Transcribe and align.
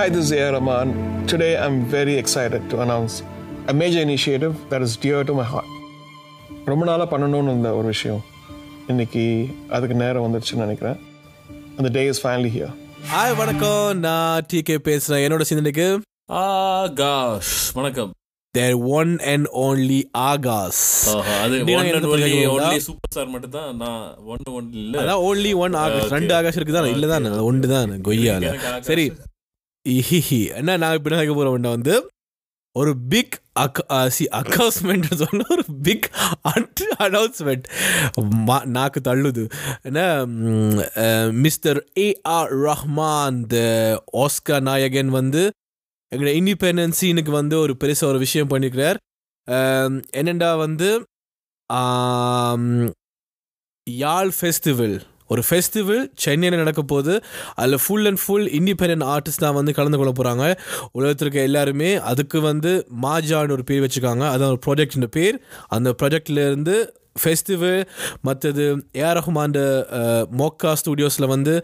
Hi, 0.00 0.08
this 0.08 0.26
is 0.26 0.32
A. 0.32 0.44
Rahman. 0.52 0.90
Today 1.30 1.50
I'm 1.62 1.74
very 1.94 2.12
excited 2.20 2.62
to 2.70 2.76
announce 2.84 3.14
a 3.70 3.74
major 3.80 4.02
initiative 4.08 4.52
that 4.70 4.82
is 4.86 4.92
dear 5.02 5.18
to 5.28 5.32
my 5.38 5.44
heart. 5.50 5.68
ரொம்ப 6.70 6.84
நாளாக 6.88 7.06
பண்ணணும்னு 7.10 7.50
இருந்த 7.50 7.70
ஒரு 7.78 7.86
விஷயம். 7.94 8.22
இன்னைக்கு 8.92 9.24
அதுக்கு 9.76 9.96
நேரம் 10.02 10.24
வந்துருச்சுன்னு 10.26 10.64
நினைக்கிறேன். 10.64 10.96
அந்த 11.76 11.88
day 11.96 12.04
is 12.12 12.22
finally 12.22 12.50
here 12.56 12.72
hi 13.12 13.34
வணக்கம். 13.40 14.00
நான் 14.06 14.46
டிகே 14.52 14.76
பேசுறேன். 14.88 15.24
என்னோட 15.26 15.46
சிந்தனைக்கு? 15.50 15.88
ஆகாஷ். 16.44 17.54
வணக்கம். 17.80 18.12
தேர் 18.58 18.76
ஒன் 18.98 19.12
அண்ட் 19.32 19.48
ஓன்லி 19.64 20.00
ஆஹா, 20.26 20.56
அது 21.46 21.58
ஒன்லி? 22.14 22.32
ஒன்லி 22.56 22.78
சூப்பர் 22.88 23.10
ஸ்டார் 23.14 23.32
மட்டும் 23.34 23.56
தான் 23.58 23.76
நான் 23.82 24.06
ஒன் 24.34 24.46
ஒன் 24.58 24.70
இல்ல. 24.84 24.94
அதான் 25.02 25.24
ஓன்லி 25.28 25.52
ஒன் 25.64 25.76
ஆகாஷ். 25.82 26.14
ரெண்டு 26.18 26.34
ஆகாஷ் 26.38 26.60
இருக்குதான் 26.60 26.94
இல்ல 26.94 27.10
தான் 27.16 27.28
ஒன்று 27.50 27.68
தான் 27.74 27.92
கொய்யால 28.08 28.54
ஆகாஷ். 28.54 28.88
சரி. 28.92 29.06
இஹிஹி 29.88 30.54
என்ன 30.54 30.76
நான் 30.76 30.94
இப்போ 30.94 31.10
என்ன 31.10 31.24
கேட்க 31.24 31.68
வந்து 31.68 32.10
ஒரு 32.72 32.96
பிக் 33.08 33.42
சி 34.08 34.24
அக்கௌஸ்மெண்ட் 34.24 35.14
சொன்ன 35.14 35.44
ஒரு 35.50 35.64
பிக் 35.82 36.10
அட் 36.40 36.80
அனௌன்ஸ்மெண்ட் 36.98 37.64
நாக்கு 38.64 39.00
தள்ளுது. 39.00 39.50
என்ன 39.82 40.26
mister 41.32 41.88
A 41.98 42.20
R 42.22 42.52
Rahman 42.52 43.46
the 43.46 43.56
Oscar 44.12 44.62
நாயகன் 44.62 45.08
வந்து 45.08 45.50
எங்களோட 46.14 46.32
இண்டிபெண்டன்சினுக்கு 46.40 47.30
வந்து 47.30 47.58
ஒரு 47.58 47.76
பெருசாக 47.84 48.04
ஒரு 48.04 48.18
விஷயம் 48.18 48.48
பண்ணியிருக்கிறார் 48.48 48.96
என்னெண்டா 50.16 50.56
வந்து 50.56 51.04
யாழ் 53.84 54.32
ஃபெஸ்டிவல் 54.40 55.09
ஒரு 55.32 55.42
ஃபெஸ்டிவல் 55.48 56.04
சென்னையில் 56.24 56.60
நடக்க 56.62 56.82
போகுது? 56.92 57.16
அதில் 57.60 57.82
full 57.84 58.08
and 58.10 58.22
full 58.24 58.48
independent 58.60 59.08
artist 59.14 59.44
தான் 59.46 59.58
வந்து 59.58 59.74
கலந்து 59.80 59.98
கொள்ள 60.00 60.12
போகிறாங்க 60.20 60.46
உலகத்தில் 60.98 61.26
இருக்க 61.26 61.50
எல்லாருமே 61.50 61.90
அதுக்கு 62.12 62.40
வந்து 62.50 62.72
மாஜான்னு 63.08 63.56
ஒரு 63.58 63.66
பேர் 63.68 63.84
வச்சுருக்காங்க. 63.84 64.24
அதான் 64.36 64.52
ஒரு 64.54 64.62
ப்ராஜெக்டின் 64.68 65.14
பேர். 65.18 65.36
அந்த 65.76 65.90
ப்ராஜெக்ட்ல 66.00 66.46
இருந்து 66.50 66.76
ஃபெஸ்டிவல் 67.20 67.80
மற்றது 68.26 68.64
ஏஆர் 69.00 69.18
ரஹ்மான் 69.18 69.56
மோக்கா 70.40 70.72
ஸ்டுடியோஸில் 70.80 71.32
வந்து 71.32 71.54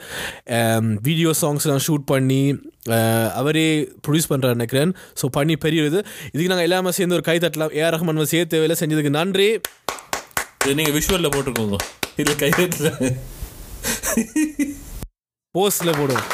வீடியோ 1.06 1.30
சாங்ஸ்லாம் 1.42 1.84
ஷூட் 1.86 2.06
பண்ணி 2.12 2.40
அவரே 3.40 3.66
ப்ரொடியூஸ் 4.04 4.30
பண்ணுறாரு 4.32 4.58
நினைக்கிறேன். 4.58 4.92
ஸோ 5.20 5.28
பண்ணி 5.36 5.56
பெரிய 5.66 5.90
இது. 5.90 6.00
இதுக்கு 6.32 6.50
நாங்கள் 6.52 6.68
எல்லாமே 6.68 6.92
சேர்ந்து 6.98 7.18
ஒரு 7.18 7.26
கை 7.28 7.36
தட்டலாம் 7.44 7.76
ஏஆர் 7.80 7.94
ரஹ்மான் 7.96 8.20
வந்து 8.20 8.34
சேர்த்து 8.36 8.62
வேலை 8.64 8.76
செஞ்சதுக்கு 8.82 9.12
நன்றி. 9.20 9.48
நீங்கள் 10.80 10.96
விஷுவலில் 10.98 10.98
விஷுவல்ல 10.98 11.30
போட்டுக்கோங்க 11.36 11.78
கை 12.42 12.50
கையெழுத்துல 12.52 12.90
போஸ்டில் 15.54 15.98
போடுவோம் 16.00 16.26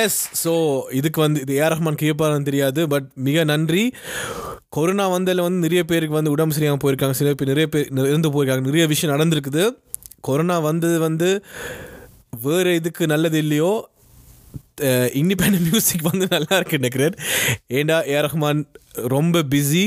எஸ் 0.00 0.20
ஸோ 0.44 0.52
இதுக்கு 0.98 1.20
வந்து 1.20 1.40
இது 1.40 1.52
ஏஆர் 1.58 1.72
ரஹ்மான் 1.74 1.98
கேட்பாருன்னு 2.02 2.48
தெரியாது 2.48 2.80
பட் 2.92 3.06
மிக 3.26 3.44
நன்றி. 3.44 3.82
கொரோனா 4.68 5.04
வந்ததில் 5.08 5.44
வந்து 5.46 5.60
நிறைய 5.66 5.82
பேருக்கு 5.84 6.14
வந்து 6.14 6.30
உடம்பு 6.30 6.54
சரியாமல் 6.56 6.82
போயிருக்காங்க. 6.84 7.16
சில 7.20 7.34
பேர் 7.34 7.52
நிறைய 7.52 7.66
பேர் 7.74 7.86
இருந்து 8.12 8.32
போயிருக்காங்க. 8.34 8.64
நிறைய 8.70 8.86
விஷயம் 8.86 9.14
நடந்திருக்குது. 9.14 9.64
கொரோனா 10.20 10.56
வந்தது 10.58 10.96
வந்து 10.98 11.28
வேறு 12.46 12.74
இதுக்கு 12.74 13.06
நல்லது 13.06 13.38
இல்லையோ 13.38 13.72
இண்டிபெண்ட் 15.20 15.60
மியூசிக் 15.66 16.06
வந்து 16.10 16.26
நல்லா 16.30 16.54
இருக்கு 16.58 16.80
நினைக்கிறேன். 16.80 17.16
ஏண்டா 17.78 17.98
ஏ 18.14 18.18
ரஹ்மான் 18.26 18.60
ரொம்ப 19.14 19.42
பிஸி 19.52 19.84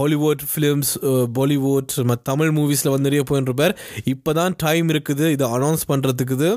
ஹாலிவுட் 0.00 0.42
ஃபிலிம்ஸ் 0.52 0.92
பாலிவுட் 1.38 1.92
மற்ற 2.10 2.22
தமிழ் 2.30 2.52
மூவிஸில் 2.58 2.92
வந்து 2.94 3.08
நிறைய 3.10 3.24
போயின்னு 3.30 3.70
இப்போ 4.04 4.32
தான் 4.32 4.56
டைம் 4.56 4.88
இருக்குது 4.88 5.26
இதை 5.36 5.48
அனௌன்ஸ் 5.58 5.84
பண்ணுறதுக்குது 5.92 6.50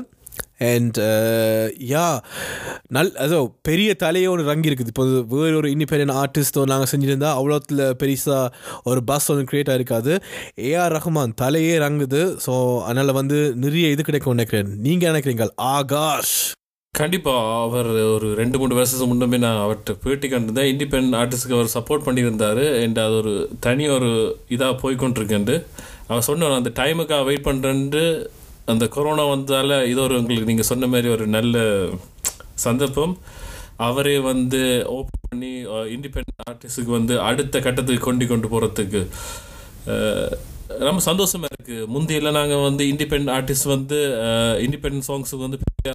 அண்ட் 0.68 0.98
யா 1.92 2.06
நல் 2.96 3.10
அதோ 3.24 3.38
பெரிய 3.68 3.90
தலையே 4.02 4.26
ஒன்று 4.32 4.48
ரங்கி 4.50 4.70
இருக்குது 4.70 4.92
இப்போ 4.92 5.04
வேறு 5.32 5.58
ஒரு 5.60 5.68
இண்டிபெண்ட் 5.74 6.14
ஆர்டிஸ்ட்டோ 6.22 6.64
நாங்கள் 6.72 6.90
செஞ்சுருந்தா 6.92 7.30
அவ்வளோத்தில் 7.38 7.84
பெருசாக 8.02 8.52
ஒரு 8.90 9.02
பஸ் 9.10 9.28
ஒன்று 9.34 9.48
க்ரியேட் 9.50 9.72
ஆகிருக்காது 9.74 10.14
ஏஆர் 10.70 10.94
ரஹ்மான் 10.96 11.36
தலையே 11.42 11.76
ரங்குது. 11.86 12.22
ஸோ 12.46 12.82
அதனால் 12.88 13.18
வந்து 13.20 13.38
நிறைய 13.64 13.94
இது 13.94 14.02
கிடைக்கும் 14.02 14.36
நினைக்கிறேன். 14.36 14.70
நீங்கள் 14.86 15.12
நினைக்கிறீங்க? 15.12 15.46
ஆகாஷ். 15.76 16.36
கண்டிப்பாக 16.98 17.54
அவர் 17.66 17.88
ஒரு 18.14 18.26
ரெண்டு 18.40 18.56
மூணு 18.60 18.76
வருஷத்துக்கு 18.78 19.08
முன்னமே 19.10 19.38
நான் 19.44 19.62
அவர்கிட்ட 19.62 19.92
பேட்டி 20.04 20.26
கண்டிருந்தேன். 20.32 20.68
இண்டிபெண்ட் 20.72 21.16
ஆர்டிஸ்ட்க்கு 21.20 21.56
அவர் 21.58 21.74
சப்போர்ட் 21.76 22.06
பண்ணியிருந்தாரு. 22.06 22.64
அண்ட் 22.82 22.98
அது 23.04 23.16
ஒரு 23.22 23.32
தனி 23.66 23.84
ஒரு 23.96 24.10
இதாக 24.56 24.74
போய்கொண்டிருக்கேன்ட்டு 24.82 25.56
அவர் 26.08 26.26
சொன்னார் 26.28 26.58
அந்த 26.58 26.72
டைமுக்காக 26.80 27.26
வெயிட் 27.28 27.48
பண்ணுறேன்ட்டு 27.48 28.04
அந்த 28.72 28.84
கொரோனா 28.96 29.24
வந்ததால் 29.32 29.76
இது 29.92 30.00
ஒரு 30.06 30.14
உங்களுக்கு 30.20 30.50
நீங்கள் 30.50 30.70
சொன்ன 30.70 30.86
மாதிரி 30.92 31.10
ஒரு 31.16 31.26
நல்ல 31.36 31.56
சந்தர்ப்பம். 32.66 33.14
அவரே 33.88 34.16
வந்து 34.30 34.62
ஓப்பன் 34.96 35.24
பண்ணி 35.28 35.52
இண்டிபெண்ட் 35.96 36.42
ஆர்டிஸ்ட்டுக்கு 36.50 36.92
வந்து 36.98 37.14
அடுத்த 37.28 37.60
கட்டத்துக்கு 37.66 38.08
கொண்டு 38.08 38.26
கொண்டு 38.32 38.48
போகிறதுக்கு 38.52 39.02
ரொம்ப 40.86 41.00
சந்தோஷமா 41.06 41.48
இருக்கு. 41.54 41.76
முந்தையெல்லாம் 41.94 42.38
நாங்கள் 42.38 42.64
வந்து 42.68 42.84
இண்டிபெண்ட் 42.92 43.30
ஆர்டிஸ்ட் 43.36 43.72
வந்து 43.74 43.98
இண்டிபெண்ட் 44.66 45.06
சாங்ஸுக்கு 45.08 45.46
வந்து 45.46 45.60
பெரிய 45.64 45.92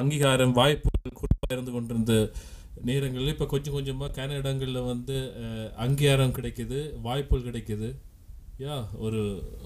அங்கீகாரம் 0.00 0.54
வாய்ப்புகள் 0.60 1.18
குறைவாக 1.20 1.54
இருந்து 1.56 1.72
கொண்டிருந்த 1.76 2.14
நேரங்களில் 2.88 3.32
இப்போ 3.34 3.46
கொஞ்சம் 3.46 3.76
கொஞ்சமாக 3.76 4.10
கேன 4.18 4.36
இடங்களில் 4.40 4.88
வந்து 4.92 5.16
அங்கீகாரம் 5.84 6.36
கிடைக்குது 6.38 6.78
வாய்ப்புகள் 7.06 7.48
கிடைக்குது. 7.48 7.88
யா 8.64 8.76
ஒரு 9.06 9.22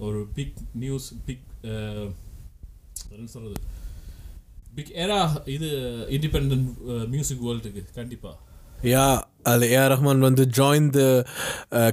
ஒரு 0.07 0.21
பிக் 0.39 0.57
நியூஸ் 0.83 1.09
பிக் 1.27 1.47
என்ன 3.15 3.29
சொல்கிறது 3.35 3.61
பிக் 4.77 4.93
ஏரா 5.05 5.21
இது 5.57 5.69
இண்டிபெண்ட் 6.17 6.55
மியூசிக் 7.15 7.45
வேர்ல்டுக்கு 7.47 7.83
கண்டிப்பாக 8.01 8.37
யா 8.93 9.07
அதில் 9.45 9.71
ஏஆர் 9.71 9.93
ரஹ்மான் 9.93 10.27
வந்து 10.29 10.45
ஜாயின் 10.59 10.91
த 10.91 11.01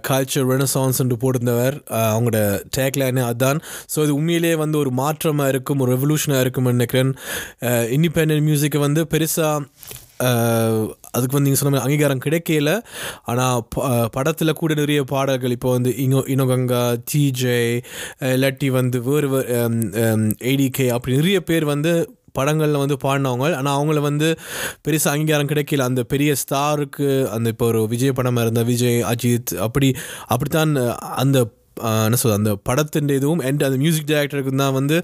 கல்ச்சர் 0.09 0.49
ரெனசான்ஸ்ன்ட்டு 0.51 1.21
போட்டிருந்தவர். 1.23 1.75
Uh, 1.89 2.09
அவங்களோட 2.13 2.39
டேக்லைனே 2.77 3.23
அதான். 3.31 3.59
ஸோ 3.93 3.97
இது 4.03 4.13
உண்மையிலேயே 4.15 4.55
வந்து 4.55 4.77
ஒரு 4.77 4.91
மாற்றமாக 5.01 5.53
இருக்கும் 5.53 5.79
ஒரு 5.79 5.93
ரெவல்யூஷனாக 5.95 6.39
இருக்கும்னு 6.39 6.71
நினைக்கிறேன். 6.71 7.13
Uh, 7.61 7.83
இண்டிபெண்ட் 7.97 8.45
மியூசிக்கை 8.49 8.81
வந்து 8.87 9.03
பெருசாக 9.13 9.65
uh, 10.27 10.77
அதுக்கு 11.11 11.35
வந்து 11.35 11.47
நீங்கள் 11.47 11.61
சொன்ன 11.61 11.71
மாதிரி 11.73 11.85
அங்கீகாரம் 11.85 12.23
கிடைக்கல. 12.25 12.71
ஆனால் 13.23 13.61
படத்தில் 14.09 14.59
கூட 14.61 14.73
நிறைய 14.73 15.01
பாடல்கள் 15.03 15.55
இப்போ 15.57 15.69
வந்து 15.71 15.91
இனோ 16.05 16.19
இனோகங்கா 16.33 16.83
டிஜே 17.11 17.59
இல்லாட்டி 18.35 18.67
வந்து 18.79 18.99
வேறு 19.07 19.29
ஏடிகே 20.51 20.85
um, 20.85 20.89
um, 20.89 20.95
அப்படி 20.95 21.15
நிறைய 21.15 21.39
பேர் 21.41 21.65
வந்து 21.65 21.93
படங்களில் 22.37 22.81
வந்து 22.83 22.97
பாடினவங்க. 23.05 23.45
ஆனால் 23.59 23.75
அவங்கள 23.77 24.01
வந்து 24.09 24.27
பெருசாக 24.87 25.13
அங்கீகாரம் 25.15 25.51
கிடைக்கல. 25.51 25.87
அந்த 25.91 26.03
பெரிய 26.13 26.31
ஸ்டாருக்கு 26.43 27.07
அந்த 27.35 27.53
இப்போ 27.55 27.67
ஒரு 27.71 27.81
விஜய் 27.93 28.17
படமாக 28.19 28.45
இருந்த 28.47 28.63
விஜய் 28.71 28.99
அஜித் 29.13 29.53
அப்படி 29.67 29.89
அப்படித்தான் 30.33 30.73
அந்த 31.23 31.37
என்ன 32.05 32.17
சொல்றது 32.21 32.39
அந்த 32.39 32.53
படத்தின் 32.67 33.11
இதுவும் 33.17 33.41
அண்ட் 33.47 33.61
அந்த 33.67 33.77
மியூசிக் 33.83 34.07
டைரக்டருக்கு 34.09 34.51
தான் 34.61 34.75
வந்து 34.77 34.97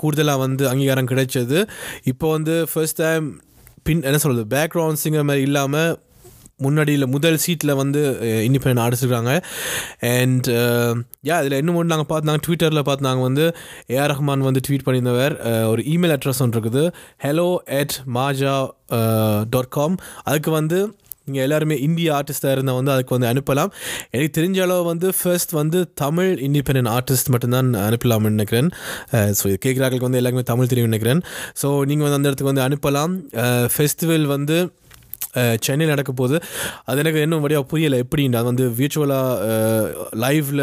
கூடுதலாக 0.00 0.38
வந்து 0.44 0.64
அங்கீகாரம் 0.70 1.10
கிடைச்சது. 1.10 1.58
இப்போ 2.12 2.26
வந்து 2.36 2.54
ஃபர்ஸ்ட் 2.70 2.98
டைம் 3.02 3.26
பின் 3.86 4.02
என்ன 4.08 4.18
சொல்கிறது 4.22 4.44
பேக்ரவுண்ட் 4.54 5.02
சிங்கர் 5.02 5.28
மாதிரி 5.30 5.44
இல்லாமல் 5.48 5.92
முன்னாடியில் 6.60 7.06
முதல் 7.14 7.38
சீட்டில் 7.44 7.78
வந்து 7.82 8.00
இண்டிபெண்ட் 8.48 8.80
ஆர்டிஸ்ட் 8.84 9.06
இருக்காங்க. 9.06 9.34
அண்ட் 10.16 10.48
யா 11.28 11.36
இதில் 11.42 11.58
இன்னும் 11.60 11.78
ஒன்று 11.78 11.92
நாங்கள் 11.92 12.10
பார்த்தாங்க 12.12 12.42
ட்விட்டரில் 12.46 12.86
பார்த்து 12.88 13.08
நாங்கள் 13.08 13.26
வந்து 13.28 13.46
ஏஆர் 13.94 14.12
ரஹ்மான் 14.14 14.48
வந்து 14.48 14.64
ட்வீட் 14.66 14.86
பண்ணியிருந்தவர். 14.88 15.34
ஒரு 15.72 15.82
இமெயில் 15.94 16.16
அட்ரஸ் 16.16 16.42
ஒன்று 16.44 16.58
இருக்குது. 16.58 16.84
Hello 17.26 17.48
at 17.80 17.96
Maajja 18.18 18.56
dot 19.54 19.72
com 19.78 19.96
அதுக்கு 20.28 20.52
வந்து 20.60 20.80
நீங்கள் 21.26 21.44
எல்லாருமே 21.46 21.76
இந்திய 21.84 22.08
ஆர்டிஸ்ட்டாக 22.16 22.54
இருந்தால் 22.56 22.76
வந்து 22.78 22.92
அதுக்கு 22.94 23.14
வந்து 23.16 23.28
அனுப்பலாம். 23.30 23.70
எனக்கு 24.14 24.32
தெரிஞ்ச 24.38 24.58
அளவு 24.64 24.82
வந்து 24.90 25.08
ஃபர்ஸ்ட் 25.18 25.52
வந்து 25.58 25.78
தமிழ் 26.02 26.32
இண்டிபெண்டன்ட் 26.48 26.90
ஆர்டிஸ்ட் 26.96 27.30
மட்டும்தான் 27.34 27.70
அனுப்பலாம்னு 27.86 28.34
நினைக்கிறேன். 28.36 28.68
ஸோ 29.38 29.44
இது 29.50 29.58
கேட்குறாங்களுக்கு 29.66 30.08
வந்து 30.08 30.20
எல்லாருக்குமே 30.20 30.48
தமிழ் 30.52 30.70
தெரியும் 30.72 30.90
நினைக்கிறேன். 30.90 31.22
ஸோ 31.62 31.68
நீங்கள் 31.90 32.06
வந்து 32.06 32.18
அந்த 32.18 32.30
இடத்துக்கு 32.30 32.52
வந்து 32.52 32.66
அனுப்பலாம். 32.68 33.14
ஃபெஸ்டிவல் 33.76 34.26
வந்து 34.34 34.58
சென்னையில் 35.64 35.92
நடக்க 35.92 36.12
போகுது 36.20 36.36
அது 36.88 37.00
எனக்கு 37.02 37.22
இன்னும் 37.26 37.44
வழியாக 37.44 37.66
புரியலை. 37.72 37.98
எப்படின்னு 38.04 38.38
அது 38.40 38.50
வந்து 38.50 38.66
விர்ச்சுவலாக 38.78 39.48
லைவ்ல 40.24 40.62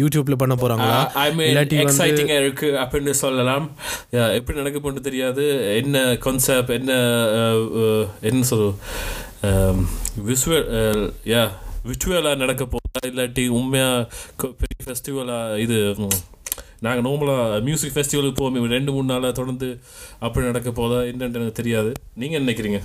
யூடியூப்ல 0.00 0.36
பண்ண 0.42 0.56
போகிறாங்களா 0.62 0.98
எக்ஸைட்டிங்காக 1.84 2.42
இருக்கு 2.44 2.70
அப்படின்னு 2.82 3.14
சொல்லலாம். 3.24 3.66
எப்படி 4.38 4.58
நடக்க 4.60 4.78
போன்னு 4.84 5.06
தெரியாது. 5.08 5.46
என்ன 5.80 6.04
கான்செப்ட் 6.26 6.76
என்ன 6.80 6.92
என்ன 8.30 8.42
சொல்லுவோம் 8.52 8.78
விசுவல் 10.28 10.66
யா 11.32 11.44
விர்ச்சுவலாக 11.88 12.40
நடக்க 12.44 12.62
போதா 12.72 13.00
இல்லாட்டி 13.10 13.44
உண்மையாக 13.58 14.48
பெரிய 14.62 14.80
ஃபெஸ்டிவலாக 14.86 15.60
இது 15.64 15.78
நாங்கள் 16.84 17.04
நார்மலாக 17.06 17.56
மியூசிக் 17.66 17.94
ஃபெஸ்டிவலுக்கு 17.94 18.38
போவோம் 18.40 18.74
ரெண்டு 18.74 18.90
மூணு 18.94 19.06
நாளாக 19.12 19.32
தொடர்ந்து 19.38 19.68
அப்படி 20.26 20.44
நடக்க 20.50 20.70
போதா 20.78 20.98
என்னன்னு 21.10 21.38
எனக்கு 21.40 21.58
தெரியாது. 21.58 21.90
நீங்கள் 22.20 22.38
என்ன 22.38 22.46
நினைக்கிறீங்க? 22.46 22.80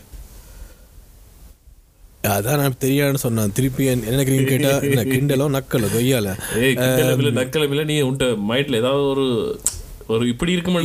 அதான் 2.30 2.57
நான் 2.57 2.81
தெரியாதுன்னு 2.81 3.16
சொன்னேன். 3.18 3.51
திருப்பி 3.51 3.86
என்ன 3.86 4.10
என்ன 4.10 4.24
கிண்டலோ 5.12 5.48
நக்கலோ 5.56 5.88
கொய்யால 5.94 6.27
நக்கலும் 7.39 7.72
இல்ல 7.72 7.83
நீ 7.83 8.01
உன்ட 8.01 8.25
மைண்ட்ல 8.50 8.75
ஏதாவது 8.75 9.04
ஒரு 9.07 9.25
ஒரு 10.13 10.23
இப்படி 10.31 10.51
இருக்குமா 10.55 10.79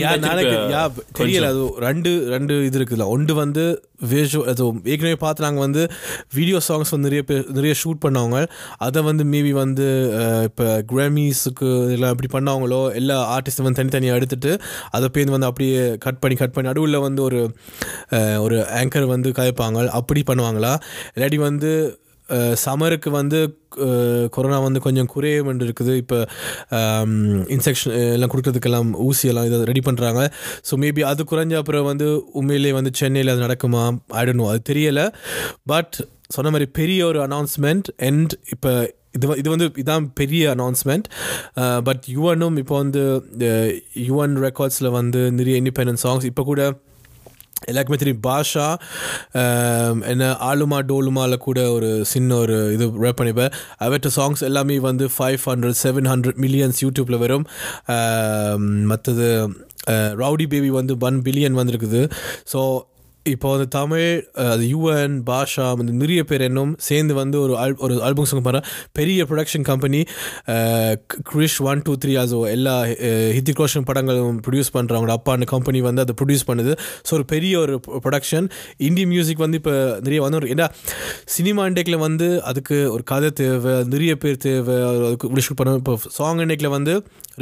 தெரியல 1.19 1.49
அது 1.53 1.63
ரெண்டு 1.87 2.11
ரெண்டு 2.35 2.55
இது 2.67 2.79
இருக்குல்ல. 2.81 3.07
ஒன்று 3.15 3.33
வந்து 3.41 3.65
விஷுவல் 4.13 4.49
அது 4.53 4.65
ஏற்கனவே 4.93 5.17
பார்த்து 5.25 5.45
நாங்கள் 5.47 5.65
வந்து 5.67 5.83
வீடியோ 6.37 6.59
சாங்ஸ் 6.69 6.93
வந்து 6.95 7.09
நிறைய 7.09 7.23
பேர் 7.31 7.45
நிறைய 7.57 7.75
ஷூட் 7.83 8.01
பண்ணவங்க. 8.05 8.39
அதை 8.87 9.01
வந்து 9.09 9.25
மேபி 9.33 9.53
வந்து 9.63 9.87
இப்போ 10.49 10.67
கிராமிஸுக்கு 10.93 11.71
எல்லாம் 11.97 12.15
இப்படி 12.17 12.31
பண்ணவங்களோ 12.37 12.81
எல்லா 13.01 13.17
ஆர்டிஸ்ட்டும் 13.37 13.69
வந்து 13.69 13.81
தனித்தனியாக 13.83 14.21
எடுத்துட்டு 14.21 14.53
அதை 14.91 15.09
பேருந்து 15.17 15.37
வந்து 15.37 15.51
அப்படியே 15.51 15.83
கட் 16.07 16.23
பண்ணி 16.25 16.39
கட் 16.43 16.55
பண்ணி 16.57 16.71
நடுவில் 16.71 17.05
வந்து 17.09 17.23
ஒரு 17.29 17.41
ஒரு 18.47 18.59
ஆங்கர் 18.81 19.13
வந்து 19.15 19.31
கதைப்பாங்க 19.41 19.89
அப்படி 20.01 20.23
பண்ணுவாங்களா? 20.31 20.73
இல்லாட்டி 21.15 21.41
வந்து 21.49 21.73
சம்மருக்கு 22.65 23.11
வந்து 23.19 23.41
கொரோனா 24.37 24.59
வந்து 24.67 24.81
கொஞ்சம் 24.87 25.11
குறைய 25.15 25.43
வேண்டி 25.49 25.67
இருக்குது. 25.69 25.93
இப்போ 26.03 26.19
இன்செக்ஷன் 27.57 27.95
எல்லாம் 28.17 28.33
கொடுக்குறதுக்கெல்லாம் 28.33 28.91
ஊசியெல்லாம் 29.07 29.49
இதை 29.49 29.59
ரெடி 29.73 29.83
பண்ணுறாங்க 29.89 30.23
ஸோ 30.69 30.77
மேபி 30.85 31.05
அது 31.11 31.25
குறைஞ்ச 31.33 31.57
அப்புறம் 31.63 31.89
வந்து 31.91 32.09
உண்மையிலே 32.41 32.73
வந்து 32.79 32.93
சென்னையில் 33.01 33.33
அது 33.35 33.47
நடக்குமா? 33.47 33.85
ஆயிடணும் 34.19 34.51
அது 34.53 34.63
தெரியலை. 34.71 35.07
பட் 35.73 35.97
சொன்ன 36.37 36.51
மாதிரி 36.55 36.69
பெரிய 36.81 37.01
ஒரு 37.11 37.21
அனௌன்ஸ்மெண்ட் 37.29 37.89
அண்ட் 38.09 38.35
இப்போ 38.55 38.73
இது 39.17 39.27
இது 39.41 39.49
வந்து 39.53 39.67
இதான் 39.83 40.05
பெரிய 40.21 40.43
அனௌன்ஸ்மெண்ட் 40.57 41.07
பட் 41.87 42.05
யுவனும் 42.17 42.59
இப்போ 42.63 42.75
வந்து 42.83 43.03
யுவன் 44.11 44.37
ரெக்கார்ட்ஸில் 44.47 44.89
வந்து 44.99 45.21
நிறைய 45.39 45.55
இண்டிபெண்டன்ட் 45.63 46.03
சாங்ஸ் 46.05 46.27
இப்போ 46.31 46.43
கூட 46.51 46.63
எல்லாருக்குமே 47.69 47.99
தெரியும் 47.99 48.23
பாஷா 48.27 48.67
என்ன 50.13 50.31
ஆளுமா 50.51 50.79
டோலுமாவில் 50.91 51.45
கூட 51.47 51.61
ஒரு 51.73 51.91
சின்ன 52.13 52.37
ஒரு 52.37 52.59
இது 52.75 52.87
ரேப் 53.05 53.21
பண்ணிப்பேன் 53.21 53.55
அவற்ற 53.87 54.11
சாங்ஸ் 54.17 54.47
எல்லாமே 54.51 54.79
வந்து 54.91 55.07
five 55.17 55.49
hundred 55.51 55.81
seven 55.85 56.11
hundred 56.13 56.41
millions 56.45 56.81
யூடியூப்பில் 56.85 57.23
வரும். 57.25 57.47
மற்றது 58.93 59.29
ரவுடி 60.23 60.47
பேபி 60.53 60.71
வந்து 60.71 60.95
ஒன் 61.09 61.21
பில்லியன் 61.27 61.59
வந்திருக்குது. 61.61 62.01
ஸோ 62.53 62.61
இப்போ 63.31 63.49
வந்து 63.55 63.67
தமிழ் 63.77 64.11
அது 64.47 64.65
யுஎன் 64.73 65.17
பாஷா 65.29 65.67
அந்த 65.77 65.93
நிறைய 66.03 66.21
பேர் 66.25 66.45
என்னும் 66.49 66.73
சேர்ந்து 66.89 67.15
வந்து 67.15 67.37
ஒரு 67.41 67.55
ஆல் 67.63 67.77
ஒரு 67.79 67.95
ஆல்பம் 68.03 68.29
சாங் 68.31 68.47
பண்ண 68.49 68.61
பெரிய 68.93 69.27
production 69.31 69.67
company 69.71 70.01
Krish 71.31 71.59
one 71.71 71.83
two 71.87 71.95
three 72.05 72.15
ஆசோ 72.23 72.41
எல்லா 72.55 72.75
ஹித்திக் 73.37 73.63
ரோஷன் 73.63 73.87
படங்களும் 73.91 74.39
ப்ரொடியூஸ் 74.47 74.73
பண்ணுறவங்க 74.77 75.15
அப்பா 75.19 75.33
அந்த 75.33 75.49
கம்பெனி 75.55 75.81
வந்து 75.81 76.05
அதை 76.05 76.15
ப்ரொடியூஸ் 76.21 76.47
பண்ணுது. 76.51 76.73
ஸோ 77.09 77.13
ஒரு 77.13 77.25
பெரிய 77.25 77.55
ஒரு 77.59 77.75
ப்ரொடக்ஷன் 78.05 78.47
இந்தி 78.89 79.05
மியூசிக் 79.05 79.45
வந்து 79.45 79.59
இப்போ 79.63 79.75
நிறைய 80.01 80.21
வந்து 80.21 80.41
ஒரு 80.41 80.49
ஏன்னா 80.49 80.67
சினிமா 81.37 81.65
இண்டேக்கில் 81.71 82.05
வந்து 82.07 82.29
அதுக்கு 82.51 82.77
ஒரு 82.93 83.03
கதை 83.03 83.31
தேவை 83.41 83.75
நிறைய 83.95 84.15
பேர் 84.17 84.43
தேவை 84.47 84.77
அதுக்கு 84.91 85.45
ஷூட் 85.47 85.61
பண்ண 85.61 85.77
இப்போ 85.83 85.97
சாங் 86.19 86.43
இண்டேக்கில் 86.45 86.75
வந்து 86.77 86.95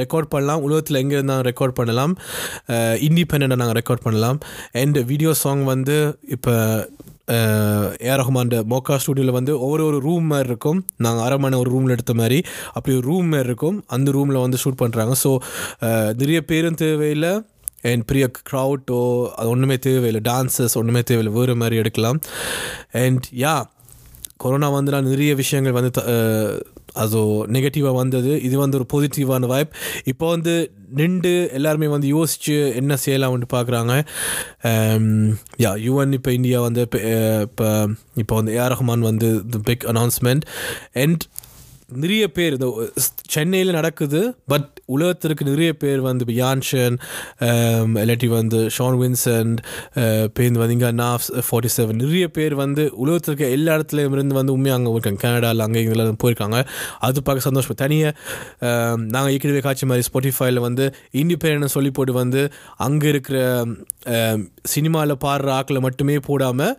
ரெக்கார்ட் 0.02 0.30
பண்ணலாம். 0.34 0.62
உலகத்தில் 0.66 1.00
எங்கே 1.02 1.16
இருந்தாலும் 1.18 1.48
ரெக்கார்ட் 1.50 1.76
பண்ணலாம். 1.80 2.14
இண்டிபெண்ட்டாக 3.08 3.60
நாங்கள் 3.62 3.78
ரெக்கார்ட் 3.80 4.06
பண்ணலாம். 4.06 4.40
அண்ட் 4.82 4.98
வீடியோ 5.10 5.32
சாங் 5.42 5.64
வந்து 5.74 5.98
இப்போ 6.36 6.54
ஏஆர் 8.06 8.20
ரஹ்மான் 8.20 8.50
மோக்கா 8.72 8.94
ஸ்டூடியோவில் 9.02 9.36
வந்து 9.36 9.52
ஒவ்வொரு 9.64 9.82
ஒரு 9.88 9.98
ரூம் 10.06 10.26
மாதிரி 10.32 10.48
இருக்கும். 10.52 10.78
நாங்கள் 11.04 11.24
அரமனை 11.24 11.56
ஒரு 11.62 11.70
ரூமில் 11.74 11.94
எடுத்த 11.96 12.12
மாதிரி. 12.20 12.38
அப்படி 12.76 12.92
ஒரு 12.98 13.06
ரூம் 13.10 13.28
மாதிரி 13.32 13.48
இருக்கும். 13.50 13.76
அந்த 13.96 14.14
ரூமில் 14.16 14.44
வந்து 14.44 14.60
ஷூட் 14.62 14.80
பண்ணுறாங்க 14.82 15.14
ஸோ 15.24 15.32
நிறைய 16.20 16.40
பேரும் 16.50 16.78
தேவையில்லை. 16.84 17.32
அண்ட் 17.90 18.04
பெரிய 18.10 18.24
க்ரௌட்டோ 18.50 19.00
அது 19.38 19.50
ஒன்றுமே 19.54 19.76
தேவையில்லை. 19.88 20.22
டான்சஸ் 20.30 20.78
ஒன்றுமே 20.80 21.02
தேவையில்லை. 21.10 21.34
வேறு 21.38 21.60
மாதிரி 21.62 21.76
எடுக்கலாம். 21.82 22.20
அண்ட் 23.02 23.26
யா 23.44 23.54
கொரோனா 24.44 24.70
வந்துலாம் 24.78 25.08
நிறைய 25.12 25.32
விஷயங்கள் 25.42 25.76
வந்து 25.78 25.92
அதோ 26.98 27.22
நெகட்டிவாக 27.48 27.94
வந்தது. 27.94 28.32
இது 28.42 28.56
வந்து 28.58 28.78
ஒரு 28.80 28.86
பாசிட்டிவான 28.94 29.46
வாய்ப் 29.46 29.72
இப்போ 30.04 30.26
வந்து 30.28 30.54
நின்று 30.90 31.32
எல்லாருமே 31.52 31.88
வந்து 31.88 32.08
யோசித்து 32.08 32.54
என்ன 32.74 32.92
செய்யலாம்னு 33.04 33.48
பார்க்குறாங்க 33.54 33.94
யா 35.64 35.72
um, 35.72 35.82
யுஎன் 35.86 36.14
இப்போ 36.18 36.30
இந்தியா 36.32 36.58
வந்து 36.60 36.82
இப்போ 36.86 37.00
இப்போ 37.46 37.66
இப்போ 38.16 38.34
வந்து 38.34 38.52
ஏஆர் 38.52 38.72
ரஹ்மான் 38.72 39.04
வந்து 39.10 39.28
தி 39.50 39.60
பிக் 39.64 39.84
அனௌன்ஸ்மெண்ட் 39.84 40.46
அண்ட் 40.94 41.24
நிறைய 41.88 42.24
பேர் 42.28 42.54
இந்த 42.56 42.66
சென்னையில் 43.34 43.76
நடக்குது 43.76 44.20
பட் 44.52 44.66
உலகத்திற்கு 44.94 45.42
நிறைய 45.44 45.70
பேர் 45.82 46.00
வந்து 46.00 46.24
இப்போ 46.24 46.34
யான்ஷன் 46.34 46.96
um, 47.46 47.88
இல்லாட்டி 48.02 48.28
வந்து 48.32 48.58
ஷான் 48.76 48.98
வின்சன்ட் 49.02 49.58
பேருந்து 50.36 50.60
வந்து 50.62 50.74
இங்கே 50.76 50.90
நாஃப் 51.00 51.26
ஃபார்ட்டி 51.46 51.70
செவன் 51.76 52.00
நிறைய 52.04 52.26
பேர் 52.36 52.54
வந்து 52.54 52.84
உலகத்திற்கு 53.02 53.46
எல்லா 53.56 53.76
இடத்துலையும் 53.76 54.16
இருந்து 54.16 54.36
வந்து 54.40 54.54
உண்மையாக 54.56 54.78
அங்கே 54.78 54.92
இருக்காங்க 54.94 55.22
கனடாவில் 55.24 55.64
அங்கே 55.66 55.80
இங்கெல்லாம் 55.82 56.20
போயிருக்காங்க. 56.24 56.60
அது 57.00 57.24
பார்க்க 57.28 57.48
சந்தோஷம் 57.48 57.80
தனியாக 57.84 58.12
um, 58.68 58.98
நாங்கள் 59.14 59.32
ஏற்கனவே 59.34 59.62
காட்சி 59.68 59.88
மாதிரி 59.92 60.06
ஸ்பாட்டிஃபைல 60.08 60.64
வந்து 60.66 60.86
இண்டிபெண்டன்ஸ் 61.22 61.76
சொல்லி 61.78 61.92
போட்டு 61.98 62.14
வந்து 62.22 62.42
அங்கே 62.88 63.10
இருக்கிற 63.14 63.38
um, 64.14 64.38
சினிமாவில் 64.74 65.16
பாடுற 65.26 65.50
ஆக்களை 65.58 65.80
மட்டுமே 65.80 66.18
போடாமல் 66.28 66.74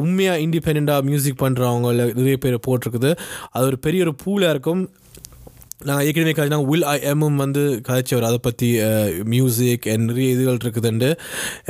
உண்மையாக 0.00 0.42
இண்டிபெண்ட்டாக 0.46 1.02
மியூசிக் 1.02 1.40
பண்ணுறவங்கள 1.44 2.02
நிறைய 2.20 2.36
பேர் 2.38 2.58
போட்டிருக்குது. 2.66 3.12
அது 3.50 3.64
ஒரு 3.66 3.78
பெரிய 3.78 4.00
ஒரு 4.02 4.14
பூலாக 4.24 4.50
இருக்கும். 4.50 4.82
நாங்கள் 5.80 6.06
ஏற்கனவே 6.06 6.32
காய்ச்சினா 6.32 6.66
வில் 6.66 6.84
ஐ 6.86 6.98
எம்எம் 7.02 7.36
வந்து 7.36 7.62
காய்ச்சவர் 7.88 8.22
அதை 8.22 8.38
பற்றி 8.38 8.68
மியூசிக் 9.24 9.88
அண்ட் 9.88 10.10
நிறைய 10.10 10.36
இதுகள் 10.36 10.60
இருக்குதுண்டு 10.64 11.08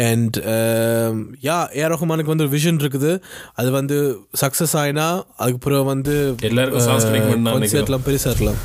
அண்ட் 0.06 0.36
யா 1.42 1.56
ஏ 1.76 1.86
ரஹ்மானுக்கு 1.86 2.32
வந்து 2.32 2.46
ஒரு 2.46 2.56
விஷன் 2.56 2.80
இருக்குது. 2.80 3.12
அது 3.54 3.70
வந்து 3.70 3.98
சக்ஸஸ் 4.40 4.76
ஆயினா 4.78 5.06
அதுக்கப்புறம் 5.36 5.84
வந்து 5.84 6.16
எல்லாருக்கும் 6.50 6.86
நான் 7.90 8.06
பெருசாக 8.06 8.32
இருக்கலாம். 8.32 8.60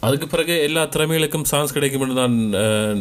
அதுக்கு 0.00 0.26
பிறகு 0.26 0.62
எல்லா 0.62 0.82
திறமைகளுக்கும் 0.86 1.44
சான்ஸ் 1.44 1.72
கிடைக்கும்னு 1.72 2.16
நான் 2.18 2.36
அஹ், 2.54 2.96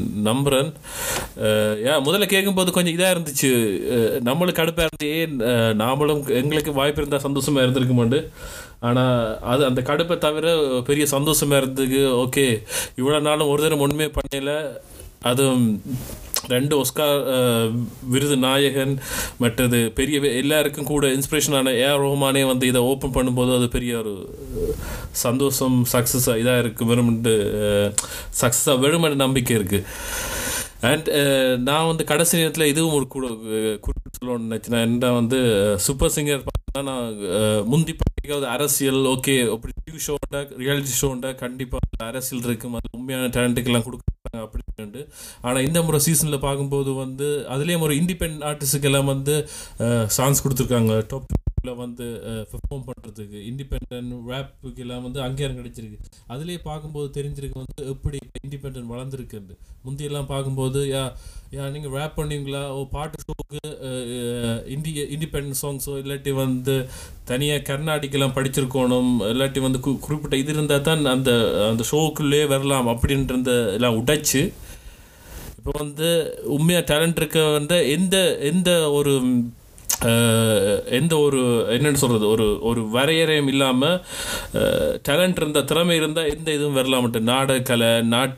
யா 1.86 1.94
முதல்ல 2.04 2.26
கேட்கும்போது 2.26 2.72
கொஞ்சம் 2.72 2.96
இதாக 2.98 3.14
இருந்துச்சு. 3.16 3.50
நம்மளுக்கு 4.24 4.64
அடுப்பாக 4.64 4.88
இருந்து 4.88 5.08
ஏன் 5.16 5.36
நாமளும் 5.80 6.22
எங்களுக்கு 6.34 6.74
வாய்ப்பு 6.74 7.02
இருந்தால் 7.02 7.20
சந்தோஷமாக 7.20 7.66
இருந்திருக்குமாண்டு. 7.66 8.20
ஆனால் 8.82 9.18
அது 9.52 9.62
அந்த 9.70 9.82
கடுப்பை 9.90 10.16
தவிர 10.26 10.48
பெரிய 10.90 11.06
சந்தோஷமாக 11.16 11.62
இருந்ததுக்கு 11.62 12.02
ஓகே 12.24 12.46
இவ்வளோ 13.00 13.20
நாளும் 13.30 13.52
ஒரு 13.54 13.62
தினம் 13.66 13.86
ஒன்றுமே 13.86 14.08
பண்ணல. 14.18 14.54
அதுவும் 15.30 15.66
ரெண்டு 16.54 16.74
ஒஸ்கார் 16.82 17.20
விருது 18.14 18.36
நாயகன் 18.46 18.94
மற்றது 19.42 19.80
பெரிய 20.00 20.20
எல்லாருக்கும் 20.40 20.90
கூட 20.92 21.08
இன்ஸ்பிரேஷனான 21.18 21.74
ஏஆர் 21.82 22.02
ரோமானே 22.06 22.42
வந்து 22.52 22.66
இதை 22.72 22.82
ஓப்பன் 22.92 23.14
பண்ணும்போது 23.18 23.52
அது 23.58 23.68
பெரிய 23.76 23.94
ஒரு 24.02 24.14
சந்தோஷம் 25.26 25.78
சக்ஸஸாக 25.94 26.42
இதாக 26.44 26.64
இருக்குது 26.64 26.90
வெறுமன்ட்டு 26.92 27.34
சக்ஸஸாக 28.42 28.82
வெறுமன் 28.86 29.24
நம்பிக்கை 29.26 29.56
இருக்குது 29.60 29.88
அண்ட் 30.92 31.10
நான் 31.70 31.90
வந்து 31.92 32.04
கடைசி 32.12 32.40
நேரத்தில் 32.40 32.72
இதுவும் 32.72 32.98
ஒரு 33.00 33.08
கூட 33.16 33.26
குறிப்பிட்டு 33.86 34.18
சொல்லணும்னு 34.20 34.50
நினச்சேன். 34.50 34.86
என்ன 34.88 35.12
வந்து 35.20 35.40
சூப்பர் 35.86 36.16
சிங்கர் 36.16 36.48
பார்த்தா 36.48 36.82
நான் 36.90 37.06
முந்தி 37.74 37.94
படிக்காத 38.22 38.48
அரசியல் 38.56 39.00
ஓகே 39.12 39.36
அப்படி 39.54 39.72
டிவி 39.86 40.00
ஷோண்டா 40.08 40.40
ரியாலிட்டி 40.64 40.96
ஷோண்டா 41.00 41.30
கண்டிப்பாக 41.42 42.06
அரசியல் 42.10 42.44
இருக்கும். 42.48 42.76
அது 42.78 42.90
உண்மையான 42.98 43.30
டேலண்ட்டுக்கெல்லாம் 43.36 43.86
கொடுக்குறாங்க 43.86 44.38
அப்படின்ட்டு 44.46 45.02
ஆனால் 45.46 45.66
இந்த 45.68 45.80
முறை 45.88 46.00
சீசனில் 46.06 46.44
பார்க்கும்போது 46.46 46.92
வந்து 47.04 47.28
அதுலேயும் 47.54 47.86
ஒரு 47.88 47.96
இண்டிபெண்ட் 48.02 48.46
ஆர்டிஸ்டுக்கெல்லாம் 48.50 49.10
வந்து 49.14 49.36
சாங்ஸ் 50.18 50.44
கொடுத்துருக்காங்க. 50.44 50.94
டாப் 51.12 51.28
வந்து 51.78 52.06
பெர்ஃபார்ம் 52.52 52.86
பண்ணுறதுக்கு 52.88 53.38
இண்டிபெண்ட் 53.48 53.92
ரேப்புக்கு 54.30 54.80
எல்லாம் 54.80 55.04
வந்து 55.04 55.22
அங்கீகாரம் 55.22 55.60
கிடைச்சிருக்கு. 55.60 56.00
அதுலேயே 56.30 56.60
பார்க்கும்போது 56.64 57.08
தெரிஞ்சிருக்கு 57.18 57.58
வந்து 57.58 57.84
எப்படி 57.90 58.18
இண்டிபெண்ட் 58.42 58.92
வளர்ந்துருக்குன்னு 58.92 59.56
முந்தியெல்லாம் 59.86 60.26
பார்க்கும்போது 60.26 60.80
யா 60.88 61.04
யா 61.54 61.70
நீங்கள் 61.70 61.92
ரேப் 61.92 62.18
பண்ணுவீங்களா 62.18 62.70
ஓ 62.72 62.88
பாட்டு 62.92 63.24
ஷோக்கு 63.24 63.60
இண்டி 64.68 64.92
இண்டிபெண்ட் 65.12 65.60
சாங்ஸோ 65.62 65.96
இல்லாட்டி 65.98 66.32
வந்து 66.38 66.76
தனியாக 67.26 67.66
கர்நாடிக்கெல்லாம் 67.70 68.36
படிச்சிருக்கணும் 68.36 69.12
இல்லாட்டி 69.28 69.60
வந்து 69.60 69.80
கு- 69.80 70.00
குறிப்பிட்ட 70.00 70.38
இது 70.38 70.54
இருந்தால் 70.54 70.82
தான் 70.82 71.06
அந்த 71.08 71.32
அந்த 71.70 71.86
ஷோக்குள்ளே 71.92 72.48
வரலாம் 72.48 72.88
அப்படின்ற 72.94 73.38
எல்லாம் 73.74 74.00
உடைச்சு 74.00 74.44
இப்போ 75.58 75.72
வந்து 75.80 76.08
உண்மையாக 76.50 76.86
டேலண்ட் 76.88 77.20
இருக்க 77.20 77.40
வந்து 77.52 77.76
எந்த 77.92 78.16
எந்த 78.44 78.70
ஒரு 78.92 79.12
எந்த 80.92 81.18
ஒரு 81.18 81.40
என்னன்னு 81.70 81.94
சொல்கிறது 81.94 82.28
ஒரு 82.28 82.60
ஒரு 82.62 82.82
வரையறையும் 82.94 83.48
இல்லாமல் 83.48 83.98
டேலண்ட் 85.10 85.36
இருந்தால் 85.36 85.66
திறமை 85.66 85.96
இருந்தால் 85.96 86.30
எந்த 86.30 86.54
இதுவும் 86.54 86.76
வரலாமட்டு 86.76 87.20
நாடகலை 87.22 88.02
நாட் 88.08 88.38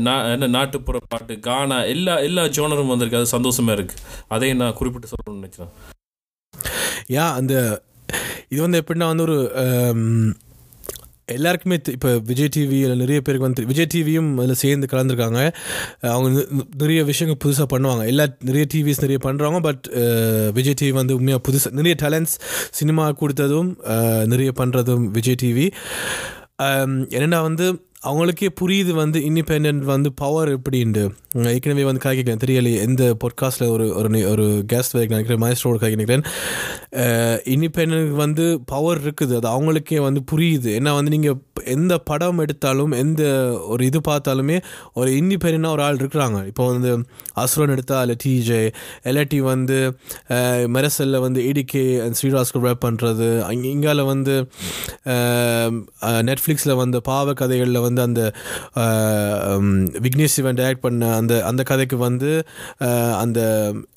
நா- 0.00 0.32
என்ன 0.32 0.46
நாட்டுப்புற 0.48 0.98
பாட்டு 1.08 1.40
கானா 1.40 1.82
எல்லா 1.84 2.18
எல்லா 2.18 2.44
ஜோனரும் 2.48 2.86
வந்திருக்கு. 2.86 3.16
அது 3.16 3.26
சந்தோஷமாக 3.26 3.82
இருக்குது 3.82 4.02
அதையும் 4.28 4.56
நான் 4.56 4.72
குறிப்பிட்டு 4.72 5.08
சொல்லணும்னு 5.08 5.34
நினைக்கிறேன். 5.34 5.72
யா 7.08 7.32
அந்த 7.32 7.54
இது 8.48 8.60
வந்து 8.60 8.82
எப்படின்னா 8.82 9.06
வந்து 9.06 9.22
ஒரு 9.22 9.38
எல்லாருக்குமே 11.26 11.76
இப்போ 11.94 12.10
விஜய் 12.30 12.50
டிவியில் 12.54 12.94
நிறைய 13.02 13.18
பேருக்கு 13.26 13.46
வந்து 13.46 13.66
விஜய் 13.70 13.88
டிவியும் 13.94 14.30
அதில் 14.42 14.60
சேர்ந்து 14.62 14.86
கலந்துருக்காங்க. 14.92 15.40
அவங்க 16.14 16.44
நிறைய 16.82 17.00
விஷயங்கள் 17.10 17.40
புதுசாக 17.44 17.66
பண்ணுவாங்க. 17.74 18.04
எல்லா 18.12 18.24
நிறைய 18.48 18.66
டிவிஸ் 18.74 19.02
நிறைய 19.04 19.18
பண்ணுறாங்க 19.26 19.60
பட் 19.68 19.84
விஜய் 20.58 20.78
டிவி 20.80 20.94
வந்து 21.00 21.16
உண்மையாக 21.18 21.42
புதுசாக 21.48 21.78
நிறைய 21.80 21.96
டேலண்ட்ஸ் 22.04 22.36
சினிமா 22.80 23.06
கொடுத்ததும் 23.22 23.70
நிறைய 24.34 24.52
பண்ணுறதும் 24.60 25.06
விஜய் 25.18 25.40
டிவி 25.44 25.66
என்னென்னா 27.16 27.40
வந்து 27.48 27.66
அவங்களுக்கே 28.08 28.48
புரியுது 28.60 28.92
வந்து 29.00 29.18
இண்டிபெண்ட் 29.28 29.84
வந்து 29.90 30.08
பவர் 30.22 30.50
எப்படின்ட்டு. 30.56 31.04
ஏற்கனவே 31.52 31.84
வந்து 31.88 32.02
காய்க்கிறேன் 32.04 32.42
தெரியலையே 32.44 32.78
எந்த 32.86 33.02
பொட்காஸ்ட்டில் 33.22 33.70
ஒரு 33.74 33.84
ஒரு 33.98 34.08
ஒரு 34.32 34.46
கேஸ்ட் 34.70 34.94
வரைக்கும் 34.94 35.16
நினைக்கிறேன் 35.16 35.42
மாஸ்டரோட 35.44 35.78
காய்க்க 35.82 36.00
நினைக்கிறேன் 36.00 36.24
இண்டிபெண்ட் 37.54 38.10
வந்து 38.22 38.44
பவர் 38.72 39.00
இருக்குது. 39.04 39.36
அது 39.40 39.48
அவங்களுக்கே 39.54 40.00
வந்து 40.08 40.22
புரியுது. 40.32 40.70
ஏன்னா 40.78 40.92
வந்து 40.98 41.14
நீங்கள் 41.16 41.38
எந்த 41.76 41.94
படம் 42.10 42.38
எடுத்தாலும் 42.38 42.92
எந்த 43.02 43.22
ஒரு 43.72 43.82
இது 43.84 43.98
பார்த்தாலுமே 44.08 44.56
ஒரு 44.92 45.10
இண்டிபெண்டாக 45.20 45.74
ஒரு 45.76 45.82
ஆள் 45.82 46.00
இருக்கிறாங்க. 46.02 46.38
இப்போ 46.50 46.64
வந்து 46.72 46.92
அசுரன் 47.42 47.74
எடுத்தா 47.74 48.00
இல்லை 48.00 48.16
டிஜே 48.24 48.60
எல்ஐடி 49.10 49.38
வந்து 49.52 49.78
மெரசலில் 50.76 51.24
வந்து 51.26 51.40
இடிகே 51.50 51.84
ஸ்ரீராஸ்கர் 52.18 52.64
ரேப் 52.66 52.84
பண்ணுறது 52.86 53.28
அங்கே 53.50 53.68
இங்கால 53.74 54.04
வந்து 54.12 54.34
நெட்ஃப்ளிக்ஸில் 56.30 56.80
வந்து 56.82 57.00
பாவ 57.10 57.32
கதைகளில் 57.32 57.84
வந்து 57.86 57.90
வந்து 57.92 58.04
அந்த 58.06 58.22
விக்னேஷ் 60.00 60.36
சிவன் 60.36 60.58
டைரக்ட் 60.58 60.84
பண்ண 60.84 61.12
அந்த 61.14 61.34
அந்த 61.44 61.62
கதைக்கு 61.62 61.98
வந்து 61.98 62.30
அந்த 63.20 63.40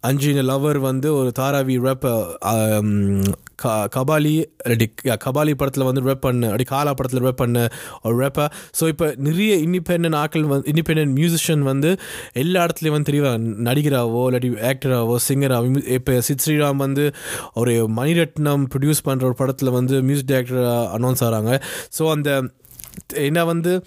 அஞ்சின 0.03 0.45
லவர் 0.51 0.79
வந்து 0.81 1.09
ஒரு 1.15 1.31
தாராவி 1.39 1.77
ரேப் 1.85 2.07
கபாலி 3.93 4.33
ரெடி 4.67 4.87
கபாலி 5.19 5.53
படத்தில் 5.53 5.85
வந்து 5.85 6.01
ரேப் 6.01 6.23
பண்ண 6.25 6.47
அப்படி 6.47 6.65
காலா 6.65 6.91
படத்தில் 6.91 7.23
ரேப் 7.23 7.41
பண்ண 7.43 7.59
ஒரு 8.01 8.15
ரேப்பா 8.19 8.45
ஸோ 8.79 8.87
இப்போ 8.87 9.07
நிறைய 9.17 9.53
இண்டிபெண்ட் 9.65 10.17
ஆட்கள் 10.21 10.45
வந்து 10.45 10.69
இண்டிபெண்ட் 10.71 11.13
மியூசிஷியன் 11.19 11.63
வந்து 11.63 11.91
எல்லா 12.35 12.63
இடத்துலையும் 12.65 12.95
வந்து 12.97 13.09
தெரியும் 13.11 13.45
நடிகராவோ 13.67 14.23
இல்லாட்டி 14.27 14.51
ஆக்டராவோ 14.71 15.15
சிங்கராவோ 15.27 15.81
இப்போ 15.95 16.15
சித் 16.21 16.43
ஸ்ரீராம் 16.45 16.83
வந்து 16.85 17.05
ஒரு 17.53 17.73
மணிரத்னம் 17.99 18.65
ப்ரொடியூஸ் 18.73 19.05
பண்ணுற 19.05 19.25
ஒரு 19.25 19.35
படத்தில் 19.35 19.71
வந்து 19.71 19.95
மியூசிக் 20.01 20.31
டைரக்டராக 20.31 20.75
அனௌன்ஸ் 20.97 21.23
ஆகிறாங்க 21.23 21.53
ஸோ 21.97 22.05
அந்த 22.11 22.29
ஏன்னா 23.13 23.45
வந்து 23.45 23.85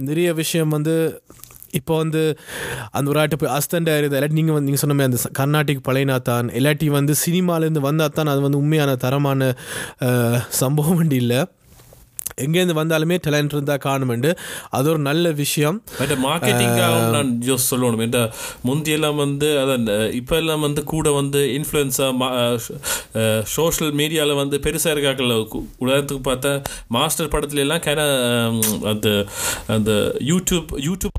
நிறைய 0.00 0.32
விஷயம் 0.32 0.68
வந்து 0.68 1.26
இப்போ 1.70 1.96
வந்து 1.96 2.38
அந்த 2.90 3.10
ஒரு 3.10 3.20
ஆட்டு 3.20 3.36
போய் 3.36 3.50
அஸ்தண்டா 3.50 3.94
இருக்குது 3.98 4.18
இல்லாட்டி 4.18 4.32
நீங்கள் 4.32 4.54
வந்து 4.54 4.68
நீங்கள் 4.68 4.84
சொன்ன 4.84 4.94
மாதிரி 4.94 5.10
அந்த 5.10 5.30
கர்நாட்டிக் 5.32 5.38
கர்நாடிக் 5.38 5.88
பழையனாத்தான் 5.88 6.48
இல்லாட்டி 6.58 6.86
வந்து 6.86 7.14
சினிமாலேருந்து 7.26 7.78
வந்தால் 7.78 8.08
தான் 8.08 8.26
அது 8.26 8.40
வந்து 8.40 8.58
உண்மையான 8.58 8.96
தரமான 8.96 9.54
சம்பவம் 10.48 10.96
வண்டி 10.96 11.16
இல்லை. 11.16 11.40
எங்கேருந்து 12.44 12.76
வந்தாலுமே 12.80 13.16
டேலண்ட் 13.26 13.54
இருந்தால் 13.56 13.82
காணுமெண்டு 13.84 14.30
அது 14.78 14.90
ஒரு 14.90 15.00
நல்ல 15.08 15.30
விஷயம். 15.42 15.78
பட் 15.98 16.14
மார்க்கெட்டிங்காகவும் 16.26 17.14
நான் 17.16 17.30
ஜோஸ் 17.46 17.68
சொல்லணும். 17.74 18.02
என்ற 18.06 18.20
முந்தியெல்லாம் 18.68 19.18
வந்து 19.24 19.48
அதான் 19.62 19.86
இப்போ 20.20 20.36
எல்லாம் 20.36 20.64
வந்து 20.66 20.84
கூட 20.92 21.10
வந்து 21.20 21.40
இன்ஃப்ளூயன்ஸாக 21.58 23.42
சோஷியல் 23.56 23.92
மீடியாவில் 24.00 24.40
வந்து 24.42 24.56
பெருசாக 24.66 24.94
இருக்காக்கல 24.94 25.36
உதாரணத்துக்கு 25.84 26.22
பார்த்தா 26.30 26.52
மாஸ்டர் 26.96 27.32
படத்துல 27.34 27.64
எல்லாம் 27.66 27.84
கன 27.86 28.00
அந்த 28.92 29.08
அந்த 29.76 29.92
யூடியூப் 30.30 30.68
யூடியூப் 30.88 31.16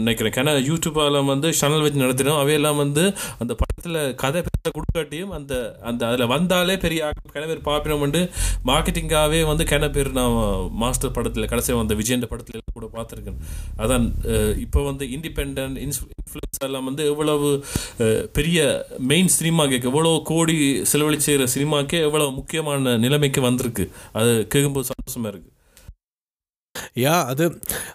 நினைக்கிறேன். 0.00 0.34
கன 0.38 0.54
யூடியூப்பால் 0.70 1.24
வந்து 1.32 1.48
சேனல் 1.60 1.84
வச்சு 1.84 2.04
நடத்தினோம். 2.04 2.40
அவையெல்லாம் 2.42 2.80
வந்து 2.84 3.04
அந்த 3.38 3.52
படத்தில் 3.60 4.00
கதை 4.22 4.40
பெருசாக 4.46 4.72
கொடுக்காட்டியும் 4.76 5.32
அந்த 5.38 5.54
அந்த 5.90 6.02
அதில் 6.08 6.32
வந்தாலே 6.34 6.76
பெரிய 6.84 7.10
கன 7.34 7.46
பேர் 7.50 7.66
பார்ப்பினோம் 7.68 8.04
வந்து 8.06 8.20
மார்க்கெட்டிங்காகவே 8.70 9.40
வந்து 9.50 9.64
கன 9.72 9.90
பேர் 9.96 10.10
நான் 10.18 10.27
மாஸ்டர் 10.70 11.10
படத்தில் 11.10 11.46
கடைசியாக 11.46 11.84
வந்த 11.84 12.02
விஜயண்ட 12.02 12.26
படத்தில் 12.26 12.58
எல்லாம் 12.58 12.74
கூட 12.74 12.86
பார்த்துருக்கேன். 12.94 13.38
அதான் 13.78 14.06
இப்போ 14.58 14.84
வந்து 14.84 15.06
இண்டிபெண்ட் 15.06 15.60
இன்ஃப்ளூயன்ஸ் 15.84 16.64
எல்லாம் 16.64 16.84
வந்து 16.84 17.06
எவ்வளவு 17.06 17.64
பெரிய 18.32 18.58
மெயின் 18.98 19.28
சினிமாக்கு 19.40 19.84
எவ்வளோ 19.84 20.20
கோடி 20.24 20.56
செலவழிச்சுற 20.92 21.46
சினிமாக்கே 21.54 22.00
எவ்வளோ 22.00 22.30
முக்கியமான 22.30 22.96
நிலைமைக்கு 22.96 23.40
வந்திருக்கு. 23.40 23.86
அது 24.12 24.46
கேட்கும்போது 24.48 24.88
சந்தோஷமா 24.94 25.28
இருக்குது 25.28 25.56
யா 26.94 27.14
அது 27.24 27.44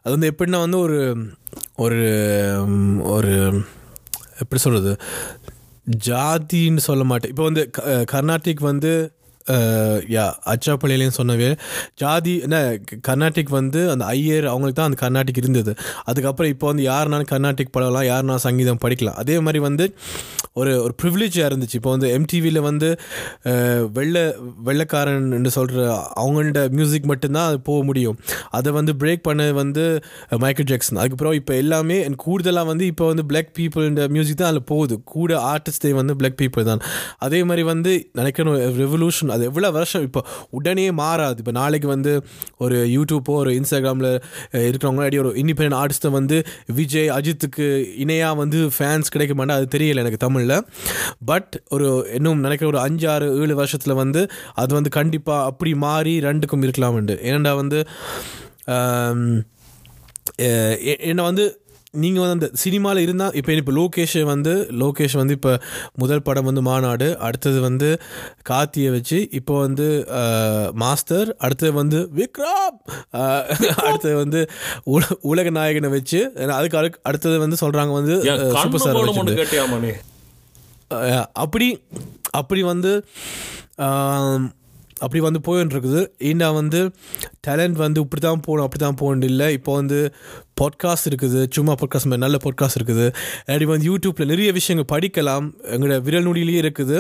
அது 0.04 0.13
வந்து 0.16 0.30
எப்படின்னா 0.32 0.60
வந்து 0.60 0.80
ஒரு 0.80 1.00
ஒரு 1.75 2.02
ஒரு 3.16 3.34
எப்படி 4.40 4.62
சொல்கிறது 4.62 4.94
ஜாதின்னு 6.08 6.78
சொல்ல 6.78 7.04
மாட்டேன். 7.04 7.32
இப்போ 7.32 7.44
வந்து 7.44 7.70
க- 7.70 8.06
கர்நாடிக் 8.12 8.62
வந்து 8.62 8.92
யா 10.18 10.26
அச்சாப்பள்ளியிலையும் 10.56 11.18
சொன்னவே 11.20 11.52
ஜாதி 12.04 12.36
என்ன 12.48 12.58
கர்நாட்டிக் 13.10 13.32
கர்நாடிக் 13.34 13.52
வந்து 13.60 13.82
அந்த 13.92 14.04
ஐயர் 14.16 14.46
அவங்களுக்கு 14.52 14.78
தான் 14.80 14.90
அந்த 14.90 14.98
கர்நாடிக் 15.04 15.40
இருந்தது. 15.42 15.72
அதுக்கப்புறம் 16.10 16.52
இப்போ 16.54 16.66
வந்து 16.72 16.84
யாருனாலும் 16.92 17.30
கர்நாடிக் 17.32 17.72
படலாம் 17.76 18.08
யாருனாலும் 18.10 18.44
சங்கீதம் 18.46 18.82
படிக்கலாம். 18.84 19.18
அதே 19.22 19.36
மாதிரி 19.46 19.60
வந்து 19.68 19.86
ஒரு 20.62 20.72
ஒரு 20.86 20.94
ப்ரிவிலேஜாக 21.02 21.50
இருந்துச்சு. 21.50 21.78
இப்போ 21.80 21.92
வந்து 21.96 22.08
எம்டிவியில் 22.18 22.60
வந்து 22.68 22.90
வெள்ளை 23.98 24.24
வெள்ளைக்காரன் 24.68 25.50
சொல்கிற 25.58 25.86
அவங்கள்ட 26.24 26.62
மியூசிக் 26.78 27.08
மட்டும்தான் 27.12 27.48
அது 27.52 27.60
போக 27.70 27.80
முடியும். 27.90 28.18
அதை 28.58 28.72
வந்து 28.80 28.94
பிரேக் 29.04 29.24
பண்ணது 29.30 29.54
வந்து 29.62 29.86
மைக்கேல் 30.44 30.70
ஜாக்சன் 30.72 31.00
அதுக்கப்புறம் 31.02 31.38
இப்போ 31.40 31.56
எல்லாமே 31.64 31.98
கூடுதலாக 32.26 32.70
வந்து 32.72 32.86
இப்போ 32.92 33.08
வந்து 33.12 33.26
பிளாக் 33.32 33.52
பீப்புள்ன்ற 33.60 34.06
மியூசிக் 34.18 34.40
தான் 34.42 34.52
அதில் 34.52 34.68
போகுது. 34.74 34.98
கூட 35.16 35.32
ஆர்டிஸ்டே 35.54 35.94
வந்து 36.02 36.16
பிளாக் 36.22 36.40
பீப்புள் 36.44 36.70
தான். 36.72 36.84
அதே 37.28 37.42
மாதிரி 37.52 37.66
வந்து 37.74 37.94
நினைக்கணும் 38.22 38.60
ரெவல்யூஷன் 38.82 39.33
அது 39.34 39.44
எவ்வளோ 39.50 39.72
வருஷம்? 39.78 40.06
இப்போ 40.08 40.22
உடனே 40.58 40.86
மாறாது. 41.02 41.38
இப்போ 41.44 41.54
நாளைக்கு 41.60 41.88
வந்து 41.96 42.13
ஒரு 42.66 42.78
யூடியூப்போ 42.96 43.36
ஒரு 43.44 43.52
இன்ஸ்டாகிராமில் 43.60 44.10
இருக்கிறவங்க 44.70 45.04
அடி 45.08 45.20
ஒரு 45.24 45.32
இண்டிபெண்ட் 45.44 45.78
ஆர்டிஸ்ட்டை 45.82 46.12
வந்து 46.18 46.40
விஜய் 46.80 47.12
அஜித்துக்கு 47.18 47.68
இணையாக 48.04 48.40
வந்து 48.44 48.60
ஃபேன்ஸ் 48.78 49.13
கிடைக்க 49.16 49.36
மாட்டா 49.40 49.58
அது 49.60 49.68
தெரியல 49.78 50.04
எனக்கு 50.06 50.22
தமிழில். 50.25 50.58
பட் 51.32 51.54
ஒரு 51.78 51.88
இன்னும் 52.18 52.44
நினைக்கிற 52.46 52.70
ஒரு 52.74 52.82
அஞ்சு 52.88 53.08
ஆறு 53.13 53.28
ஏழு 53.42 53.56
வருஷத்தில் 53.62 54.00
வந்து 54.04 54.24
அது 54.63 54.72
வந்து 54.80 54.92
கண்டிப்பாக 55.00 55.50
அப்படி 55.52 55.74
மாறி 55.88 56.16
ரெண்டுக்கும் 56.30 56.66
இருக்கலாம்ண்டு. 56.68 57.18
ஏன்னா 57.32 57.54
வந்து 57.62 57.80
என்னை 61.10 61.24
வந்து 61.30 61.44
நீங்கள் 61.94 62.24
வந்து 62.24 62.36
அந்த 62.38 62.48
சினிமாவில் 62.54 63.04
இருந்தால் 63.04 63.36
இப்போ 63.36 63.52
இப்போ 63.54 63.74
லோகேஷ் 63.74 64.16
வந்து 64.24 64.54
லோகேஷ் 64.80 65.16
வந்து 65.16 65.34
இப்போ 65.34 65.52
முதல் 65.96 66.24
படம் 66.24 66.48
வந்து 66.50 66.62
மாநாடு 66.62 67.08
அடுத்தது 67.20 67.60
வந்து 67.62 67.90
கார்த்தியை 68.50 68.90
வச்சு 68.92 69.18
இப்போ 69.32 69.56
வந்து 69.60 69.88
மாஸ்டர் 70.76 71.30
அடுத்தது 71.40 71.74
வந்து 71.74 72.00
விக்ரம் 72.16 72.80
அடுத்தது 73.84 74.16
வந்து 74.16 74.42
உல 74.86 75.04
உலக 75.24 75.52
நாயகனை 75.52 75.90
வச்சு 75.90 76.22
அதுக்கு 76.52 77.00
அடுத்தது 77.04 77.38
வந்து 77.40 77.62
சொல்கிறாங்க 77.62 77.94
வந்து 77.94 78.18
சூப்பர் 78.56 78.84
ஸ்டார் 78.84 80.02
அப்படி 81.38 81.70
அப்படி 82.32 82.62
வந்து 82.64 82.92
அப்படி 85.03 85.19
வந்து 85.27 85.41
போயின்னு 85.48 85.74
இருக்குது 85.75 86.01
ஏன்னா 86.29 86.48
வந்து 86.60 86.79
டேலண்ட் 87.48 87.77
வந்து 87.83 88.01
இப்படி 88.05 88.22
தான் 88.27 88.43
போகணும் 88.48 88.65
அப்படி 88.67 88.81
தான் 88.86 89.00
போகணும் 89.01 89.27
இல்லை. 89.31 89.48
இப்போ 89.57 89.72
வந்து 89.79 90.00
பாட்காஸ்ட் 90.62 91.10
இருக்குது. 91.10 91.39
சும்மா 91.55 91.74
பாட்காஸ்ட் 91.81 92.10
மாதிரி 92.10 92.25
நல்ல 92.25 92.39
பாட்காஸ்ட் 92.45 92.79
இருக்குது. 92.79 93.05
அப்படி 93.50 93.67
வந்து 93.74 93.89
யூடியூப்பில் 93.91 94.31
நிறைய 94.33 94.50
விஷயங்கள் 94.60 94.91
படிக்கலாம். 94.93 95.45
எங்களோட 95.75 95.98
விரல் 96.07 96.27
நொடியிலேயே 96.29 96.62
இருக்குது. 96.65 96.98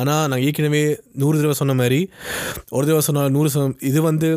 ஆனால் 0.00 0.26
நான் 0.32 0.44
ஏற்கனவே 0.48 0.84
நூறு 1.22 1.36
தடவை 1.40 1.56
சொன்ன 1.62 1.76
மாதிரி 1.80 2.02
ஒரு 2.76 2.84
தடவை 2.86 3.02
சொன்னால் 3.08 3.34
நூறு 3.38 3.50
சொன்ன 3.56 3.80
இது 3.90 4.02
வந்து 4.10 4.30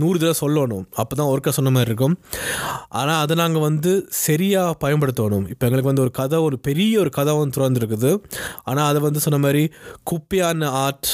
நூறு 0.00 0.16
தடவை 0.22 0.36
சொல்லணும். 0.40 0.82
அப்போ 1.00 1.14
தான் 1.18 1.30
ஒர்க்காக 1.32 1.52
சொன்ன 1.58 1.70
மாதிரி 1.74 1.90
இருக்கும். 1.90 2.14
ஆனால் 3.00 3.20
அதை 3.24 3.34
நாங்கள் 3.40 3.64
வந்து 3.68 3.92
சரியாக 4.24 4.74
பயன்படுத்தணும். 4.82 5.46
இப்போ 5.52 5.64
எங்களுக்கு 5.68 5.90
வந்து 5.90 6.04
ஒரு 6.06 6.12
கதை 6.18 6.38
ஒரு 6.48 6.56
பெரிய 6.66 6.98
ஒரு 7.04 7.10
கதை 7.18 7.34
வந்து 7.38 7.56
திறந்துருக்குது. 7.58 8.10
ஆனால் 8.70 8.88
அதை 8.90 9.00
வந்து 9.06 9.22
சொன்ன 9.26 9.40
மாதிரி 9.44 9.62
குப்பையான 10.10 10.68
ஆர்ட் 10.84 11.10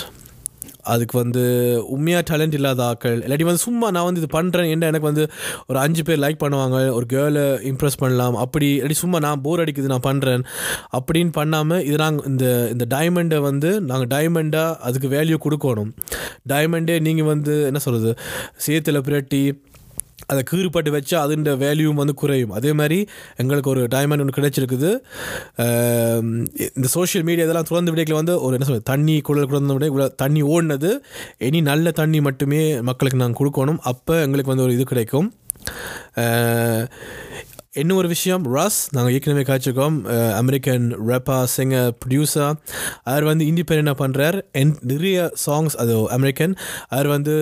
அதுக்கு 0.83 1.19
வந்து 1.19 1.43
உண்மையாக 1.89 2.37
டேலண்ட் 2.37 2.55
இல்லாத 2.55 2.83
ஆக்கள் 2.83 3.23
இல்லாட்டி 3.23 3.43
வந்து 3.43 3.63
சும்மா 3.63 3.91
நான் 3.91 4.05
வந்து 4.05 4.21
இது 4.21 4.41
பண்ணுறேன் 4.41 4.71
என்ன 4.71 4.87
எனக்கு 4.87 5.07
வந்து 5.07 5.31
ஒரு 5.67 5.79
அஞ்சு 5.79 6.03
பேர் 6.03 6.19
லைக் 6.19 6.43
பண்ணுவாங்க 6.45 6.95
ஒரு 6.95 7.07
கேர்ளை 7.11 7.45
இம்ப்ரெஸ் 7.63 7.99
பண்ணலாம் 7.99 8.35
அப்படி 8.35 8.77
இல்லாட்டி 8.77 8.93
சும்மா 8.93 9.19
நான் 9.19 9.41
போர் 9.41 9.61
அடிக்குது 9.61 9.93
நான் 9.95 10.07
பண்ணுறேன் 10.07 10.45
அப்படின்னு 10.93 11.33
பண்ணாமல் 11.33 11.85
இது 11.85 11.97
நாங்கள் 11.97 12.27
இந்த 12.27 12.69
இந்த 12.73 12.87
டைமண்டை 12.97 13.41
வந்து 13.41 13.81
நாங்கள் 13.81 14.11
டைமண்டாக 14.19 14.77
அதுக்கு 14.77 15.09
வேல்யூ 15.09 15.39
கொடுக்கணும். 15.45 15.93
டைமண்டே 16.49 17.01
நீங்கள் 17.01 17.25
வந்து 17.25 17.67
என்ன 17.67 17.79
சொல்கிறது 17.79 18.19
சேத்தில் 18.67 19.01
புரட்டி 19.01 19.63
அதை 20.33 20.43
கீறுபட்டு 20.51 20.91
வச்சு 20.97 21.15
அதுன்ற 21.23 21.55
வேல்யூவும் 21.65 22.01
வந்து 22.03 22.15
குறையும். 22.23 22.53
அதே 22.59 22.73
மாதிரி 22.81 22.99
எங்களுக்கு 23.43 23.73
ஒரு 23.75 23.85
டைமண்ட் 23.95 24.25
ஒன்று 24.25 24.39
கிடைச்சிருக்குது. 24.39 24.91
இந்த 26.79 26.91
சோஷியல் 26.97 27.27
மீடியா 27.29 27.47
இதெல்லாம் 27.47 27.69
திறந்த 27.71 27.93
விடைகளை 27.95 28.19
வந்து 28.21 28.37
ஒரு 28.47 28.57
என்ன 28.57 28.69
சொல்றது 28.69 28.89
தண்ணி 28.93 29.17
குழல் 29.29 29.51
குழந்த 29.53 29.77
விட 29.79 29.87
இவ்வளோ 29.93 30.09
தண்ணி 30.25 30.43
ஓடினது. 30.55 30.93
இனி 31.49 31.61
நல்ல 31.71 31.97
தண்ணி 32.03 32.21
மட்டுமே 32.29 32.63
மக்களுக்கு 32.91 33.23
நாங்கள் 33.25 33.41
கொடுக்கணும். 33.43 33.81
அப்போ 33.93 34.15
எங்களுக்கு 34.27 34.53
வந்து 34.55 34.67
ஒரு 34.69 34.75
இது 34.79 34.87
கிடைக்கும். 34.93 35.29
இன்னும் 37.81 37.99
ஒரு 38.01 38.09
விஷயம். 38.09 38.43
ரஸ் 38.55 38.79
நாங்கள் 38.95 39.13
ஏற்கனவே 39.17 39.43
காய்ச்சிருக்கோம். 39.49 39.95
அமெரிக்கன் 40.41 40.87
ரேப்பா 41.09 41.37
சிங்கர் 41.53 41.93
ப்ரொடியூசர் 42.03 42.57
அவர் 43.11 43.25
வந்து 43.29 43.45
இண்டிபெண்டாக 43.51 43.97
பண்ணுறார் 44.01 44.37
என் 44.63 44.75
நிறைய 44.91 45.19
சாங்ஸ் 45.45 45.77
அது 45.85 45.95
அமெரிக்கன் 46.17 46.55
அவர் 46.97 47.09
வந்து 47.15 47.35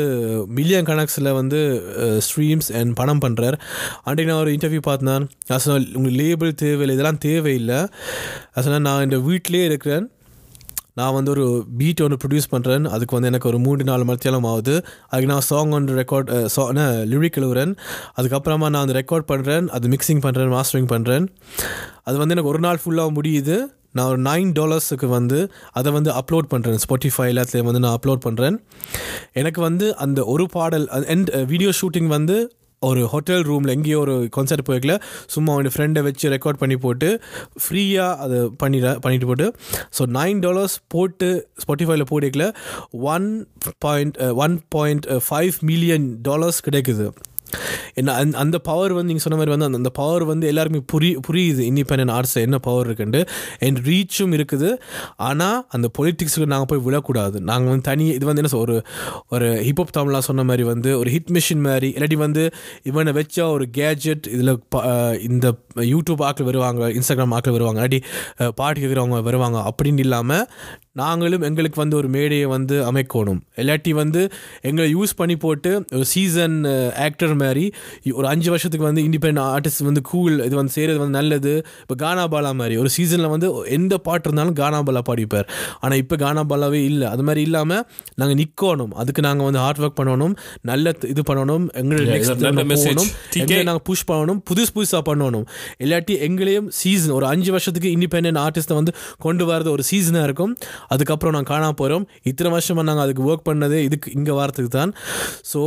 மில்லியன் 0.58 0.88
கணக்ஸில் 0.90 1.30
வந்து 1.40 1.60
ஸ்ட்ரீம்ஸ் 2.28 2.70
அண்ட் 2.80 2.94
பணம் 3.00 3.22
பண்ணுறார் 3.26 3.58
அன்றைக்கு 4.04 4.30
நான் 4.32 4.42
ஒரு 4.44 4.54
இன்டர்வியூ 4.58 4.84
பார்த்தேன். 4.90 5.26
நான் 5.48 5.64
சொன்னேன் 5.66 5.90
உங்களுக்கு 5.96 6.22
லேபிள் 6.22 6.54
தேவையில்லை 6.64 6.96
இதெல்லாம் 6.98 7.22
தேவையில்லை. 7.28 7.80
நான் 8.52 8.64
சொன்னேன் 8.68 8.88
நான் 8.90 9.06
இந்த 9.08 9.20
வீட்டிலே 9.28 9.64
இருக்கிறேன். 9.72 10.08
நான் 11.00 11.16
வந்து 11.18 11.32
ஒரு 11.34 11.46
பீட் 11.80 12.02
ஒன்று 12.04 12.20
ப்ரொடியூஸ் 12.22 12.52
பண்ணுறேன் 12.54 12.86
அதுக்கு 12.94 13.16
வந்து 13.16 13.30
எனக்கு 13.32 13.50
ஒரு 13.50 13.58
மூணு 13.66 13.88
நாலு 13.90 14.04
மத்தியாலம் 14.10 14.48
ஆகுது. 14.52 14.76
அதுக்கு 15.10 15.32
நான் 15.32 15.48
சாங் 15.50 15.74
ஒன்று 15.78 15.98
ரெக்கார்ட் 16.02 16.30
சா 16.54 16.64
லிரிக் 17.12 17.40
எழுவுறேன் 17.42 17.74
அதுக்கப்புறமா 18.20 18.68
நான் 18.74 18.84
வந்து 18.84 18.98
ரெக்கார்ட் 19.00 19.28
பண்ணுறேன் 19.32 19.68
அது 19.76 19.92
மிக்சிங் 19.96 20.24
பண்ணுறேன் 20.26 20.54
மாஸ்டரிங் 20.56 20.90
பண்ணுறேன் 20.94 21.26
அது 22.08 22.16
வந்து 22.22 22.34
எனக்கு 22.36 22.52
ஒரு 22.54 22.62
நாள் 22.66 22.82
ஃபுல்லாக 22.84 23.16
முடியுது. 23.18 23.58
நான் 23.98 24.08
ஒரு 24.10 24.20
நைன் 24.22 24.50
டாலர்ஸுக்கு 24.56 25.06
வந்து 25.14 25.38
அதை 25.78 25.90
வந்து 25.94 26.10
அப்லோட் 26.18 26.48
பண்ணுறேன் 26.50 26.80
ஸ்பாட்டிஃபை 26.82 27.24
எல்லாத்துலேயும் 27.30 27.68
வந்து 27.68 27.82
நான் 27.84 27.96
அப்லோட் 27.96 28.22
பண்ணுறேன் 28.26 28.56
எனக்கு 29.40 29.60
வந்து 29.60 29.86
அந்த 30.04 30.20
ஒரு 30.34 30.44
பாடல் 30.56 30.86
அண்ட் 31.14 31.30
வீடியோ 31.52 31.70
ஷூட்டிங் 31.80 32.10
வந்து 32.16 32.36
ஒரு 32.82 33.00
ஹோட்டல் 33.06 33.42
ரூமில் 33.42 33.72
எங்கேயோ 33.74 33.98
ஒரு 33.98 34.28
கான்சர்ட் 34.36 34.68
போய்க்கல 34.68 35.00
சும்மா 35.26 35.52
அவன் 35.52 35.66
ஃப்ரெண்டை 35.66 36.02
வச்சு 36.02 36.30
ரெக்கார்ட் 36.30 36.58
பண்ணி 36.58 36.76
போட்டு 36.76 37.08
ஃப்ரீயாக 37.64 38.16
அதை 38.16 38.38
பண்ணிட 38.62 38.98
பண்ணிட்டு 38.98 39.26
போட்டு 39.26 39.46
ஸோ 39.98 40.02
நைன் 40.06 40.38
டாலர்ஸ் 40.38 40.76
போட்டு 40.88 41.28
ஸ்பாட்டிஃபைல 41.62 42.06
போட்டிருக்கல 42.10 42.46
one 42.90 43.46
point 43.78 44.16
one 44.16 44.62
point 44.68 45.06
five 45.28 45.52
million 45.60 46.18
dollars 46.22 46.64
கிடைக்குது. 46.70 47.08
என்ன 47.94 48.14
அந்த 48.22 48.38
அந்த 48.44 48.58
பவர் 48.68 48.92
வந்து 48.96 49.10
நீங்கள் 49.10 49.26
சொன்ன 49.26 49.38
மாதிரி 49.40 49.54
வந்து 49.54 49.68
அந்த 49.68 49.80
அந்த 49.82 49.92
பவர் 50.00 50.24
வந்து 50.32 50.46
எல்லாருமே 50.52 50.80
புரி 50.92 51.10
புரியுது. 51.28 51.62
இண்டிபெண்ட் 51.70 52.12
ஆர்ட்ஸில் 52.16 52.44
என்ன 52.48 52.58
பவர் 52.68 52.88
இருக்குன்ட்டு. 52.88 53.22
அண்ட் 53.66 53.78
ரீச்சும் 53.88 54.34
இருக்குது. 54.38 54.70
ஆனால் 55.28 55.58
அந்த 55.68 55.86
பொலிட்டிக்ஸுக்கு 55.98 56.50
நாங்கள் 56.54 56.70
போய் 56.72 56.84
விழக்கூடாது. 56.86 57.36
நாங்கள் 57.50 57.72
வந்து 57.72 57.86
தனி 57.90 58.06
இது 58.18 58.26
வந்து 58.26 58.42
என்ன 58.42 58.60
ஒரு 58.60 58.76
ஒரு 59.28 59.48
ஹிப்ஹப் 59.66 59.94
தமிழாக 59.98 60.24
சொன்ன 60.28 60.44
மாதிரி 60.44 60.66
வந்து 60.72 60.90
ஒரு 60.98 61.10
ஹிட் 61.10 61.32
மிஷின் 61.36 61.64
மாதிரி 61.68 61.88
இல்லாட்டி 61.96 62.18
வந்து 62.26 62.44
இவனை 62.82 63.12
வச்சா 63.12 63.44
ஒரு 63.56 63.66
கேஜெட் 63.78 64.26
இதில் 64.34 64.52
இந்த 65.28 65.46
யூடியூப் 65.94 66.24
ஆக்கள் 66.28 66.48
வருவாங்க 66.50 66.88
இன்ஸ்டாகிராம் 66.98 67.34
ஆக்கள் 67.38 67.56
வருவாங்க 67.58 67.80
இல்லாட்டி 67.80 68.00
பாட்டு 68.54 68.78
கேட்குறவங்க 68.80 69.20
வருவாங்க 69.22 69.58
அப்படின்னு 69.68 69.98
இல்லாமல் 69.98 70.44
நாங்களும் 70.98 71.44
எங்களுக்கு 71.48 71.78
வந்து 71.80 71.96
ஒரு 71.96 72.08
மேடையை 72.14 72.46
வந்து 72.52 72.76
அமைக்கணும். 72.90 73.40
இல்லாட்டி 73.60 73.90
வந்து 73.90 74.22
எங்களை 74.68 74.86
யூஸ் 74.94 75.12
பண்ணி 75.16 75.36
போட்டு 75.36 75.70
ஒரு 75.96 76.04
சீசன் 76.12 76.56
ஆக்டர் 77.06 77.34
மாதிரி 77.42 77.64
ஒரு 78.12 78.26
அஞ்சு 78.26 78.48
வருஷத்துக்கு 78.50 78.86
வந்து 78.88 79.02
இண்டிபெண்ட் 79.08 79.40
ஆர்டிஸ்ட் 79.42 79.84
வந்து 79.88 80.02
கூல் 80.10 80.44
இது 80.46 80.56
வந்து 80.60 80.72
செய்கிறது 80.76 80.98
வந்து 80.98 81.16
நல்லது. 81.18 81.52
இப்போ 81.82 81.94
கானா 81.94 82.24
பாலா 82.32 82.50
மாதிரி 82.60 82.76
ஒரு 82.76 82.90
சீசனில் 82.96 83.32
வந்து 83.34 83.50
எந்த 83.76 83.98
பாட்டு 84.08 84.26
இருந்தாலும் 84.28 84.56
கானா 84.62 84.80
பாலா 84.88 85.02
பாடிப்பார். 85.10 85.46
ஆனால் 85.80 85.98
இப்போ 85.98 86.16
கானா 86.24 86.44
பாலாவே 86.52 86.80
இல்லை. 86.90 87.08
அது 87.08 87.22
மாதிரி 87.22 87.44
இல்லாமல் 87.48 87.84
நாங்கள் 88.22 88.38
நிற்கணும் 88.42 88.92
அதுக்கு 89.02 89.22
நாங்கள் 89.28 89.48
வந்து 89.48 89.62
ஹார்ட் 89.64 89.82
ஒர்க் 89.84 89.98
பண்ணணும். 90.00 90.34
நல்ல 90.72 90.94
இது 91.12 91.24
பண்ணணும். 91.30 91.68
எங்களை 91.82 92.02
நெக்ஸ்ட். 92.12 92.44
போகணும். 92.84 93.10
எங்களை 93.42 93.62
நாங்கள் 93.70 93.86
புஷ் 93.90 94.06
பண்ணணும். 94.10 94.42
புதுசு 94.50 94.74
புதுசாக 94.78 95.02
பண்ணணும். 95.10 95.46
இல்லாட்டி 95.84 96.16
எங்களையும் 96.28 96.68
சீசன் 96.82 97.16
ஒரு 97.20 97.26
அஞ்சு 97.32 97.50
வருஷத்துக்கு 97.56 97.94
இண்டிபெண்ட் 97.96 98.42
ஆர்டிஸ்ட்டை 98.46 98.78
வந்து 98.80 98.94
கொண்டு 99.26 99.44
வரது 99.52 99.70
ஒரு 99.76 99.82
சீசனாக 99.92 100.28
இருக்கும். 100.30 100.54
அதுக்கப்புறம் 100.94 101.34
நாங்கள் 101.36 101.52
காணாம 101.54 101.76
போகிறோம் 101.82 102.06
இத்தனை 102.30 102.50
வருஷமாக 102.56 102.86
நாங்கள் 102.90 103.06
அதுக்கு 103.06 103.28
ஒர்க் 103.30 103.48
பண்ணது 103.50 103.78
இதுக்கு 103.88 104.14
இங்கே 104.18 104.36
வரத்துக்கு 104.40 104.72
தான். 104.80 104.92
ஸோ 105.52 105.62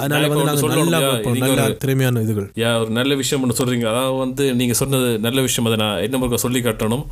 அதனால 0.00 0.26
வந்து 0.30 0.46
நாங்கள் 0.48 1.42
நல்லா 1.42 1.66
திறமையான 1.82 2.22
இதுகள். 2.24 2.48
யா 2.62 2.70
ஒரு 2.80 2.90
நல்ல 2.96 3.12
விஷயம் 3.20 3.42
ஒன்று 3.44 3.56
சொல்கிறீங்க 3.60 3.86
அதாவது 3.92 4.18
வந்து 4.22 4.44
நீங்கள் 4.58 4.78
சொன்னது 4.80 5.08
நல்ல 5.26 5.38
விஷயம். 5.46 5.68
அதை 5.68 5.76
நான் 5.82 6.02
என்ன 6.06 6.18
முறை 6.22 6.40
சொல்லி 6.44 6.60
காட்டணும்? 6.66 7.04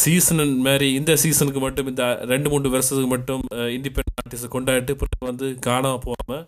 சீசன் 0.00 0.42
மாதிரி 0.66 0.88
இந்த 1.00 1.14
சீசனுக்கு 1.24 1.60
மட்டும் 1.66 1.90
இந்த 1.92 2.04
ரெண்டு 2.32 2.50
மூணு 2.52 2.72
வருஷத்துக்கு 2.76 3.10
மட்டும் 3.16 3.44
இண்டிபெண்ட் 3.76 4.12
ஆர்டிஸ்ட் 4.22 4.54
கொண்டாடிட்டு 4.56 5.26
வந்து 5.30 5.48
காணாமல் 5.68 6.04
போகாமல் 6.06 6.44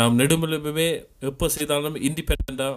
நாம் 0.00 0.18
நெடுமலுமே 0.22 0.88
எப்போ 1.30 1.48
செய்தாலும் 1.56 1.96
இண்டிபெண்ட்டாக 2.08 2.74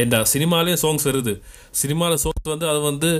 ஏண்டா 0.00 0.18
சினிமாலேயும் 0.32 0.80
சாங்ஸ் 0.82 1.06
வருது. 1.08 1.32
சினிமாவில் 1.80 2.20
சாங்ஸ் 2.24 2.50
வந்து 2.52 2.66
அது 2.72 2.80
வந்து 2.88 3.10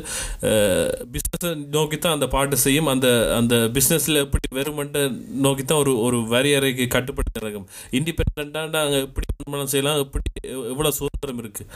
பிஸ்னஸை 1.15 1.51
நோக்கி 1.77 1.97
தான் 1.99 2.17
அந்த 2.17 2.27
பாட்டு 2.35 2.57
செய்யும். 2.65 2.91
அந்த 2.95 3.09
அந்த 3.39 3.55
பிஸ்னஸில் 3.77 4.21
எப்படி 4.25 4.49
வெறுமன்ட்டு 4.59 5.03
நோக்கி 5.47 5.65
தான் 5.65 5.81
ஒரு 5.85 5.95
ஒரு 6.07 6.21
வரையறைக்கு 6.35 6.87
கட்டுப்பட்டு 6.97 7.43
இருக்கும் 7.45 7.67
இண்டிபெண்ட்டாக 8.01 8.67
நாங்கள் 8.77 9.05
எப்படி 9.07 9.27
திருமணம் 9.33 9.73
செய்யலாம் 9.75 10.01
எப்படி 10.05 10.31
எவ்வளோ 10.73 10.93
சுதந்திரம் 11.01 11.43
இருக்குது 11.45 11.71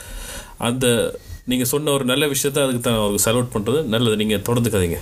அந்த 0.69 0.85
நீங்கள் 1.51 1.71
சொன்ன 1.73 1.91
ஒரு 1.97 2.07
நல்ல 2.11 2.25
விஷயத்த 2.35 2.63
அதுக்கு 2.65 2.83
தான் 2.87 3.01
அவருக்கு 3.01 3.25
செலவுட் 3.27 3.53
பண்ணுறது 3.55 3.81
நல்லது 3.95 4.21
நீங்கள் 4.23 4.45
தொடர்ந்துக்காதீங்க. 4.49 4.99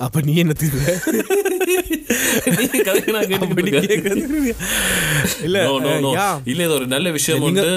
அப்போ 0.00 0.18
நீ 0.26 0.34
என்ன 0.42 0.54
தீர்வு 0.60 0.84
இல்ல 5.44 5.58
இல்ல 6.46 6.62
இது 6.64 6.74
ஒரு 6.74 6.86
நல்ல 6.92 7.08
விஷயம் 7.16 7.44
வந்து 7.46 7.68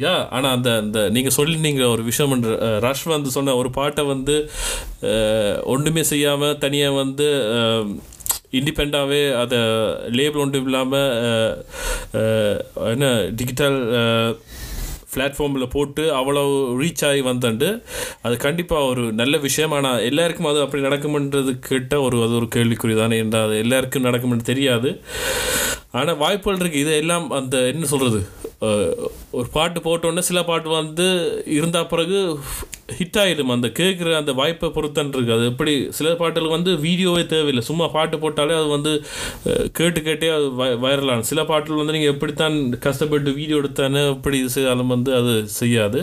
யா 0.00 0.12
ஆனா 0.30 0.48
அந்த 0.52 0.70
அந்த 0.78 1.00
நீங்க 1.10 1.30
சொல்லினீங்க 1.34 1.82
ஒரு 1.88 2.02
விஷயம் 2.06 2.32
ரஷ் 2.82 3.04
வந்து 3.10 3.30
சொன்ன 3.32 3.54
ஒரு 3.56 3.70
பாட்டை 3.72 4.04
வந்து 4.08 4.36
அஹ், 5.10 5.58
ஒண்ணுமே 5.72 6.02
செய்யாம 6.08 6.50
தனியா 6.60 6.88
வந்து 6.96 7.28
இண்டிபெண்டாகவே 8.58 9.22
அதை 9.38 9.60
லேபிள் 10.14 10.42
ஒன்றும் 10.42 10.66
இல்லாமல் 10.66 11.08
என்ன 12.90 13.06
டிஜிட்டல் 13.34 13.78
பிளாட்ஃபார்மில் 15.14 15.70
போட்டு 15.70 16.02
அவ்வளோ 16.14 16.44
ரீச் 16.82 17.04
ஆகி 17.06 17.22
வந்தண்டு. 17.22 17.82
அது 18.22 18.36
கண்டிப்பாக 18.36 18.84
ஒரு 18.84 19.12
நல்ல 19.12 19.36
விஷயம். 19.36 19.72
ஆனால் 19.72 20.02
எல்லாருக்கும் 20.02 20.46
அது 20.46 20.60
அப்படி 20.60 20.82
நடக்கும்ன்றது 20.82 21.58
கேட்ட 21.58 22.00
ஒரு 22.00 22.22
அது 22.22 22.34
ஒரு 22.34 22.48
கேள்விக்குறி 22.54 22.96
தானே 22.96 23.18
என்றால் 23.18 23.46
அது 23.46 23.58
எல்லாருக்கும் 23.58 24.02
நடக்கும்னு 24.02 24.42
தெரியாது. 24.42 25.00
ஆனால் 25.98 26.20
வாய்ப்புகள் 26.22 26.60
இருக்குது 26.60 26.82
இது 26.84 26.92
எல்லாம் 27.02 27.26
அந்த 27.38 27.56
என்ன 27.72 27.88
சொல்கிறது 27.92 28.20
ஒரு 29.38 29.48
பாட்டு 29.56 29.78
போட்டோன்னே 29.86 30.22
சில 30.28 30.40
பாட்டு 30.48 30.68
வந்து 30.80 31.06
இருந்தால் 31.56 31.90
பிறகு 31.92 32.18
ஹிட் 32.98 33.18
ஆகிடும் 33.22 33.52
அந்த 33.54 33.68
கேட்குற 33.78 34.08
அந்த 34.20 34.32
வாய்ப்பை 34.40 34.68
பொறுத்தன் 34.76 35.12
அது 35.36 35.44
எப்படி 35.52 35.74
சில 35.98 36.08
பாட்டுகளுக்கு 36.20 36.58
வந்து 36.58 36.72
வீடியோவே 36.86 37.22
தேவையில்லை. 37.32 37.64
சும்மா 37.70 37.86
பாட்டு 37.96 38.16
போட்டாலே 38.24 38.56
அது 38.60 38.68
வந்து 38.76 38.92
கேட்டு 39.78 40.00
கேட்டே 40.08 40.30
அது 40.36 40.48
வைரலான 40.84 41.26
சில 41.30 41.42
பாட்டில் 41.52 41.80
வந்து 41.80 41.96
நீங்கள் 41.96 42.14
எப்படித்தான் 42.14 42.58
கஷ்டப்பட்டு 42.86 43.38
வீடியோ 43.40 43.60
எடுத்தானே 43.62 44.02
எப்படி 44.14 44.38
இது 44.42 44.52
செய்தாலும் 44.56 44.94
வந்து 44.96 45.12
அது 45.20 45.34
செய்யாது. 45.60 46.00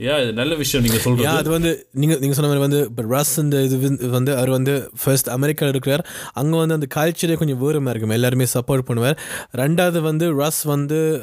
யா 0.00 0.22
இது 0.22 0.32
நல்ல 0.32 0.54
விஷயம் 0.54 0.86
நீங்கள் 0.86 1.24
யா 1.24 1.36
அது 1.36 1.50
வந்து 1.50 1.86
நீங்கள் 1.92 2.18
நீங்கள் 2.18 2.36
சொன்ன 2.36 2.56
மாதிரி 2.56 2.74
வந்து 2.74 2.88
இப்போ 2.88 3.16
ரஸ் 3.16 3.38
இந்த 3.38 3.62
இது 3.62 3.76
வந்து- 4.00 4.34
அவர் 4.34 4.50
வந்து 4.50 4.90
ஃபர்ஸ்ட் 5.04 5.30
அமெரிக்காவில் 5.30 5.74
இருக்கிறார். 5.74 6.06
அங்கே 6.32 6.56
வந்து 6.56 6.74
அந்த 6.74 6.86
கல்ச்சரே 6.94 7.36
கொஞ்சம் 7.36 7.62
வேறுமா 7.62 7.88
இருக்கும். 7.88 8.10
எல்லாருமே 8.10 8.44
சப்போர்ட் 8.44 8.80
பண்ணுவார். 8.86 9.16
ரெண்டாவது 9.56 10.00
வந்து 10.00 10.32
ரஸ் 10.32 10.62
வந்து 10.62 11.20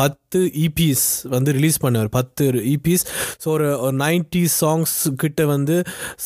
பத் 0.00 0.19
பத்து 0.32 0.48
e 0.48 0.64
இபிஸ் 0.64 1.06
வந்து 1.32 1.50
ரிலீஸ் 1.56 1.78
பண்ணுவார். 1.84 2.08
பத்து 2.16 2.44
e 2.48 2.72
இபிஸ் 2.72 3.04
ஸோ 3.42 3.46
ஒரு 3.54 3.64
ஒரு 3.84 3.96
நைன்டி 4.02 4.42
சாங்ஸ் 4.58 4.92
கிட்ட 5.22 5.44
வந்து 5.52 5.76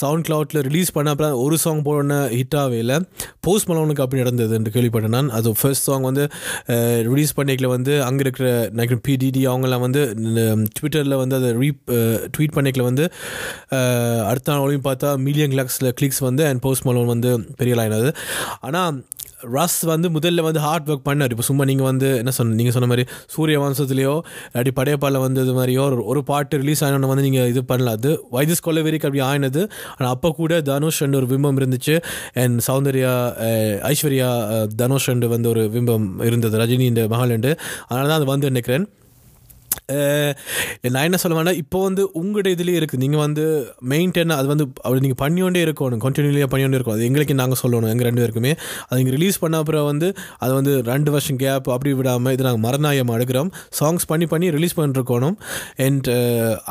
சவுண்ட் 0.01 0.25
கிளவுட்டில் 0.27 0.61
ரிலீஸ் 0.67 0.91
பண்ண 0.97 1.13
அப்புறம் 1.15 1.37
ஒரு 1.45 1.57
சாங் 1.63 1.81
போன 1.87 2.19
ஹிட்டாகவே 2.35 2.79
இல்லை. 2.85 2.97
போஸ்ட் 3.47 3.69
மலோனுக்கு 3.71 4.03
அப்படி 4.05 4.21
நடந்தது 4.25 4.53
என்று 4.59 4.73
கேள்விப்பட்டேன் 4.75 5.15
நான். 5.17 5.31
அது 5.39 5.55
ஃபர்ஸ்ட் 5.61 5.87
சாங் 5.89 6.05
வந்து 6.11 6.27
ரிலீஸ் 7.09 7.33
பண்ணிக்கல 7.39 7.71
வந்து 7.77 7.95
அங்கே 8.09 8.23
இருக்கிற 8.27 8.51
நினைக்கிறேன் 8.77 9.03
பிடிடி 9.09 9.45
அவங்கெல்லாம் 9.53 9.85
வந்து 9.87 10.03
ட்விட்டரில் 10.77 11.17
வந்து 11.23 11.39
அதை 11.41 11.53
ரீ 11.63 11.71
ட்வீட் 12.37 12.57
பண்ணிக்கல 12.59 12.87
வந்து 12.91 13.07
அடுத்த 14.31 14.59
நாளையும் 14.59 14.87
பார்த்தா 14.91 15.11
மில்லியன் 15.29 15.55
கிளாக்ஸில் 15.57 15.93
கிளிக்ஸ் 16.01 16.23
வந்து 16.29 16.45
அண்ட் 16.51 16.63
போஸ்ட் 16.67 16.87
மலோன் 16.91 17.13
வந்து 17.15 17.33
பெரிய 17.63 17.77
லைனது 17.81 18.13
ஆனால் 18.69 19.01
ரஸ் 19.57 19.79
வந்து 19.93 20.09
முதல்ல 20.17 20.43
வந்து 20.47 20.61
ஹார்ட் 20.67 20.89
ஒர்க் 20.93 21.05
பண்ணார். 21.09 21.33
இப்போ 21.35 21.47
சும்மா 21.49 21.65
நீங்கள் 21.71 21.89
வந்து 21.91 22.09
என்ன 22.23 22.33
சொன்ன 22.39 22.57
நீங்கள் 22.61 22.75
சொன்ன 22.77 22.89
மாதிரி 22.93 23.05
சூரிய 23.35 23.59
வம்சத்துலேயோ 23.65 24.15
அப்படி 24.55 24.73
படையப்பால 24.79 25.21
வந்து 25.27 25.43
இது 25.47 25.55
மாதிரியோ 25.59 25.85
ஒரு 25.91 26.05
ஒரு 26.13 26.23
பாட்டு 26.31 26.61
ரிலீஸ் 26.63 26.83
ஆனோன்னு 26.87 27.11
வந்து 27.13 27.27
நீங்கள் 27.29 27.49
இது 27.53 27.63
பண்ணலாம் 27.71 27.97
அது 27.99 28.13
வைத்திஸ் 28.37 28.65
கொல்லவெறிக்கு 28.69 29.09
அப்படி 29.09 29.25
ஆயினது. 29.31 29.63
ஆனால் 29.97 30.13
அப்போ 30.15 30.31
கூட 30.41 30.61
தனுஷ் 30.71 31.01
ரெண்டு 31.05 31.21
ஒரு 31.21 31.29
பிம்பம் 31.33 31.61
இருந்துச்சு. 31.63 31.97
அண்ட் 32.43 32.59
சௌந்தர்யா 32.69 33.15
ஐஸ்வர்யா 33.93 34.31
தனுஷ் 34.83 35.09
ரெண்டு 35.13 35.29
வந்து 35.37 35.51
ஒரு 35.55 35.65
பிம்பம் 35.77 36.09
இருந்தது. 36.29 36.61
ரஜினி 36.65 36.87
இந்த 36.93 37.05
மகள் 37.15 37.35
ரெண்டு. 37.37 37.53
அதனால 37.89 38.07
தான் 38.11 38.21
அது 38.21 38.29
வந்து 38.35 38.51
நினைக்கிறேன். 38.53 38.87
நான் 40.95 41.07
என்ன 41.09 41.19
சொல்ல 41.23 41.35
வேணா 41.39 41.53
இப்போ 41.63 41.79
வந்து 41.87 42.03
உங்களோட 42.21 42.49
இதுலேயே 42.55 42.79
இருக்குது 42.81 43.03
நீங்கள் 43.05 43.23
வந்து 43.25 43.45
மெயின்டைன் 43.93 44.35
அது 44.39 44.47
வந்து 44.53 44.65
அப்படி 44.85 45.01
நீங்கள் 45.07 45.21
பண்ணிக்கொண்டே 45.23 45.61
இருக்கணும். 45.67 46.01
கண்டினியூலியாக 46.05 46.49
பண்ணிக்கொண்டே 46.53 46.79
இருக்கணும். 46.79 46.99
அது 46.99 47.09
எங்களுக்கு 47.09 47.35
நாங்கள் 47.41 47.61
சொல்லணும் 47.63 47.91
எங்கள் 47.93 48.09
ரெண்டு 48.09 48.23
பேருக்குமே. 48.23 48.53
அது 48.89 49.01
இங்கே 49.03 49.15
ரிலீஸ் 49.17 49.39
பண்ண 49.43 49.61
அப்புறம் 49.63 49.87
வந்து 49.91 50.09
அது 50.45 50.53
வந்து 50.59 50.73
ரெண்டு 50.93 51.11
வருஷம் 51.15 51.41
கேப் 51.45 51.69
அப்படி 51.75 51.93
விடாமல் 52.01 52.35
இது 52.37 52.47
நாங்கள் 52.49 52.65
மரணாயம் 52.67 53.13
எடுக்கிறோம். 53.17 53.51
சாங்ஸ் 53.81 54.09
பண்ணி 54.13 54.29
பண்ணி 54.33 54.49
ரிலீஸ் 54.57 54.77
பண்ணிருக்கணும். 54.79 55.37
அண்ட் 55.87 56.11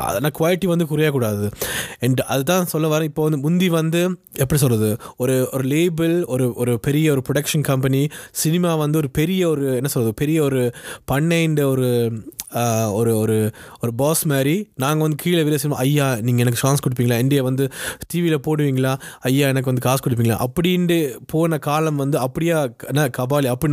அதனால் 0.08 0.34
குவாலிட்டி 0.40 0.68
வந்து 0.72 0.88
குறையக்கூடாது. 0.92 1.46
அண்ட் 2.06 2.22
அதுதான் 2.34 2.70
சொல்ல 2.74 2.86
வரேன். 2.94 3.10
இப்போ 3.12 3.24
வந்து 3.28 3.40
முந்தி 3.46 3.70
வந்து 3.80 4.02
எப்படி 4.42 4.60
சொல்கிறது 4.64 4.90
ஒரு 5.24 5.36
ஒரு 5.56 5.64
லேபிள் 5.74 6.16
ஒரு 6.34 6.46
ஒரு 6.62 6.72
பெரிய 6.86 7.12
ஒரு 7.14 7.22
ப்ரொடக்ஷன் 7.28 7.66
கம்பெனி 7.70 8.02
சினிமா 8.44 8.70
வந்து 8.84 8.98
ஒரு 9.02 9.10
பெரிய 9.20 9.42
ஒரு 9.54 9.66
என்ன 9.80 9.90
சொல்கிறது 9.94 10.20
பெரிய 10.22 10.38
ஒரு 10.48 10.62
பண்ணைன்ற 11.12 11.62
ஒரு 11.74 11.88
ஒரு 12.94 13.12
ஒரு 13.18 13.36
ஒரு 13.80 13.92
பாஸ் 13.96 14.22
மாதிரி 14.26 14.54
நாங்கள் 14.76 15.04
வந்து 15.04 15.18
கீழே 15.22 15.42
வேலை 15.42 15.58
செய்யணும் 15.58 15.82
ஐயா 15.82 16.06
நீங்கள் 16.22 16.44
எனக்கு 16.44 16.60
சான்ஸ் 16.60 16.82
கொடுப்பீங்களா? 16.84 17.18
இந்தியா 17.20 17.42
வந்து 17.42 17.64
டிவியில் 18.08 18.38
போடுவீங்களா? 18.46 18.92
ஐயா 19.24 19.48
எனக்கு 19.48 19.70
வந்து 19.70 19.82
காசு 19.82 20.02
கொடுப்பீங்களா? 20.04 20.38
அப்படின்ட்டு 20.44 20.98
போன 21.32 21.58
காலம் 21.64 22.00
வந்து 22.02 22.18
அப்படியா 22.24 22.58
என்ன 22.90 23.08
கபாலி 23.16 23.48
அப்படி 23.50 23.72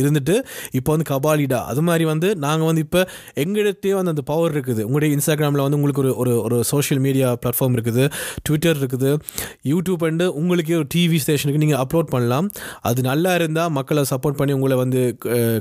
இருந்துட்டு 0.00 0.36
இப்போ 0.74 0.90
வந்து 0.92 1.08
கபாலிடா. 1.10 1.34
அது 1.66 1.82
மாதிரி 1.82 2.04
வந்து 2.06 2.28
நாங்கள் 2.42 2.68
வந்து 2.68 2.84
இப்போ 2.84 3.00
எங்கிட்டே 3.42 3.64
வந்து 3.94 4.12
அந்த 4.12 4.24
பவர் 4.26 4.52
இருக்குது. 4.52 4.82
உங்களுடைய 4.86 5.10
இன்ஸ்டாகிராமில் 5.16 5.64
வந்து 5.64 5.78
உங்களுக்கு 5.78 6.02
ஒரு 6.04 6.14
ஒரு 6.22 6.34
ஒரு 6.46 6.58
சோஷியல் 6.70 7.02
மீடியா 7.02 7.28
பிளாட்ஃபார்ம் 7.42 7.76
இருக்குது 7.76 8.04
ட்விட்டர் 8.42 8.78
இருக்குது 8.78 9.10
யூடியூப் 9.70 10.04
அண்டு 10.06 10.26
உங்களுக்கே 10.38 10.76
ஒரு 10.76 10.88
டிவி 10.94 11.18
ஸ்டேஷனுக்கு 11.22 11.62
நீங்கள் 11.62 11.80
அப்லோட் 11.82 12.10
பண்ணலாம். 12.10 12.46
அது 12.86 13.00
நல்லா 13.02 13.32
இருந்தால் 13.34 13.72
மக்களை 13.76 14.02
சப்போர்ட் 14.10 14.38
பண்ணி 14.38 14.52
உங்களை 14.52 14.76
வந்து 14.78 15.00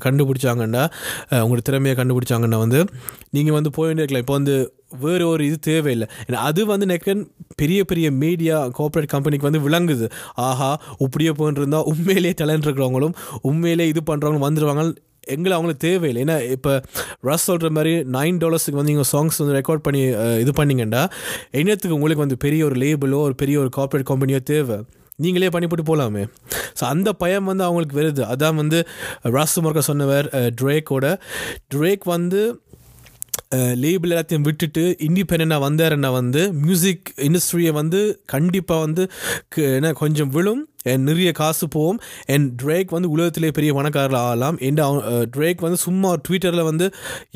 கண்டுபிடிச்சாங்கன்னா 0.06 0.84
அஹ், 1.30 1.44
உங்களோட 1.44 1.64
திறமையை 1.66 1.96
கண்டுபிடிச்சாங்கன்னா 1.98 2.60
வந்து 2.62 2.80
நீங்கள் 3.38 3.58
வந்து 3.58 3.72
போய் 3.78 3.94
இருக்கலாம். 3.96 4.26
இப்போ 4.26 4.38
வந்து 4.40 4.56
வேறு 5.04 5.24
ஒரு 5.28 5.44
இது 5.50 5.58
தேவையில்லை. 5.70 6.08
ஏன்னா 6.28 6.42
அது 6.50 6.62
வந்து 6.74 6.86
நெக்கன் 6.92 7.24
பெரிய 7.62 7.80
பெரிய 7.90 8.08
மீடியா 8.24 8.58
கோஆப்ரேட் 8.78 9.14
கம்பெனிக்கு 9.16 9.50
வந்து 9.50 9.64
விளங்குது. 9.68 10.08
ஆஹா 10.50 10.70
இப்படியே 11.06 11.34
போயிட்டு 11.40 11.84
உண்மையிலேயே 11.94 12.36
டேலண்ட் 12.42 12.68
இருக்கிறவங்களும் 12.68 13.18
உண்மையிலே 13.50 13.88
இது 13.94 14.04
பண்ணுறவங்களும் 14.12 14.48
வந்துடுவாங்க 14.48 14.86
எங்களை 15.34 15.54
அவங்களுக்கு 15.58 15.86
தேவையில்லை. 15.88 16.22
ஏன்னா 16.26 16.36
இப்போ 16.56 16.72
ரஸ் 17.30 17.48
சொல்கிற 17.50 17.70
மாதிரி 17.78 17.94
நைன் 18.16 18.42
டாலர்ஸுக்கு 18.44 18.80
வந்து 18.80 18.92
நீங்கள் 18.92 19.12
சாங்ஸ் 19.14 19.40
வந்து 19.42 19.56
ரெக்கார்ட் 19.60 19.86
பண்ணி 19.88 20.02
இது 20.44 20.52
பண்ணிங்கன்னா 20.60 21.04
என்னத்துக்கு 21.62 21.98
உங்களுக்கு 21.98 22.26
வந்து 22.26 22.38
பெரிய 22.46 22.66
ஒரு 22.68 22.78
லேபிளோ 22.84 23.22
ஒரு 23.30 23.36
பெரிய 23.42 23.58
ஒரு 23.64 23.72
கார்ப்பரேட் 23.78 24.12
கம்பெனியோ 24.12 24.42
தேவை? 24.52 24.78
நீங்களே 25.24 25.50
பண்ணி 25.54 25.68
போட்டு 25.72 25.86
போகலாமே 25.90 26.24
ஸோ 26.80 26.84
அந்த 26.94 27.10
பயம் 27.22 27.50
வந்து 27.50 27.64
அவங்களுக்கு 27.68 28.00
வருது. 28.00 28.22
அதான் 28.34 28.58
வந்து 28.62 28.80
ராஸ் 29.36 29.54
முருகா 29.66 29.84
சொன்னவர் 29.90 30.28
ட்ரேக்கோட 30.62 31.06
ட்ரேக் 31.74 32.06
வந்து 32.16 32.42
லேபிள் 33.50 34.10
எல்லாத்தையும் 34.10 34.42
விட்டுட்டு 34.42 34.96
இண்டிபெண்டாக 35.00 35.34
வந்தாருன்னா 35.46 36.12
வந்து 36.12 36.54
மியூசிக் 36.54 37.14
இண்டஸ்ட்ரியை 37.16 37.72
வந்து 37.72 38.22
கண்டிப்பாக 38.26 38.82
வந்து 38.82 39.12
க- 39.48 39.62
என்ன 39.62 39.94
கொஞ்சம் 39.94 40.30
விழும். 40.30 40.70
நிறைய 41.08 41.30
காசு 41.42 41.66
போகும். 41.76 42.00
அண்ட் 42.34 42.48
ட்ரேக் 42.62 42.96
வந்து 42.96 43.10
உலகத்திலே 43.16 43.52
பெரிய 43.58 43.74
பணக்காரர் 43.78 44.20
ஆகலாம். 44.24 44.58
என் 44.68 44.80
ட்ரேக் 45.36 45.66
வந்து 45.68 45.80
சும்மா 45.86 46.12
ட்விட்டரில் 46.28 46.68
வந்து 46.70 46.88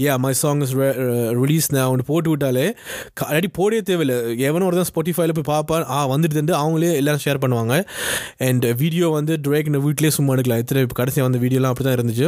a 0.06 0.18
my 0.26 0.34
song 0.42 0.62
is 0.66 0.76
release 1.42 1.70
நான் 1.78 2.06
போட்டு 2.12 2.30
விட்டாலே 2.34 2.66
அடி 3.38 3.52
போடவே 3.60 3.82
தேவையில்லை. 3.90 4.18
எவனோ 4.50 4.68
ஒருத்தன் 4.70 4.90
ஸ்பாட்டிஃபைல 4.92 5.38
போய் 5.40 5.50
பார்ப்பான். 5.54 5.86
ஆ 5.96 6.00
வந்துட்டு 6.14 6.56
அவங்களே 6.62 6.94
எல்லாரும் 7.02 7.24
ஷேர் 7.26 7.42
பண்ணுவாங்க. 7.44 7.76
அண்ட் 8.48 8.66
வீடியோ 8.84 9.08
வந்து 9.18 9.34
ட்ரேக் 9.48 9.68
வீட்டிலே 9.88 10.10
சும்மா 10.16 10.34
எடுக்கலாம் 10.36 10.62
எத்தனை 10.64 10.82
இப்போ 10.86 10.96
கடைசியாக 11.00 11.28
வந்த 11.28 11.40
வீடியோலாம் 11.44 11.72
அப்படி 11.74 11.86
தான் 11.88 11.98
இருந்துச்சு. 11.98 12.28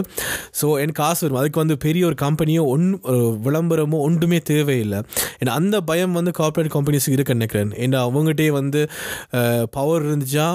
ஸோ 0.59 0.65
எனக்கு 0.81 0.99
காசு 1.01 1.21
வரும். 1.25 1.39
அதுக்கு 1.41 1.59
வந்து 1.63 1.75
பெரிய 1.85 2.03
ஒரு 2.09 2.17
கம்பெனியோ 2.25 2.61
ஒன் 2.73 2.85
விளம்பரமோ 3.45 3.97
ஒன்றுமே 4.07 4.39
தேவையில்லை. 4.51 4.99
ஏன்னா 5.39 5.53
அந்த 5.59 5.75
பயம் 5.89 6.17
வந்து 6.19 6.31
கார்ப்பரேட் 6.39 6.75
கம்பெனிஸுக்கு 6.77 7.17
இருக்க 7.19 7.33
நினைக்கிறேன். 7.39 7.71
ஏன்னா 7.85 7.99
அவங்ககிட்டே 8.07 8.49
வந்து 8.59 8.81
பவர் 9.77 10.05
இருந்துச்சா 10.09 10.47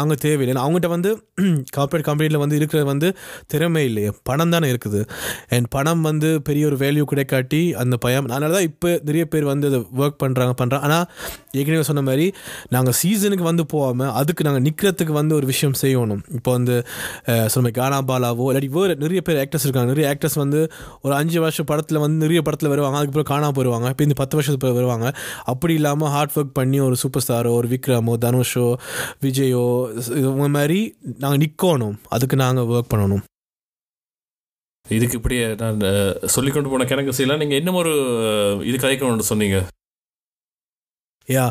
அவங்க 0.00 0.16
தேவையில்லை. 0.26 0.52
ஏன்னா 0.54 0.64
அவங்ககிட்ட 0.66 0.90
வந்து 0.96 1.10
கார்ப்பரேட் 1.76 2.06
கம்பெனியில் 2.08 2.40
வந்து 2.44 2.56
இருக்கிறது 2.60 2.86
வந்து 2.92 3.08
திறமை 3.52 3.82
இல்லையே. 3.90 4.10
பணம் 4.28 4.52
தானே 4.54 4.68
இருக்குது. 4.72 5.00
அண்ட் 5.56 5.68
பணம் 5.76 6.02
வந்து 6.08 6.30
பெரிய 6.48 6.64
ஒரு 6.70 6.76
வேல்யூ 6.84 7.04
கிடைக்காட்டி 7.12 7.62
அந்த 7.82 7.94
பயம் 8.04 8.26
அதனால 8.34 8.52
தான் 8.56 8.66
இப்போ 8.70 8.88
நிறைய 9.08 9.24
பேர் 9.32 9.46
வந்து 9.52 9.66
அதை 9.70 9.80
ஒர்க் 10.02 10.18
பண்ணுறாங்க 10.24 10.54
பண்ணுறாங்க 10.60 10.86
ஆனால் 10.88 11.06
ஏற்கனவே 11.58 11.84
சொன்ன 11.90 12.02
மாதிரி 12.08 12.26
நாங்கள் 12.74 12.96
சீசனுக்கு 13.00 13.44
வந்து 13.50 13.64
போகாமல் 13.74 14.12
அதுக்கு 14.20 14.42
நாங்கள் 14.48 14.64
நிற்கிறதுக்கு 14.66 15.14
வந்து 15.20 15.34
ஒரு 15.38 15.46
விஷயம் 15.52 15.76
செய்யணும். 15.82 16.22
இப்போ 16.38 16.50
வந்து 16.58 16.76
சொன்ன 17.54 17.72
கானா 17.78 17.98
பாலாவோ 18.10 18.46
இல்லாட்டி 18.50 18.70
வேறு 18.76 18.94
நிறைய 19.04 19.20
பேர் 19.28 19.40
ஆக்டர்ஸ் 19.44 19.66
இருக்காங்க. 19.66 19.90
நிறைய 19.94 20.06
ஆக்டர்ஸ் 20.12 20.38
வந்து 20.42 20.60
ஒரு 21.04 21.14
அஞ்சு 21.20 21.38
வருஷம் 21.44 21.68
படத்தில் 21.70 22.00
வந்து 22.04 22.18
நிறைய 22.24 22.40
படத்தில் 22.48 22.70
வருவாங்க. 22.74 22.96
அதுக்கப்புறம் 23.00 23.30
காணாமல் 23.32 23.56
போயிடுவாங்க 23.56 23.88
இப்போ 23.94 24.04
இந்த 24.08 24.16
பத்து 24.22 24.36
வருஷத்துக்கு 24.38 24.78
வருவாங்க. 24.80 25.08
அப்படி 25.52 25.74
இல்லாமல் 25.80 26.12
ஹார்ட் 26.14 26.34
ஒர்க் 26.38 26.54
பண்ணி 26.60 26.78
ஒரு 26.88 26.96
சூப்பர் 27.02 27.24
ஸ்டாரோ 27.26 27.52
ஒரு 27.60 27.68
விக்ரமோ 27.74 28.14
தனுஷோ 28.24 28.68
விஜயோ 29.26 29.64
இவங்க 30.20 30.48
மாதிரி 30.50 30.78
நாங்கள் 31.18 31.42
நிற்கணும் 31.42 31.98
அதுக்கு 32.08 32.36
நாங்கள் 32.36 32.70
ஒர்க் 32.70 32.92
பண்ணணும். 32.92 33.24
இதுக்கு 34.86 35.18
இப்படியே 35.18 35.46
நான் 35.54 35.80
அஹ், 35.88 36.14
சொல்லிக் 36.28 36.54
கொண்டு 36.54 36.70
போன 36.70 36.84
கணக்கு 36.84 37.12
செய்யலாம் 37.12 37.42
நீங்கள் 37.42 37.60
இன்னும் 37.60 37.80
ஒரு 37.80 37.92
இது 38.64 38.76
கதைக்கணும்னு 38.78 39.30
சொன்னீங்க. 39.30 39.58
யா 41.28 41.44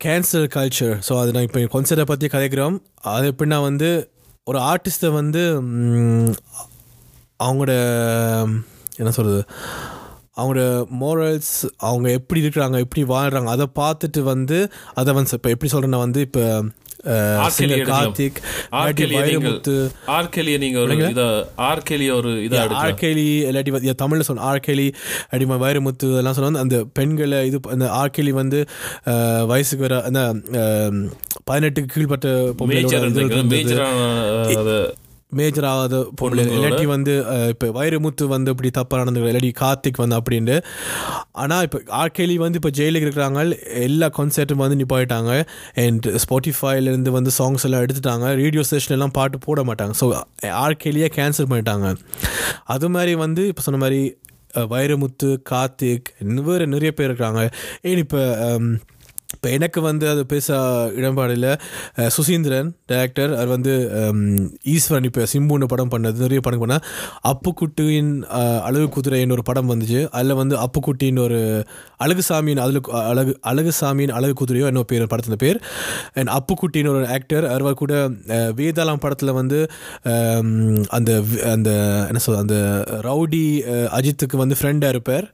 கேன்சர் 0.00 0.46
கல்ச்சர் 0.54 0.94
ஸோ 1.06 1.18
அது 1.20 1.32
நான் 1.32 1.46
இப்போ 1.46 1.60
கான்சர்ட்டை 1.72 2.06
பற்றி 2.06 2.26
கதைக்கிறோம். 2.28 2.76
அது 3.12 3.32
எப்படின்னா 3.32 3.58
வந்து 3.62 3.88
ஒரு 4.46 4.58
ஆர்டிஸ்ட்டை 4.68 5.10
வந்து 5.12 5.42
அவங்களோட 7.40 7.72
என்ன 8.98 9.10
சொல்கிறது 9.10 9.42
அவங்களோட 10.38 10.64
மோரல்ஸ் 11.00 11.54
அவங்க 11.80 12.10
எப்படி 12.10 12.40
இருக்கிறாங்க 12.40 12.78
எப்படி 12.78 13.04
வாழ்கிறாங்க 13.04 13.46
அதை 13.48 13.66
பார்த்துட்டு 13.80 14.20
வந்து 14.22 14.58
அதை 14.94 15.14
வந்து 15.14 15.32
இப்போ 15.32 15.50
எப்படி 15.50 15.70
சொல்கிறேன்னா 15.70 15.96
வந்து 15.98 16.20
இப்போ. 16.20 16.44
கார்த்திக் 18.70 19.12
வைரமுத்து. 19.18 19.74
ஆர்கெலியை 20.08 20.58
நீங்கள் 20.58 20.82
ஒரு 20.82 20.94
இதை 21.10 21.26
ஆர்கெலியை 21.64 22.12
ஒரு 22.14 22.30
இதாக 22.36 22.62
எடுக்கலாம் 22.62 22.84
ஆர்கேலி 22.84 23.26
இல்லாட்டி 23.44 23.94
தமிழில் 23.94 24.22
சொன்ன 24.22 24.42
ஆர்கேலி 24.42 24.86
அடிமா 25.30 25.58
வைரமுத்து 25.58 26.10
இதெல்லாம் 26.10 26.34
சொன்னா 26.34 26.60
அந்த 26.60 26.84
பெண்களை 26.92 27.46
இது 27.46 27.60
அந்த 27.70 27.88
ஆர்கேலி 28.00 28.30
வந்து 28.30 28.60
வயசுக்கு 29.46 29.86
வர 29.88 30.02
அந்த 30.02 30.22
பதினெட்டுக்கு 31.44 31.94
கீழ்பட்ட 31.94 32.28
மேஜர் 35.38 35.66
ஆகாத 35.70 35.96
பொம்பளை 36.18 36.42
இல்லாட்டி 36.56 36.84
வந்து 36.92 37.14
இப்போ 37.52 37.66
வைரமுத்து 37.78 38.24
வந்து 38.34 38.52
இப்படி 38.54 38.70
தப்பாக 38.78 39.00
நடந்து 39.00 39.20
இல்லாட்டி 39.30 39.50
கார்த்திக் 39.62 40.00
வந்து 40.02 40.16
அப்படின்ட்டு. 40.18 40.56
ஆனால் 41.42 41.64
இப்போ 41.66 41.78
ஆர்கேலி 42.02 42.36
வந்து 42.44 42.60
இப்போ 42.60 42.72
ஜெயிலுக்கு 42.78 43.06
இருக்கிறாங்க. 43.08 43.42
எல்லா 43.86 44.08
கான்சர்ட்டும் 44.18 44.62
வந்து 44.64 44.78
நிப்பாயிட்டாங்க 44.82 45.32
அண்ட் 45.84 46.08
ஸ்பாட்டிஃபைலேருந்து 46.24 47.12
வந்து 47.18 47.32
சாங்ஸ் 47.38 47.66
எல்லாம் 47.68 47.84
எடுத்துட்டாங்க. 47.86 48.28
ரேடியோ 48.42 48.64
ஸ்டேஷன் 48.68 48.96
எல்லாம் 48.98 49.16
பாட்டு 49.18 49.44
போட 49.46 49.62
மாட்டாங்க. 49.70 49.94
ஸோ 50.02 50.08
ஆர்கேலியே 50.64 51.10
கேன்சல் 51.18 51.50
பண்ணிட்டாங்க. 51.52 51.88
அது 52.76 52.88
மாதிரி 52.96 53.14
வந்து 53.24 53.44
இப்போ 53.52 53.64
சொன்ன 53.68 53.80
மாதிரி 53.84 54.02
வைரமுத்து 54.74 55.30
கார்த்திக் 55.50 56.06
இன்னும் 56.22 56.46
வேறு 56.46 56.72
நிறைய 56.74 56.90
பேர் 56.98 57.10
இருக்கிறாங்க. 57.10 57.42
ஏன் 57.88 58.00
இப்போ 58.04 58.22
இப்போ 59.38 59.50
எனக்கு 59.56 59.80
வந்து 59.86 60.06
அது 60.12 60.22
பேச 60.32 60.54
இடம்பாடில் 61.00 61.44
சுசீந்திரன் 62.14 62.70
டேரக்டர் 62.90 63.32
அவர் 63.36 63.50
வந்து 63.54 63.74
ஈஸ்வரன் 64.72 65.06
இப்போ 65.08 65.24
சிம்புன்னு 65.32 65.66
படம் 65.72 65.92
பண்ணது 65.92 66.24
நிறைய 66.24 66.40
படம் 66.46 66.62
பண்ண. 66.62 66.76
அப்புக்குட்டியின் 67.30 68.10
அழகு 68.68 68.86
குதிரைன்னு 68.96 69.34
ஒரு 69.36 69.44
படம் 69.50 69.70
வந்துச்சு. 69.72 70.00
அதில் 70.16 70.38
வந்து 70.40 70.56
அப்புக்குட்டின்னு 70.64 71.22
ஒரு 71.26 71.38
அழகுசாமியின் 72.06 72.62
அதில் 72.64 72.80
அழகு 73.12 73.34
அழகுசாமியின் 73.50 74.14
அழகு 74.18 74.34
குதிரையோ 74.40 74.66
என்ன 74.70 74.84
பேர் 74.92 75.06
படத்தின் 75.12 75.42
பேர். 75.44 75.60
அண்ட் 76.18 76.32
அப்புக்குட்டின்னு 76.38 76.92
ஒரு 76.94 77.06
ஆக்டர் 77.18 77.46
அவர் 77.52 77.80
கூட 77.82 77.94
வேதாளம் 78.60 79.02
படத்தில் 79.04 79.32
வந்து 79.40 79.60
அந்த 80.98 81.10
அந்த 81.54 81.70
என்ன 82.08 82.24
சொல் 82.26 82.42
அந்த 82.42 82.58
ரவுடி 83.08 83.44
அஜித்துக்கு 84.00 84.42
வந்து 84.44 84.60
ஃப்ரெண்டாக 84.60 84.94
இருப்பார். 84.96 85.28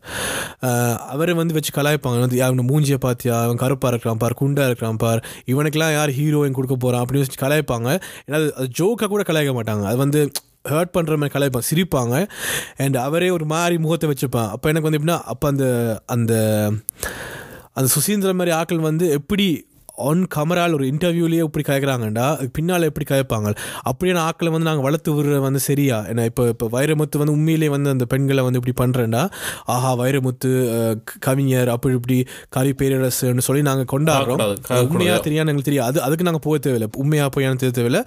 அவரை 1.15 1.37
வந்து 1.43 1.59
வச்சு 1.59 1.75
கலாய்ப்பாங்க. 1.81 2.21
வந்து 2.27 2.45
அவங்க 2.49 2.63
மூஞ்சியை 2.71 3.01
பார்த்தியா? 3.09 3.37
அவன் 3.47 3.63
கருப்பாக 3.65 3.93
இருக்கிறான் 3.95 4.17
பார் 4.17 4.37
குண்டா 4.41 4.65
இருக்கிறான் 4.65 4.97
பார். 4.97 5.27
இவனுக்கெல்லாம் 5.47 5.93
யார் 5.93 6.11
ஹீரோயின் 6.11 6.51
கொடுக்க 6.51 6.77
போகிறான் 6.77 7.05
அப்படின்னு 7.05 7.19
வச்சு 7.19 7.47
கலாய்ப்பாங்க. 7.47 8.01
ஏன்னா 8.31 8.41
அது- 8.41 8.69
ஜோக்காக 8.79 9.05
கூட 9.05 9.23
கலாய்க்க 9.23 9.55
மாட்டாங்க. 9.55 9.85
அது 9.85 9.97
வந்து 9.97 10.31
ஹர்ட் 10.69 10.95
பண்ணுற 10.99 11.17
மாதிரி 11.17 11.29
கலாய்ப்பாங்க 11.29 11.63
சிரிப்பாங்க. 11.75 12.29
அண்ட் 12.77 12.97
அவரே 12.97 13.31
ஒரு 13.31 13.45
மாதிரி 13.45 13.79
முகத்தை 13.79 14.11
வச்சுப்பான். 14.11 14.51
அப்போ 14.51 14.69
எனக்கு 14.69 14.91
வந்து 14.91 14.99
எப்படின்னா 14.99 15.21
அப்போ 15.21 15.49
அந்த 15.49 16.01
அந்த 16.07 16.35
அந்த 17.73 17.93
சுசீந்திர 17.99 18.33
மாதிரி 18.33 18.51
ஆட்கள் 18.51 18.79
வந்து 18.79 19.11
எப்படி 19.11 19.67
ஆன் 19.99 20.23
கமரால் 20.35 20.75
ஒரு 20.77 20.85
இன்டர்வியூலேயே 20.93 21.43
இப்படி 21.49 21.65
கயக்கிறாங்கண்டா 21.67 22.25
பின்னால் 22.57 22.87
எப்படி 22.89 23.07
கயப்பாங்க? 23.11 23.49
அப்படியான 23.91 24.23
ஆக்களை 24.29 24.51
வந்து 24.55 24.69
நாங்கள் 24.69 24.87
வளர்த்து 24.87 25.11
விடுறது 25.17 25.41
வந்து 25.47 25.61
சரியா? 25.67 25.99
ஏன்னா 26.11 26.23
இப்போ 26.31 26.45
இப்போ 26.53 26.67
வைரமுத்து 26.75 27.21
வந்து 27.21 27.35
உண்மையிலே 27.37 27.69
வந்து 27.75 27.91
அந்த 27.95 28.07
பெண்களை 28.13 28.43
வந்து 28.47 28.61
இப்படி 28.61 28.75
பண்ணுறேன்டா 28.83 29.23
ஆஹா 29.75 29.91
வைரமுத்து 30.01 30.51
கவிஞர் 31.27 31.71
அப்படி 31.75 31.95
இப்படி 32.01 32.17
கவி 32.57 32.73
பேரரசுன்னு 32.81 33.45
சொல்லி 33.49 33.63
நாங்கள் 33.71 33.89
கொண்டாடுறோம். 33.95 34.43
உண்மையாக 34.95 35.21
தெரியாது 35.27 35.49
எங்களுக்கு 35.53 35.69
தெரியும் 35.71 35.87
அது 35.89 36.03
அதுக்கு 36.07 36.27
நாங்கள் 36.29 36.45
போக 36.49 36.57
தேவையில்லை. 36.67 36.89
உண்மையாக 37.05 37.31
போயான்னு 37.37 37.63
தெரிய 37.63 37.75
தேவையில்லை. 37.79 38.03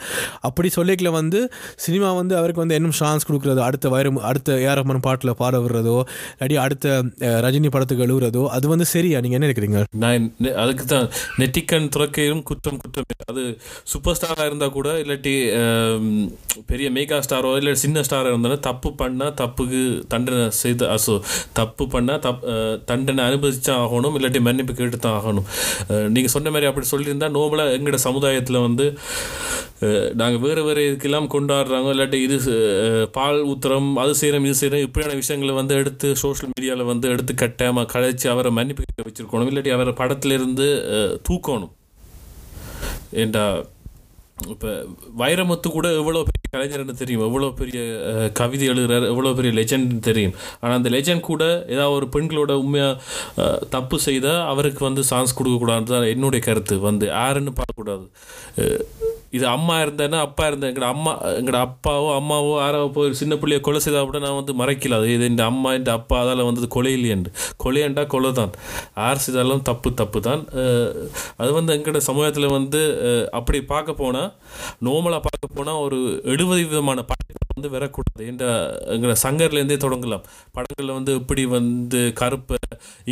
அப்படி 0.50 0.72
சொல்லிக்கல 0.78 1.12
வந்து 1.20 1.40
சினிமா 1.86 2.12
வந்து 2.20 2.34
அவருக்கு 2.42 2.64
வந்து 2.64 2.80
இன்னும் 2.82 2.98
சான்ஸ் 3.02 3.28
கொடுக்குறது 3.30 3.64
அடுத்த 3.68 3.94
வைரம் 3.96 4.22
அடுத்த 4.32 4.60
ஏஆர் 4.66 4.80
ரஹ்மான் 4.82 5.04
பாட்டில் 5.08 5.36
பாட 5.44 5.56
விடுறதோ 5.64 5.98
இல்லாட்டி 6.36 6.60
அடுத்த 6.66 6.86
ரஜினி 7.48 7.72
படத்துக்கு 7.76 8.06
எழுவுறதோ 8.08 8.44
அது 8.58 8.66
வந்து 8.74 8.88
சரியா? 8.94 9.18
நீங்கள் 9.24 9.38
என்ன 9.40 9.48
நினைக்கிறீங்க? 9.48 9.80
நான் 10.04 10.28
அதுக்கு 10.64 10.86
தான் 10.94 11.08
நெட்டிக்கண் 11.78 11.94
துறக்கையும் 11.96 12.42
குற்றம் 12.44 12.80
குற்றம். 12.82 13.06
அது 13.32 13.44
சூப்பர் 13.92 14.16
ஸ்டாராக 14.18 14.48
இருந்தால் 14.50 14.74
கூட 14.78 14.90
இல்லாட்டி 15.02 15.34
பெரிய 16.70 16.88
மேகா 16.90 17.18
ஸ்டாரோ 17.26 17.52
இல்லை 17.60 17.74
சின்ன 17.84 18.04
ஸ்டாராக 18.08 18.34
இருந்தாலும் 18.34 18.64
தப்பு 18.68 18.90
பண்ணால் 19.02 19.34
தப்புக்கு 19.42 19.82
தண்டனை 20.14 20.46
செய்து 20.62 20.86
அசோ 20.96 21.16
தப்பு 21.54 21.86
பண்ணால் 21.94 22.22
தப் 22.26 22.46
தண்டனை 22.92 23.24
அனுபவிச்சா 23.30 23.76
ஆகணும் 23.84 24.16
இல்லாட்டி 24.20 24.42
மன்னிப்பு 24.42 24.76
கேட்டு 24.80 25.00
தான் 25.00 25.18
ஆகணும் 25.20 25.48
நீங்கள் 26.16 26.36
சொன்ன 26.36 26.50
மாதிரி 26.50 26.70
அப்படி 26.72 26.88
சொல்லியிருந்தால் 26.94 27.36
நோபலாக 27.38 27.76
எங்களோட 27.78 28.00
சமுதாயத்தில் 28.08 28.66
வந்து 28.68 28.88
நாங்கள் 30.20 30.42
வேறு 30.46 30.62
வேறு 30.68 30.84
இதுக்கெல்லாம் 30.90 31.30
கொண்டாடுறாங்க. 31.36 31.90
இல்லாட்டி 31.96 32.20
இது 32.28 32.38
பால் 33.18 33.40
ஊத்துறோம் 33.52 33.90
அது 34.04 34.14
செய்கிறோம் 34.22 34.48
இது 34.50 34.60
செய்கிறோம் 34.62 34.86
இப்படியான 34.88 35.18
விஷயங்களை 35.22 35.56
வந்து 35.62 35.80
எடுத்து 35.82 36.10
சோஷியல் 36.24 36.54
மீடியாவில் 36.54 36.90
வந்து 36.92 37.12
எடுத்து 37.16 37.34
கட்டாமல் 37.44 37.90
கழிச்சு 37.96 38.28
அவரை 38.34 38.52
மன்னிப்பு 38.60 38.84
வச்சுருக்கணும் 38.84 39.10
வச்சிருக்கணும். 39.10 39.50
இல்லாட்டி 39.52 39.74
அவரை 39.78 39.94
படத்துலேருந்து 40.02 40.68
தூக்கணும். 41.28 41.74
ஏண்டா 43.24 43.44
இப்போ 44.54 44.72
வைரமுத்து 45.20 45.68
கூட 45.76 45.88
எவ்வளோ 46.00 46.20
பெரிய 46.28 46.48
கலைஞர்னு 46.56 46.96
தெரியும். 47.00 47.24
எவ்வளோ 47.28 47.48
பெரிய 47.60 47.80
கவிதை 48.40 48.66
எழுதுறார் 48.72 49.06
எவ்வளோ 49.12 49.32
பெரிய 49.38 49.52
லெஜெண்ட்னு 49.60 50.02
தெரியும். 50.10 50.36
ஆனால் 50.62 50.78
அந்த 50.80 50.90
லெஜெண்ட் 50.96 51.24
கூட 51.30 51.44
ஏதாவது 51.74 51.96
ஒரு 51.98 52.08
பெண்களோட 52.16 52.54
உண்மையாக 52.64 53.56
தப்பு 53.76 53.98
செய்தால் 54.08 54.44
அவருக்கு 54.52 54.84
வந்து 54.90 55.04
சான்ஸ் 55.12 55.38
கொடுக்கக்கூடாது 55.40 55.88
தான் 55.94 56.12
என்னுடைய 56.14 56.44
கருத்து. 56.50 56.78
வந்து 56.90 57.08
யாருன்னு 57.16 57.54
பார்க்கக்கூடாது. 57.62 58.06
இது 59.38 59.46
அம்மா 59.54 59.76
இருந்தேன்னா 59.84 60.20
அப்பா 60.28 60.44
இருந்தேன். 60.50 60.70
எங்களோட 60.72 60.90
அம்மா 60.96 61.12
எங்களோட 61.40 61.60
அப்பாவோ 61.68 62.10
அம்மாவோ 62.20 62.54
யாரோ 62.64 62.82
போய் 62.96 63.18
சின்ன 63.22 63.36
பிள்ளைய 63.42 63.62
கொலை 63.68 63.80
செய்தால் 63.86 64.08
கூட 64.10 64.20
நான் 64.26 64.38
வந்து 64.40 64.54
மறைக்கல. 64.62 65.00
அது 65.00 65.14
இது 65.16 65.32
இந்த 65.34 65.44
அம்மா 65.52 65.72
இந்த 65.80 65.92
அப்பா 66.00 66.18
அதால் 66.24 66.48
வந்தது 66.50 66.70
கொலை 66.76 66.94
இல்லையண்டு 67.00 67.32
கொலையண்டா 67.64 68.06
கொலை 68.14 68.32
தான். 68.42 68.54
யார் 69.02 69.24
செய்தாலும் 69.26 69.66
தப்பு 69.72 69.92
தப்பு 70.02 70.22
தான். 70.30 70.44
அது 71.42 71.52
வந்து 71.60 71.74
எங்களோட 71.78 72.02
சமூகத்தில் 72.10 72.56
வந்து 72.58 72.82
அப்படி 73.40 73.62
பார்க்க 73.74 74.02
போனால் 74.04 74.32
நோமலாக 74.88 75.22
பார்க்க 75.30 75.56
போனால் 75.58 75.84
ஒரு 75.88 76.00
எழுபது 76.34 76.62
விதமான 76.72 77.02
படங்கள் 77.12 77.47
வந்து 77.58 77.70
வரக்கூடாது 77.76 78.24
என்ற 78.32 78.46
எங்களை 78.96 79.14
சங்கர்லேருந்தே 79.24 79.78
தொடங்கலாம். 79.84 80.26
படங்களில் 80.56 80.96
வந்து 80.98 81.14
இப்படி 81.22 81.44
வந்து 81.56 82.02
கருப்பை 82.22 82.58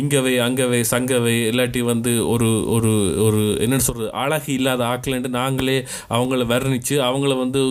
இங்கவை 0.00 0.34
அங்கவை 0.46 0.80
சங்கவை 0.92 1.34
இல்லாட்டி 1.50 1.80
வந்து 1.90 2.12
ஒரு 2.32 2.48
ஒரு 2.74 2.92
ஒரு 3.26 3.40
என்னன்னு 3.64 3.86
சொல்கிறது 3.88 4.10
அழகு 4.22 4.50
இல்லாத 4.58 4.84
ஆக்கலன்ட்டு 4.92 5.32
நாங்களே 5.40 5.78
அவங்கள 6.16 6.46
வர்ணித்து 6.52 6.96
அவங்கள 7.08 7.34
வந்து 7.44 7.62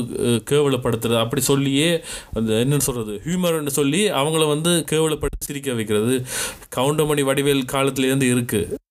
கேவலப்படுத்துறது. 0.51 1.19
அப்படி 1.25 1.43
சொல்லியே 1.51 1.89
அந்த 2.33 2.51
என்னன்னு 2.63 2.87
சொல்கிறது 2.89 3.15
ஹியூமர்னு 3.27 3.75
சொல்லி 3.79 4.01
அவங்கள 4.21 4.45
வந்து 4.55 4.73
கேவலப்படுத்தி 4.91 5.49
சிரிக்க 5.49 5.77
வைக்கிறது. 5.79 6.17
கவுண்டமணி 6.77 7.25
வடிவேல் 7.31 7.69
காலத்துலேருந்து 7.75 8.29
இருக்குது 8.35 8.83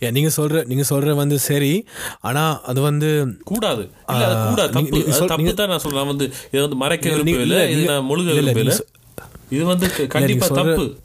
நீங்கள் 0.00 0.30
சொல்கிற 0.30 0.64
நீங்கள் 0.66 0.84
சொல்கிற 0.84 1.14
வந்து 1.14 1.38
சரி 1.38 1.84
ஆனால் 2.20 2.60
அது 2.64 2.80
வந்து 2.80 3.36
கூடாது. 3.44 3.90
இல்ல, 4.08 4.26
நீங்க- 4.26 4.68
தப்பு. 4.68 4.80
நீங்க 4.80 5.36
நீங்க- 5.36 5.52
தான் 5.52 5.68
நான் 5.68 6.06
வந்து 6.06 6.24
இதை 6.48 6.60
வந்து 6.60 6.76
மறைக்க 6.76 7.08
நீங்க- 7.08 7.22
விரும்பவில்லை. 7.22 7.56
இல்ல, 7.56 7.70
இது 7.70 7.76
நீங்க- 7.76 7.92
நான் 7.92 8.08
முழுக 8.08 8.18
இல்ல, 8.18 8.32
இல்ல, 8.32 8.52
விரும்பவில்லை. 8.52 8.76
நீங்க 8.76 8.86
இது 9.50 9.64
வந்து 9.64 9.90
க- 9.96 10.04
கண்டிப்பா 10.04 10.46
சொல்ற- 10.46 10.54
தப்பு. 10.54 10.96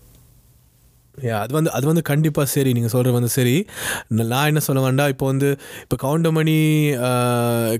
அது 1.33 1.53
வந்து 1.53 1.71
அது 1.71 1.85
வந்து 1.85 2.01
கண்டிப்பாக 2.01 2.47
சரி. 2.47 2.71
நீங்கள் 2.73 2.89
சொல்கிறது 2.89 3.19
வந்து 3.19 3.33
சரி. 3.33 3.65
நான் 4.07 4.45
என்ன 4.45 4.59
சொல்ல 4.59 4.81
வேண்டாம் 4.81 5.07
இப்போ 5.07 5.25
வந்து 5.25 5.57
இப்போ 5.81 5.95
கவுண்டமணி 6.07 6.57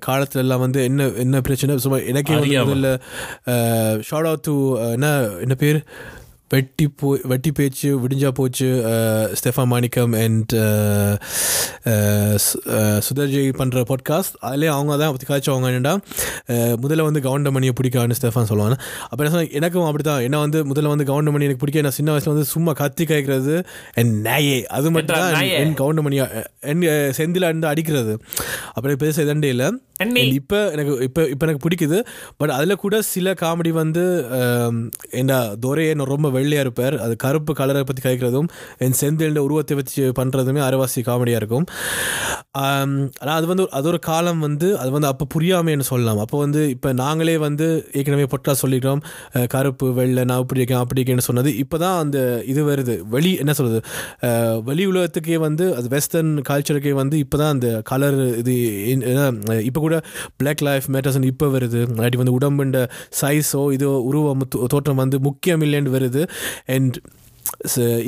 காலத்துல 0.08 0.38
எல்லாம் 0.38 0.60
வந்து 0.60 0.84
என்ன 0.84 1.08
என்ன 1.08 1.41
பிரச்சனை? 1.41 1.78
சும்மா 1.78 1.97
எனக்கே 1.97 2.36
வந்து. 2.36 2.75
முதல்ல 2.75 4.01
ஷார்ட் 4.01 4.25
அவுட் 4.25 4.39
டு 4.39 4.75
என்ன 4.75 5.21
என்ன 5.39 5.56
பேர்? 5.56 5.84
வெட்டி 6.54 6.86
போ 7.00 7.08
வெட்டி 7.32 7.52
பேச்சு 7.58 7.88
விடிஞ்சா 8.02 8.30
போச்சு 8.40 8.68
ஸ்டெஃபா 9.38 9.64
மாணிக்கம் 9.72 10.14
அண்ட் 10.24 10.54
சுதர்ஜி 13.08 13.42
பண்ணுற 13.60 13.82
பாட்காஸ்ட் 13.92 14.36
அதிலே 14.48 14.70
அவங்க 14.76 14.98
தான் 15.02 15.14
பற்றி 15.16 15.28
காய்ச்சவங்க 15.30 15.72
என்னடா 15.72 15.94
முதல்ல 16.84 17.08
வந்து 17.08 17.24
கவுண்டமணியை 17.28 17.74
பிடிக்கான்னு 17.80 18.18
ஸ்டெஃபான் 18.20 18.50
சொல்லுவாங்க. 18.52 18.78
அப்போ 19.10 19.20
என்ன 19.24 19.32
சொன்னா, 19.34 19.50
எனக்கும் 19.60 19.88
அப்படி 19.88 20.06
தான் 20.10 20.26
என்ன 20.28 20.40
வந்து 20.44 20.62
முதல்ல 20.72 20.94
வந்து 20.94 21.08
கவுண்டமணி 21.12 21.48
எனக்கு 21.48 21.64
பிடிக்க 21.64 21.86
நான் 21.88 21.98
சின்ன 22.00 22.12
வயசுல 22.14 22.34
வந்து 22.36 22.52
சும்மா 22.54 22.74
கத்தி 22.82 23.06
கேட்கறது 23.14 23.56
என் 24.02 24.14
நாயே. 24.28 24.60
அது 24.78 24.92
மட்டும் 24.98 25.20
தான். 25.24 25.50
என் 25.64 25.76
கவுண்டமணியா 25.82 26.28
என் 26.74 26.86
செந்தில 27.20 27.50
இருந்து 27.52 27.70
அடிக்கிறது. 27.72 28.16
அப்படி 28.76 28.96
பேச 29.06 29.24
இதண்டே 29.28 29.52
இல்லை. 29.56 29.70
இப்போ 30.40 30.58
எனக்கு 30.76 30.94
இப்போ 31.08 31.22
இப்போ 31.34 31.44
எனக்கு 31.48 31.64
பிடிக்குது. 31.66 31.98
பட் 32.40 32.54
அதில் 32.56 32.82
கூட 32.84 32.96
சில 33.12 33.34
காமெடி 33.42 33.72
வந்து 33.82 34.04
um, 34.40 34.76
என்ன 35.20 35.34
துரையே 35.64 35.94
ரொம்ப 36.14 36.30
வெள்ளையாக 36.38 36.66
இருப்பார். 36.66 36.96
அது 37.06 37.14
கருப்பு 37.26 37.52
கலரை 37.60 37.84
பற்றி 37.90 38.02
கழிக்கிறதும் 38.06 38.50
என் 38.86 38.98
செந்தில் 39.02 39.40
உருவத்தை 39.46 39.76
வச்சு 39.80 40.04
பண்ணுறதுமே 40.20 40.62
அரைவாசி 40.68 41.04
காமெடியாக 41.10 41.42
இருக்கும். 41.42 41.68
Um, 42.64 42.92
ஆனால் 43.22 43.38
அது 43.38 43.48
வந்து 43.52 43.64
அது 43.78 43.88
ஒரு 43.92 44.00
காலம் 44.10 44.42
வந்து 44.48 44.68
அது 44.82 44.92
வந்து 44.98 45.10
அப்போ 45.12 45.28
புரியாமைன்னு 45.36 45.88
சொல்லலாம். 45.92 46.22
அப்போ 46.26 46.40
வந்து 46.46 46.62
இப்போ 46.76 46.92
நாங்களே 47.04 47.38
வந்து 47.48 47.68
ஏற்கனவே 48.00 48.28
பொட்டா 48.34 48.56
சொல்லிக்கிறோம் 48.64 49.02
கருப்பு 49.56 49.88
வெள்ளை 50.00 50.24
நான் 50.32 50.44
இப்படி 50.46 50.62
இருக்கேன் 50.62 50.84
அப்படி 50.84 51.00
இருக்கேன்னு 51.02 51.28
சொன்னது. 51.30 51.52
இப்போ 51.64 51.80
தான் 51.86 51.98
அந்த 52.04 52.18
இது 52.54 52.62
வருது. 52.72 52.98
வெளி 53.16 53.34
என்ன 53.46 53.54
சொல்கிறது 53.62 53.82
வெளி 54.70 54.84
உலகத்துக்கே 54.92 55.40
வந்து 55.48 55.66
அது 55.78 55.88
வெஸ்டர்ன் 55.96 56.32
கல்ச்சருக்கே 56.52 56.94
வந்து 57.02 57.16
இப்போ 57.24 57.38
தான் 57.42 57.54
அந்த 57.56 57.70
கலர் 57.92 58.20
இது 58.42 58.54
இப்போ 59.70 59.80
கூட 59.86 59.98
பிளாக் 60.38 60.63
லைஃப் 60.69 60.88
மேட்டர்ஸ்னு 60.93 61.32
இப்போ 61.34 61.48
வருது. 61.58 61.82
இல்லாட்டி 61.91 62.21
வந்து 62.21 62.38
உடம்புண்ட 62.38 62.80
சைஸோ 63.21 63.63
இதோ 63.78 63.91
உருவம் 64.10 64.48
தோற்றம் 64.76 65.04
வந்து 65.04 65.19
முக்கியம் 65.30 65.65
இல்லைன்னு 65.67 65.95
வருது. 65.98 66.24
அண்ட் 66.78 66.98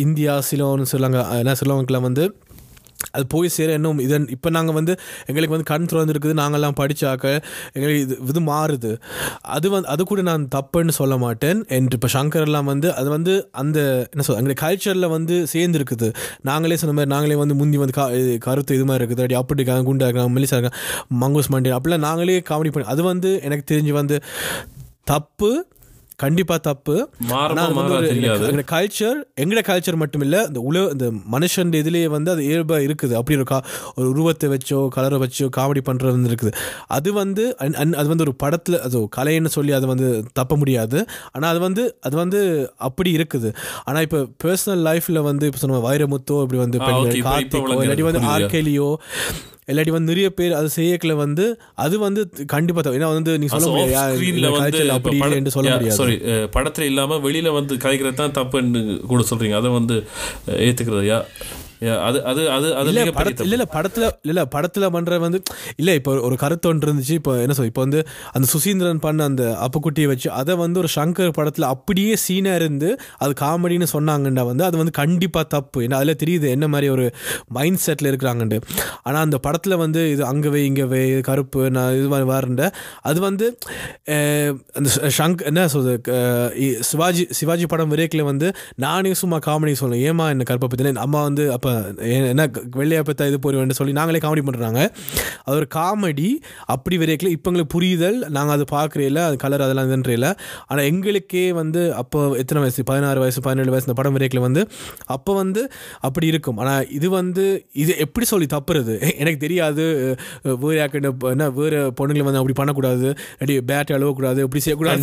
இந்தியா 0.05 0.33
சிலோன்னு 0.49 0.91
சொல்லுவாங்க 0.91 1.19
என்ன 1.41 1.53
சொல்லுவாங்கலாம் 1.61 2.07
வந்து 2.07 2.23
அது 3.15 3.23
போய் 3.33 3.49
சேர 3.55 3.73
இன்னும் 3.79 3.99
இதன் 4.05 4.27
இப்போ 4.35 4.49
நாங்கள் 4.57 4.75
வந்து 4.77 4.93
எங்களுக்கு 5.29 5.55
வந்து 5.55 5.67
கண் 5.71 5.87
திறந்துருக்குது 5.91 6.35
நாங்கள்லாம் 6.41 6.77
படித்தாக்க 6.81 7.25
எங்களுக்கு 7.75 8.01
இது 8.05 8.15
இது 8.31 8.41
மாறுது. 8.51 8.91
அது 9.55 9.67
வந்து 9.75 9.89
அது 9.93 10.03
கூட 10.11 10.21
நான் 10.29 10.47
தப்புன்னு 10.55 10.95
சொல்ல 10.99 11.17
மாட்டேன். 11.25 11.59
என்று 11.77 11.97
இப்போ 11.99 12.09
சங்கர்லாம் 12.17 12.69
வந்து 12.73 12.87
அது 12.99 13.09
வந்து 13.15 13.35
அந்த 13.63 13.79
என்ன 14.11 14.25
சொல் 14.27 14.39
எங்களுடைய 14.39 14.59
கல்ச்சரில் 14.65 15.13
வந்து 15.17 15.37
சேர்ந்துருக்குது. 15.53 16.09
நாங்களே 16.51 16.79
சொன்ன 16.83 16.95
மாதிரி 16.99 17.13
நாங்களே 17.15 17.39
வந்து 17.43 17.57
முந்தி 17.61 17.77
வந்து 17.83 17.97
கா 17.99 18.07
இது 18.21 18.33
கருத்து 18.47 18.75
இது 18.79 18.87
மாதிரி 18.91 19.03
இருக்குது. 19.03 19.23
அப்படி 19.23 19.39
அப்படி 19.41 19.61
இருக்காங்க 19.61 19.89
குண்டா 19.89 20.07
இருக்காங்க 20.09 20.31
மெலிசா 20.37 20.57
இருக்காங்க 20.57 20.79
மங்கூஸ் 21.21 21.51
மண்டி 21.53 21.69
அப்படிலாம் 21.77 22.05
நாங்களே 22.07 22.41
காமெடி 22.49 22.71
பண்ணி 22.73 22.89
அது 22.93 23.03
வந்து 23.11 23.29
எனக்கு 23.47 23.65
தெரிஞ்சு 23.73 23.93
வந்து 24.01 24.17
தப்பு. 25.13 25.49
கண்டிப்பாக 26.21 26.59
தப்பு. 26.67 26.93
கல்ச்சர் 28.71 29.17
எங்கட 29.41 29.61
கல்ச்சர் 29.67 29.97
மட்டும் 30.01 30.23
இல்லை 30.25 30.39
இந்த 30.49 30.59
உலக 30.69 30.93
இந்த 30.95 31.07
மனுஷன் 31.33 31.73
இதுலேயே 31.79 32.07
வந்து 32.15 32.29
அது 32.33 32.41
இயல்பாக 32.47 32.85
இருக்குது. 32.87 33.13
அப்படி 33.19 33.35
ஒரு 33.39 33.45
ஒரு 33.97 34.07
உருவத்தை 34.13 34.47
வச்சோ 34.53 34.79
கலரை 34.95 35.17
வச்சோ 35.23 35.47
காமெடி 35.57 35.81
பண்ணுறது 35.89 36.15
வந்து 36.17 36.31
இருக்குது. 36.31 36.53
அது 36.97 37.09
வந்து 37.21 37.43
அது 38.01 38.07
வந்து 38.13 38.25
ஒரு 38.27 38.33
படத்தில் 38.43 38.77
அது 38.87 39.01
கலைன்னு 39.17 39.51
சொல்லி 39.57 39.75
அதை 39.79 39.89
வந்து 39.93 40.07
தப்ப 40.39 40.57
முடியாது. 40.61 41.01
ஆனால் 41.33 41.49
அது 41.53 41.61
வந்து 41.67 41.85
அது 42.09 42.17
வந்து 42.23 42.41
அப்படி 42.87 43.11
இருக்குது. 43.17 43.51
ஆனால் 43.85 44.05
இப்போ 44.07 44.21
பர்சனல் 44.45 44.83
லைஃப்பில் 44.89 45.21
வந்து 45.29 45.51
இப்போ 45.51 45.61
சொன்ன 45.65 45.83
வைரமுத்தோ 45.89 46.39
இப்படி 46.45 46.61
வந்து 46.65 46.81
பெண்கள் 46.87 47.27
கார்த்திகோ 47.29 47.77
இல்லாட்டி 47.83 48.07
வந்து. 48.09 48.23
ஆர்கேலியோ 48.33 48.89
இல்லாட்டி 49.67 49.91
வந்து 49.91 50.11
நிறைய 50.11 50.27
பேர் 50.33 50.53
அது 50.53 50.69
செய்யக்கல 50.75 51.13
வந்து 51.17 51.45
அது 51.77 51.95
வந்து 51.99 52.21
கண்டிப்பாக 52.51 52.83
தப்பு. 52.83 52.99
ஏன்னா 52.99 53.09
வந்து 53.11 53.31
நீ 53.37 53.47
சொல்ல 53.47 53.69
முடியாது. 53.73 54.19
சொல்ல 55.55 55.69
முடியாது. 55.71 55.97
சாரி 55.99 56.15
படத்துல 56.53 56.85
இல்லாம 56.85 57.19
வெளியில 57.23 57.53
வந்து 57.53 57.75
கதைக்கிறது 57.77 58.19
தான் 58.19 58.35
தப்புன்னு 58.37 58.81
கூட 59.07 59.23
சொல்றீங்க. 59.29 59.55
அதை 59.55 59.71
வந்து 59.73 59.97
அஹ், 60.47 60.59
ஏத்துக்கிறது 60.65 61.03
யா 61.05 61.17
யா, 61.17 61.19
அது 62.07 62.19
அது 62.23 62.41
அது 62.49 62.67
அது 62.75 62.89
இல்ல 62.89 63.01
படத்துல 63.11 63.45
இல்ல 63.45 63.55
இல்ல 63.55 63.65
படத்துல 63.73 64.05
இல்ல 64.23 64.41
படத்துல 64.45 64.85
பண்ற 64.89 65.19
வந்து 65.19 65.39
இல்ல 65.75 65.93
இப்போ 65.93 66.11
ஒரு 66.21 66.35
கருத்து 66.35 66.69
ஒன்று 66.69 66.87
இருந்துச்சு 66.87 67.11
இப்போ 67.11 67.33
என்ன 67.37 67.53
சொல் 67.53 67.65
இப்போ 67.65 67.81
வந்து 67.81 67.99
அந்த 68.33 68.47
சுசீந்திரன் 68.53 68.99
பண்ண 68.99 69.23
அந்த 69.23 69.43
அப்புக்குட்டியை 69.65 70.07
வச்சு 70.07 70.29
அதை 70.31 70.55
வந்து 70.55 70.79
ஒரு 70.79 70.89
சங்கர் 70.95 71.35
படத்துல 71.37 71.67
அப்படியே 71.67 72.15
சீனா 72.25 72.55
இருந்து 72.55 72.89
அது 73.17 73.33
காமெடின்னு 73.41 73.87
சொன்னாங்கண்டா 73.93 74.45
வந்து 74.45 74.63
அது 74.63 74.77
வந்து 74.77 74.91
கண்டிப்பா 74.91 75.41
தப்பு. 75.47 75.77
ஏன்னா 75.81 75.93
அதுல 75.93 76.15
தெரியுது 76.23 76.47
என்ன 76.49 76.67
மாதிரி 76.67 76.89
ஒரு 76.89 77.05
மைண்ட் 77.49 77.81
செட்ல 77.85 78.11
இருக்கிறாங்கண்டு. 78.11 78.57
ஆனா 79.03 79.19
அந்த 79.19 79.37
படத்துல 79.43 79.75
வந்து 79.75 80.11
இது 80.11 80.23
அங்கவே 80.25 80.61
இங்கவே 80.69 81.01
இது 81.11 81.21
கருப்பு 81.21 81.71
நான் 81.71 81.93
இது 81.93 82.07
மாதிரி 82.07 82.27
வாருண்ட 82.29 82.63
அது 83.01 83.19
வந்து 83.19 83.45
அந்த 84.75 84.89
ஷங்க் 85.17 85.41
என்ன 85.45 85.67
சொல்றது 85.67 85.95
சிவாஜி 86.81 87.23
சிவாஜி 87.31 87.65
படம் 87.65 87.89
விரேக்கில் 87.89 88.23
வந்து 88.23 88.47
நானே 88.77 89.13
சும்மா 89.13 89.39
காமெடி 89.47 89.75
சொல்லுவேன் 89.81 90.05
ஏமா 90.09 90.27
என்ன 90.29 90.47
கருப்பை 90.49 90.69
பற்றின 90.69 90.93
அம்மா 90.99 91.21
வந்து 91.21 91.45
அப்போ 91.53 91.66
அப்போ 91.67 92.03
என்ன 92.17 92.43
வெள்ளையா 92.79 93.01
பத்தா 93.07 93.23
இது 93.29 93.37
போடுவேன் 93.43 93.77
சொல்லி 93.79 93.93
நாங்களே 93.97 94.19
காமெடி 94.23 94.43
பண்ணுறாங்க 94.47 94.81
அது 95.45 95.55
ஒரு 95.59 95.67
காமெடி 95.75 96.29
அப்படி 96.73 96.95
வரைக்கும் 97.01 97.33
இப்போ 97.35 97.47
எங்களுக்கு 97.51 97.73
புரிதல். 97.75 98.17
நாங்கள் 98.35 98.55
அது 98.57 98.65
பார்க்குறதில்ல 98.71 99.21
அது 99.27 99.35
கலர் 99.43 99.63
அதெல்லாம் 99.65 99.87
இதுன்றதில்ல 99.89 100.27
ஆனால் 100.67 100.85
எங்களுக்கே 100.91 101.43
வந்து 101.59 101.81
அப்போ 102.01 102.19
எத்தனை 102.41 102.61
வயசு? 102.63 102.85
பதினாறு 102.91 103.19
வயசு 103.23 103.41
பதினேழு 103.47 103.71
வயசு 103.73 103.87
இந்த 103.87 103.97
படம் 103.99 104.15
வரைக்கும் 104.17 104.45
வந்து 104.47 104.61
அப்போ 105.15 105.31
வந்து 105.41 105.61
அப்படி 106.07 106.27
இருக்கும். 106.33 106.57
ஆனால் 106.63 106.85
இது 106.97 107.07
வந்து 107.09 107.45
இது 107.83 107.91
எப்படி 108.05 108.25
சொல்லி 108.31 108.47
தப்புறது? 108.55 108.95
எனக்கு 109.21 109.39
தெரியாது. 109.45 109.83
வேறு 110.63 110.77
யாக்கிட்ட 110.79 111.11
என்ன 111.33 111.49
வேறு 111.59 111.79
பொண்ணுங்களை 111.99 112.27
வந்து 112.29 112.41
அப்படி 112.41 112.57
பண்ணக்கூடாது. 112.61 113.07
அப்படி 113.39 113.57
பேட் 113.71 113.95
அழுவக்கூடாது 113.97 114.39
இப்படி 114.47 114.63
செய்யக்கூடாது 114.65 114.95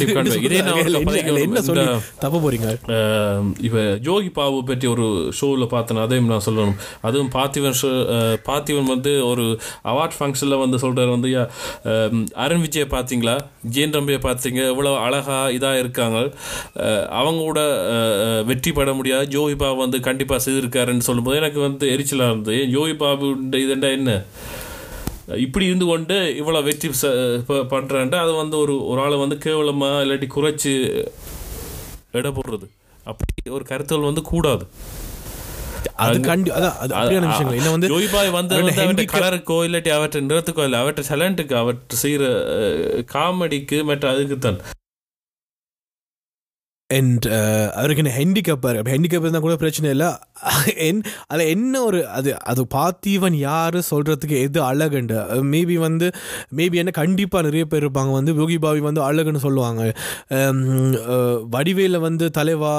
என்ன 1.47 1.63
சொல்லி 1.71 1.87
தப்ப 2.25 2.43
போறீங்க? 2.45 2.69
அஹ் 2.97 3.45
இப்ப 3.69 3.79
ஜோகி 4.09 4.33
பாபு 4.41 4.59
பற்றி 4.73 4.87
ஒரு 4.95 5.07
ஷோவில் 5.41 5.73
பார்த்தேன். 5.75 6.03
அதையும் 6.05 6.31
நான் 6.33 6.47
சொல்லணும். 6.55 6.77
அதுவும் 7.01 7.31
பார்த்திவன் 7.33 7.75
பார்த்திவன் 8.47 8.83
வந்து 8.83 9.27
ஒரு 9.27 9.59
அவார்ட் 9.85 10.11
ஃபங்க்ஷனில் 10.19 10.59
வந்து 10.59 10.79
சொல்கிறார் 10.79 11.09
வந்து 11.09 11.51
அருண் 12.35 12.63
விஜயை 12.63 12.87
பார்த்தீங்களா 12.87 13.39
ஜெயன் 13.73 13.95
ரம்பியை 13.95 14.19
பார்த்தீங்க 14.19 14.69
இவ்வளோ 14.69 14.99
அழகாக 14.99 15.53
இதாக 15.53 15.79
இருக்காங்க. 15.79 16.31
அவங்க 17.09 17.43
கூட 17.43 17.61
வெற்றி 18.43 18.73
பெற 18.73 18.93
முடியாது. 18.93 19.25
ஜோகி 19.25 19.57
பாபு 19.57 19.77
வந்து 19.77 20.01
கண்டிப்பாக 20.01 20.51
செய்திருக்காருன்னு 20.51 20.99
சொல்லும்போது 20.99 21.37
எனக்கு 21.37 21.61
வந்து 21.61 21.89
எரிச்சலாக 21.89 22.31
இருந்தது. 22.31 22.57
ஜோகி 22.57 22.97
பாபு 22.97 23.27
இதுண்டா 23.51 23.91
என்ன? 23.91 24.23
இப்படி 25.37 25.65
இருந்து 25.65 25.87
கொண்டு 25.87 26.15
இவ்வளோ 26.15 26.63
வெற்றி 26.63 26.91
ச- 27.03 28.17
அது 28.17 28.33
வந்து 28.33 28.59
ஒரு 28.59 28.87
ஒரு 28.87 29.01
ஆளை 29.01 29.19
வந்து 29.19 29.39
கேவலமாக 29.39 30.05
இல்லாட்டி 30.05 30.29
குறைச்சி 30.37 31.07
எடை 32.11 32.31
போடுறது. 32.31 32.69
அப்படி 33.05 33.51
ஒரு 33.51 33.65
கருத்துகள் 33.65 34.05
வந்து 34.05 34.23
கூடாது. 34.23 34.67
அது 35.97 36.21
கண்டி 36.21 36.51
அதான் 36.51 36.77
அது 36.77 36.93
அப்படியான 36.95 37.27
விஷயங்கள். 37.27 37.59
என்ன 37.59 37.71
வந்து 37.71 37.89
ஜோய் 37.89 38.13
பாய் 38.13 38.31
வந்து 38.31 38.55
அவற்றை 38.85 39.07
கலருக்கோ 39.07 39.57
இல்லாட்டி 39.67 39.91
அவற்றை 39.91 40.23
நிறத்துக்கோ 40.27 40.65
இல்லை 40.65 40.79
அவற்றை 40.79 41.05
டேலண்ட்டுக்கு 41.11 41.55
அவற்றை 41.55 41.99
செய்கிற 41.99 42.25
காமெடிக்கு 43.13 43.85
மற்ற 43.85 44.11
அதுக்கு 44.11 44.39
தான். 44.39 44.59
அண்ட் 46.97 47.25
uh, 47.27 47.67
அவருக்கு 47.79 48.03
என்ன 48.03 48.13
ஹேண்டிகேப் 48.19 48.65
ஹேண்டிகப் 48.93 49.25
இருந்தால் 49.25 49.45
கூட 49.47 49.55
பிரச்சனை 49.63 49.89
இல்லை. 49.95 50.09
என் 50.87 51.01
அதில் 51.31 51.51
என்ன 51.55 51.75
ஒரு 51.89 51.99
அது 52.17 52.31
அது 52.51 52.63
பார்த்தீவன் 52.77 53.37
யார் 53.39 53.79
சொல்கிறதுக்கு 53.91 54.37
எது 54.47 54.61
அழகுண்டு? 54.71 55.19
மேபி 55.53 55.77
வந்து 55.87 56.07
மேபி 56.59 56.81
என்ன 56.83 56.95
கண்டிப்பாக 57.01 57.47
நிறைய 57.49 57.65
பேர் 57.73 57.85
இருப்பாங்க. 57.85 58.13
வந்து 58.19 58.35
யோகி 58.43 58.59
பாவி 58.65 58.83
வந்து 58.89 59.03
அழகுன்னு 59.09 59.45
சொல்லுவாங்க. 59.47 59.83
வடிவேலில் 61.55 61.55
வடிவேல 61.55 62.01
வந்து 62.09 62.27
தலைவா 62.39 62.75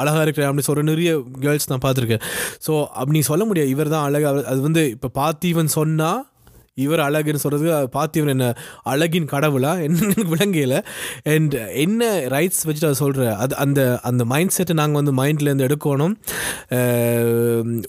அழகாக 0.00 0.24
இருக்கிற 0.26 0.46
அப்படி 0.50 0.66
சொல்கிற 0.68 0.86
நிறைய 0.92 1.10
கேர்ள்ஸ் 1.44 1.70
நான் 1.72 1.84
பார்த்துருக்கேன். 1.86 2.24
ஸோ 2.66 2.74
அப்படி 3.00 3.22
சொல்ல 3.30 3.44
முடியாது. 3.50 3.72
இவர் 3.76 3.94
தான் 3.96 4.06
அழகு 4.10 4.28
அது 4.52 4.60
வந்து 4.68 4.84
இப்போ 4.96 5.10
பார்த்தீவன் 5.22 5.76
சொன்னால் 5.80 6.22
இவர் 6.82 7.02
அழகுன்னு 7.06 7.40
சொல்கிறது 7.42 7.66
இவர் 8.18 8.32
என்ன 8.32 8.46
அழகின் 8.92 9.28
கடவுளா? 9.32 9.72
என்ன 9.86 10.24
விளங்கையில் 10.30 10.78
அண்ட் 11.32 11.54
என்ன 11.82 12.08
ரைட்ஸ் 12.34 12.62
வச்சுட்டு 12.66 12.88
அதை 12.88 12.98
சொல்கிற 13.02 13.26
அது 13.42 13.54
அந்த 13.64 13.80
அந்த 14.08 14.22
மைண்ட் 14.32 14.54
செட்டை 14.56 14.74
நாங்கள் 14.80 15.00
வந்து 15.00 15.14
மைண்ட்லேருந்து 15.20 15.66
எடுக்கணும். 15.68 16.14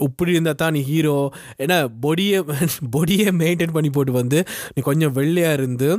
இப்படி 0.08 0.36
இருந்தால் 0.36 0.60
தான் 0.62 0.76
நீ 0.78 0.82
ஹீரோ 0.90 1.16
ஏன்னா 1.64 1.78
பொடியை 2.04 2.42
பொடியை 2.96 3.30
மெயின்டைன் 3.42 3.76
பண்ணி 3.78 3.92
போட்டு 3.96 4.14
வந்து 4.20 4.42
நீ 4.76 4.82
கொஞ்சம் 4.90 5.16
வெள்ளையாக 5.18 5.58
இருந்து 5.60 5.90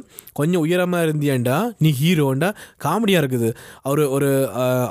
கொஞ்சம் 0.41 0.63
உயரமாக 0.67 1.07
இருந்தியாண்டா 1.09 1.59
நீ 1.85 1.93
ஹீரோண்டா 2.03 2.51
காமெடியாக 2.87 3.23
இருக்குது. 3.25 3.51
அவர் 3.89 4.03
ஒரு 4.17 4.31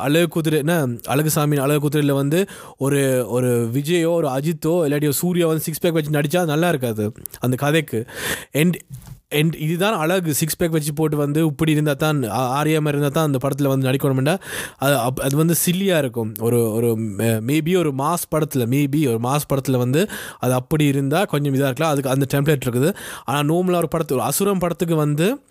அழகு 0.07 0.29
குதிரை 0.35 0.59
என்ன 0.65 0.75
அழகுசாமி 1.15 1.61
அழகு 1.67 1.83
குதிரையில் 1.87 2.19
வந்து 2.21 2.41
ஒரு 2.87 3.01
ஒரு 3.37 3.49
விஜயோ 3.77 4.11
ஒரு 4.19 4.29
அஜித்தோ 4.37 4.75
இல்லாட்டி 4.85 5.09
ஒரு 5.13 5.19
சூர்யா 5.23 5.47
வந்து 5.53 5.65
சிக்ஸ் 5.69 5.81
பேக் 5.83 5.97
வச்சு 5.99 6.15
நடித்தா 6.19 6.43
நல்லா 6.53 6.69
இருக்காது. 6.75 7.05
அந்த 7.45 7.55
பேக்கு 7.91 8.07
அண்ட் 8.53 8.83
அண்ட் 9.29 9.55
இதுதான் 9.55 9.97
அழகு. 9.97 10.33
சிக்ஸ் 10.33 10.55
பேக் 10.55 10.71
வச்சு 10.71 10.93
போட்டு 10.93 11.17
வந்து 11.17 11.45
இப்படி 11.45 11.71
இருந்தால் 11.71 11.95
தான் 11.95 12.21
ஆரியாமல் 12.23 12.87
இருந்தால் 12.87 13.11
தான் 13.11 13.25
அந்த 13.25 13.37
படத்தில் 13.37 13.67
வந்து 13.67 13.89
நடிக்கணும்னா 13.89 14.39
அது 14.77 14.95
அப்- 14.95 15.19
அது 15.21 15.35
வந்து 15.35 15.55
சில்லியாக 15.65 15.97
இருக்கும். 15.97 16.33
ஒரு 16.39 16.71
ஒரு 16.71 16.97
மேபி 17.21 17.77
ஒரு 17.77 17.93
மாஸ் 17.97 18.27
படத்தில் 18.29 18.67
மேபி 18.67 19.07
ஒரு 19.07 19.17
மாஸ் 19.17 19.47
படத்தில் 19.47 19.77
வந்து 19.77 20.09
அது 20.39 20.53
அப்படி 20.53 20.85
இருந்தால் 20.85 21.25
கொஞ்சம் 21.25 21.53
இதாக 21.53 21.71
இருக்கலாம். 21.71 21.91
அதுக்கு 21.91 22.09
அந்த 22.09 22.25
டெம்ப்ளேட் 22.33 22.67
இருக்குது. 22.67 22.95
ஆனால் 23.23 23.47
நோமில் 23.47 23.75
ஒரு 23.75 23.87
படத்து 23.95 24.13
ஒரு 24.13 24.21
அசுரம் 24.21 24.59
படத்துக்கு 24.59 24.95
வந்து 24.95 25.41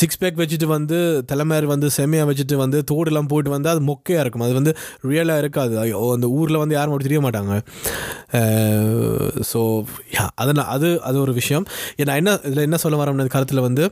சிக்ஸ் 0.00 0.18
பேக் 0.18 0.40
வச்சுட்டு 0.42 0.64
வந்து 0.64 0.98
தலைமையார் 1.32 1.66
வந்து 1.72 1.88
செம்மையாக 1.90 2.28
வச்சுட்டு 2.30 2.56
வந்து 2.62 2.78
தோடுலாம் 2.90 3.30
போட்டு 3.32 3.50
வந்து 3.50 3.68
அது 3.68 3.80
மொக்கையாக 3.80 4.24
இருக்கும். 4.24 4.44
அது 4.46 4.54
வந்து 4.54 4.72
ரியலாக 5.10 5.42
இருக்காது. 5.44 5.74
ஐயோ, 5.78 6.00
அந்த 6.14 6.28
ஊரில் 6.38 6.62
வந்து 6.62 6.74
யாரும் 6.74 6.94
அப்படி 6.94 7.08
தெரிய 7.08 7.22
மாட்டாங்க. 7.26 7.54
ஸோ 9.52 9.60
அதனால் 10.34 10.70
அது 10.76 10.90
அது 11.02 11.16
ஒரு 11.20 11.34
விஷயம். 11.40 11.66
நான் 12.04 12.20
என்ன 12.22 12.38
இதில் 12.44 12.66
என்ன 12.68 12.76
சொல்ல 12.76 13.04
வரேன் 13.04 13.34
கருத்தில் 13.36 13.66
வந்து 13.68 13.86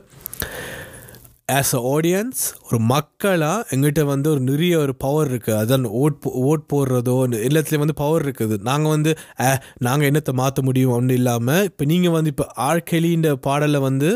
ஆஸ் 1.51 1.73
அ 1.73 1.97
ஆடியன்ஸ் 1.97 2.39
ஒரு 2.67 2.79
மக்களாக 2.83 3.75
எங்கிட்ட 3.75 4.03
வந்து 4.03 4.31
ஒரு 4.31 4.39
நிறைய 4.39 4.79
ஒரு 4.79 4.95
பவர் 4.95 5.31
இருக்குது 5.31 5.57
அதான் 5.57 5.83
ஓட் 5.97 6.17
போ- 6.23 6.33
ஓட் 6.45 6.63
போடுறதோ 6.73 7.15
எல்லாத்துலேயும் 7.39 7.77
வந்து 7.77 7.93
பவர் 7.93 8.25
இருக்குது. 8.25 8.59
நாங்கள் 8.61 8.89
வந்து 8.89 9.17
நாங்கள் 9.77 10.11
என்னத்தை 10.11 10.31
மாற்ற 10.31 10.61
முடியும் 10.61 10.91
அப்படின்னு 10.91 11.11
இல்லாமல் 11.11 11.63
இப்போ 11.63 11.85
நீங்கள் 11.85 12.11
வந்து 12.11 12.29
இப்போ 12.29 12.47
ஆழ்கெளின்ற 12.69 13.31
பாடலை 13.31 13.79
வந்து 13.79 14.09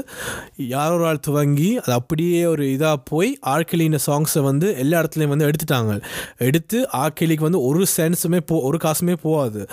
யாரோ 0.57 0.95
ஒரு 0.95 1.05
ஆள் 1.05 1.19
துவங்கி 1.19 1.77
அது 1.77 1.93
அப்படியே 1.93 2.45
ஒரு 2.45 2.65
இதாக 2.65 2.95
போய் 3.03 3.37
ஆழ்கெளின்ற 3.45 3.99
சாங்ஸை 4.07 4.41
வந்து 4.41 4.77
எல்லா 4.77 5.01
இடத்துலையும் 5.01 5.33
வந்து 5.35 5.49
எடுத்துட்டாங்க. 5.49 6.01
எடுத்து 6.37 6.87
ஆழ்கெளிக்கு 6.93 7.41
வந்து 7.41 7.61
ஒரு 7.61 7.85
சென்ஸுமே 7.97 8.39
போ 8.45 8.61
ஒரு 8.61 8.77
காசுமே 8.83 9.13
போகாது. 9.21 9.67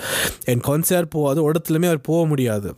என் 0.45 0.61
கான்சர்ட் 0.61 1.11
போகாது 1.11 1.53
உடத்துலையுமே 1.53 1.55
இடத்துலையுமே 1.57 1.87
அவர் 1.87 2.01
போக 2.01 2.27
முடியாது. 2.27 2.75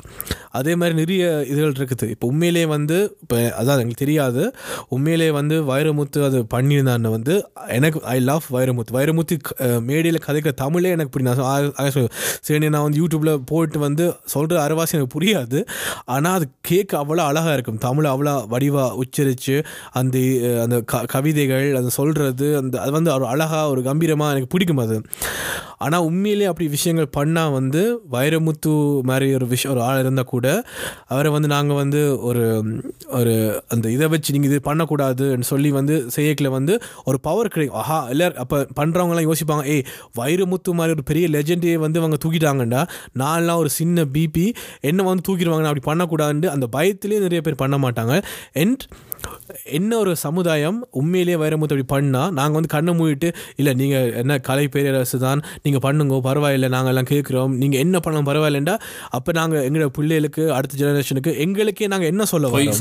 அதே 0.58 0.72
மாதிரி 0.80 0.94
நிறைய 1.00 1.24
இதுகள் 1.52 1.74
இருக்குது. 1.78 2.06
இப்போ 2.14 2.26
உண்மையிலேயே 2.32 2.66
வந்து 2.74 2.98
இப்போ 3.24 3.36
அதான் 3.60 3.80
எங்களுக்கு 3.82 4.02
தெரியாது. 4.04 4.42
உண்மையிலே 4.94 5.28
வந்து 5.38 5.56
வைரமுத்து 5.70 6.18
அது 6.28 6.38
பண்ணியிருந்தான்னு 6.54 7.12
வந்து 7.16 7.34
எனக்கு 7.76 8.00
ஐ 8.14 8.16
லவ் 8.30 8.46
வைரமுத்து. 8.56 8.96
வைரமுத்து 8.98 9.36
மேடையில் 9.88 10.24
கதைக்கிற 10.26 10.54
தமிழே 10.64 10.92
எனக்கு 10.96 11.12
புரியும் 11.14 11.30
நான் 11.30 11.94
சரி 12.46 12.70
நான் 12.74 12.86
வந்து 12.86 13.00
யூடியூப்பில் 13.02 13.32
போட்டு 13.52 13.78
வந்து 13.86 14.04
சொல்கிற 14.34 14.58
அரைவாசி 14.66 14.96
எனக்கு 14.98 15.14
புரியாது. 15.16 15.58
ஆனால் 16.16 16.36
அது 16.38 16.46
கேட்க 16.70 16.92
அவ்வளோ 17.02 17.22
அழகாக 17.30 17.54
இருக்கும். 17.58 17.80
தமிழ் 17.86 18.10
அவ்வளோ 18.12 18.34
வடிவாக 18.54 18.98
உச்சரித்து 19.02 19.56
அந்த 20.00 20.18
அந்த 20.64 20.76
க 20.92 21.04
கவிதைகள் 21.14 21.68
அந்த 21.80 21.90
சொல்கிறது 21.98 22.46
அந்த 22.60 22.74
அது 22.84 22.92
வந்து 22.98 23.12
ஒரு 23.16 23.26
அழகாக 23.32 23.64
ஒரு 23.74 23.82
கம்பீரமாக 23.88 24.32
எனக்கு 24.34 24.52
பிடிக்கும் 24.54 24.82
அது. 24.84 24.98
ஆனால் 25.86 26.04
உண்மையிலேயே 26.08 26.48
அப்படி 26.50 26.66
விஷயங்கள் 26.76 27.08
பண்ணால் 27.16 27.52
வந்து 27.56 27.82
வைரமுத்து 28.14 28.72
மாதிரி 29.10 29.26
ஒரு 29.38 29.46
விஷயம் 29.52 29.72
ஒரு 29.74 29.82
ஆள் 29.88 30.00
இருந்தால் 30.02 30.30
கூட 30.32 30.47
அவரை 31.06 31.30
வந்து 31.30 31.48
நாங்கள் 31.48 31.76
வந்து 31.76 32.20
ஒரு 32.20 32.44
ஒரு 33.10 33.34
அந்த 33.68 33.90
இதை 33.90 34.08
வச்சு 34.08 34.32
நீங்கள் 34.32 34.50
இது 34.50 34.60
பண்ணக்கூடாதுன்னு 34.70 35.40
சொல்லி 35.40 35.70
வந்து 35.70 36.10
செய்யக்கில் 36.10 36.48
வந்து 36.48 36.74
ஒரு 37.04 37.20
பவர் 37.20 37.48
கிடைக்கும் 37.48 37.78
ஆஹா 37.78 38.08
எல்லாரும் 38.08 38.38
அப்போ 38.38 38.66
பண்ணுறவங்களாம் 38.80 39.28
யோசிப்பாங்க 39.28 39.64
ஏய் 39.66 39.84
வைரமுத்து 40.14 40.72
மாதிரி 40.72 40.94
ஒரு 40.94 41.02
பெரிய 41.02 41.28
லெஜெண்டே 41.28 41.74
வந்து 41.76 41.98
அவங்க 41.98 42.18
தூக்கிட்டாங்கண்டா 42.24 42.82
நான்லாம் 43.18 43.56
ஒரு 43.56 43.68
சின்ன 43.70 44.04
பிபி 44.12 44.46
என்ன 44.80 45.02
வந்து 45.02 45.26
தூக்கிடுவாங்கன்னு 45.28 45.72
அப்படி 45.72 45.86
பண்ணக்கூடாதுன்னு 45.90 46.46
அந்த 46.46 46.68
பயத்துலேயே 46.72 47.20
நிறைய 47.20 47.40
பேர் 47.40 47.54
பண்ண 47.54 47.76
மாட்டாங்க. 47.78 48.14
அண்ட் 48.54 48.82
என்ன 49.70 49.98
ஒரு 49.98 50.16
சமுதாயம் 50.16 50.86
உண்மையிலேயே 50.90 51.36
வைரமுத்து 51.36 51.74
அப்படி 51.74 51.86
பண்ணால் 51.94 52.30
நாங்கள் 52.30 52.52
வந்து 52.52 52.68
கண்ணை 52.68 52.92
மூடிட்டு 52.98 53.28
இல்லை 53.56 53.74
நீங்கள் 53.74 54.12
என்ன 54.12 54.38
கலை 54.38 54.68
பேரரசு 54.68 55.18
தான் 55.18 55.42
நீங்கள் 55.62 55.80
பண்ணுங்க 55.80 56.20
பரவாயில்லை 56.20 56.68
நாங்கள் 56.68 56.92
எல்லாம் 56.92 57.04
கேட்குறோம். 57.04 57.52
நீங்கள் 57.56 57.80
என்ன 57.80 58.00
பண்ணலாம் 58.00 58.28
பரவாயில்லைண்டா 58.28 58.74
அப்போ 59.10 59.32
நாங்கள் 59.32 59.70
எங்களோட 59.70 59.86
பிள்ளைகளுக்கு 59.86 60.52
அடுத்த 60.52 60.84
ஜெனரேஷனுக்கு 60.84 61.36
எங்களுக்கே 61.38 61.86
நாங்கள் 61.86 62.08
என்ன 62.08 62.24
சொல்ல 62.24 62.48
வரோம்? 62.48 62.78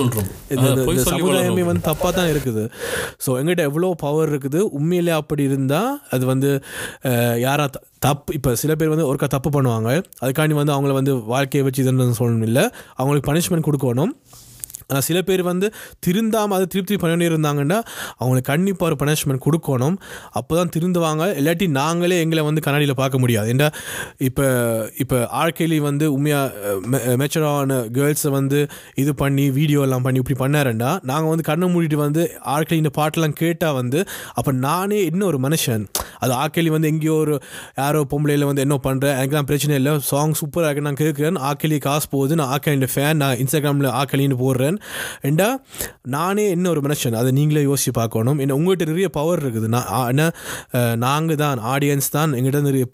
இந்த- 0.51 0.85
சமுதாயமே. 1.11 1.63
வந்து 1.63 1.87
தப்பாக 1.87 2.11
தான் 2.11 2.29
இருக்குது. 2.33 2.63
ஸோ 3.25 3.29
எங்கிட்ட 3.39 3.61
எவ்வளோ 3.61 3.95
பவர் 3.97 4.31
இருக்குது 4.33 4.59
உண்மையிலே 4.71 5.09
அப்படி 5.11 5.43
இருந்தால் 5.43 6.01
அது 6.09 6.25
வந்து 6.25 6.51
யாரா 7.39 7.67
தப்பு 7.99 8.33
இப்போ 8.33 8.55
சில 8.55 8.75
பேர் 8.75 8.89
வந்து 8.89 9.13
ஒருக்கா 9.13 9.27
தப்பு 9.27 9.49
பண்ணுவாங்க. 9.49 9.89
அதுக்காண்டி 10.21 10.53
வந்து 10.53 10.73
அவங்கள 10.73 10.93
வந்து 10.93 11.23
வாழ்க்கையை 11.25 11.63
வச்சு 11.67 11.83
இதுன்னு 11.83 12.19
சொல்லணும் 12.19 12.41
இல்லை 12.41 12.65
அவங்களுக்கு 12.95 13.33
பனிஷ்மெண்ட் 13.33 13.67
கொடுக்கணும். 13.67 14.13
ஆனால் 14.89 15.05
சில 15.07 15.17
பேர் 15.29 15.43
வந்து 15.51 15.67
திருந்தாமல் 16.05 16.55
அதை 16.57 16.65
திருப்தி 16.73 16.97
பண்ணி 17.03 17.25
இருந்தாங்கன்னா 17.31 17.79
அவங்களுக்கு 18.19 18.49
கண்டிப்பாக 18.51 18.89
ஒரு 18.89 18.97
பனிஷ்மெண்ட் 19.01 19.43
கொடுக்கணும். 19.47 19.97
அப்போ 20.39 20.53
தான் 20.59 20.71
திருந்துவாங்க. 20.75 21.23
இல்லாட்டி 21.39 21.67
நாங்களே 21.79 22.19
எங்களை 22.25 22.43
வந்து 22.49 22.63
கண்ணாடியில் 22.67 22.95
பார்க்க 23.01 23.23
முடியாது. 23.23 23.47
ஏன்னா 23.55 23.69
இப்போ 24.27 24.45
இப்போ 25.03 25.17
ஆழ்க்கையில 25.41 25.81
வந்து 25.89 26.05
உண்மையாக 26.15 27.15
மெச்சரான 27.23 27.79
கேர்ள்ஸை 27.97 28.31
வந்து 28.39 28.59
இது 29.03 29.11
பண்ணி 29.23 29.45
வீடியோ 29.59 29.81
எல்லாம் 29.87 30.05
பண்ணி 30.07 30.21
இப்படி 30.23 30.37
பண்ணாருண்டா 30.43 30.91
நாங்கள் 31.11 31.31
வந்து 31.33 31.45
கண்ணை 31.49 31.67
மூடிட்டு 31.73 31.99
வந்து 32.05 32.23
ஆழ்க்கையில் 32.55 32.83
இந்த 32.83 32.93
பாட்டெல்லாம் 32.99 33.37
கேட்டால் 33.43 33.75
வந்து 33.81 33.99
அப்போ 34.37 34.51
நானே 34.67 34.99
இன்னும் 35.09 35.29
ஒரு 35.31 35.39
மனுஷன்? 35.47 35.83
அது 36.23 36.33
ஆக்கேலி 36.43 36.69
வந்து 36.75 36.89
எங்கேயோ 36.93 37.15
ஒரு 37.23 37.35
யாரோ 37.81 37.99
பொம்பளையில் 38.11 38.47
வந்து 38.49 38.63
என்ன 38.65 38.75
பண்ணுறேன் 38.87 39.15
எனக்குலாம் 39.17 39.49
பிரச்சனை 39.49 39.73
இல்லை. 39.79 39.93
சாங் 40.11 40.35
சூப்பராக 40.39 40.69
இருக்கு. 40.69 40.85
நான் 40.87 41.01
கேட்குறேன் 41.03 41.37
ஆக்கேலி 41.49 41.77
காசு 41.87 42.07
போகுது 42.13 42.37
நான் 42.39 42.51
ஆக்கேலியோட 42.55 42.89
ஃபேன் 42.93 43.19
நான் 43.23 43.37
இன்ஸ்டாகிராமில் 43.43 43.89
ஆக்கேலின்னு 44.01 44.39
போடுறேன். 44.43 44.76
மனுஷன் 44.77 45.25
ரெண்டா 45.27 45.47
நானே 46.15 46.45
என்ன 46.55 46.69
ஒரு 46.73 46.81
மனுஷன்? 46.85 47.15
அதை 47.21 47.31
நீங்களே 47.39 47.63
யோசிச்சு 47.69 47.93
பார்க்கணும். 47.99 48.39
என்ன 48.43 48.55
உங்கள்கிட்ட 48.59 48.85
நிறைய 48.91 49.07
பவர் 49.19 49.41
இருக்குது. 49.43 49.67
நான் 49.75 49.87
ஏன்னா 49.97 50.07
என்ன 50.11 50.23
நாங்கள் 51.05 51.39
தான் 51.43 51.61
ஆடியன்ஸ் 51.73 52.09
தான் 52.17 52.33
எங்கிட்ட 52.39 52.61
நிறைய 52.69 52.87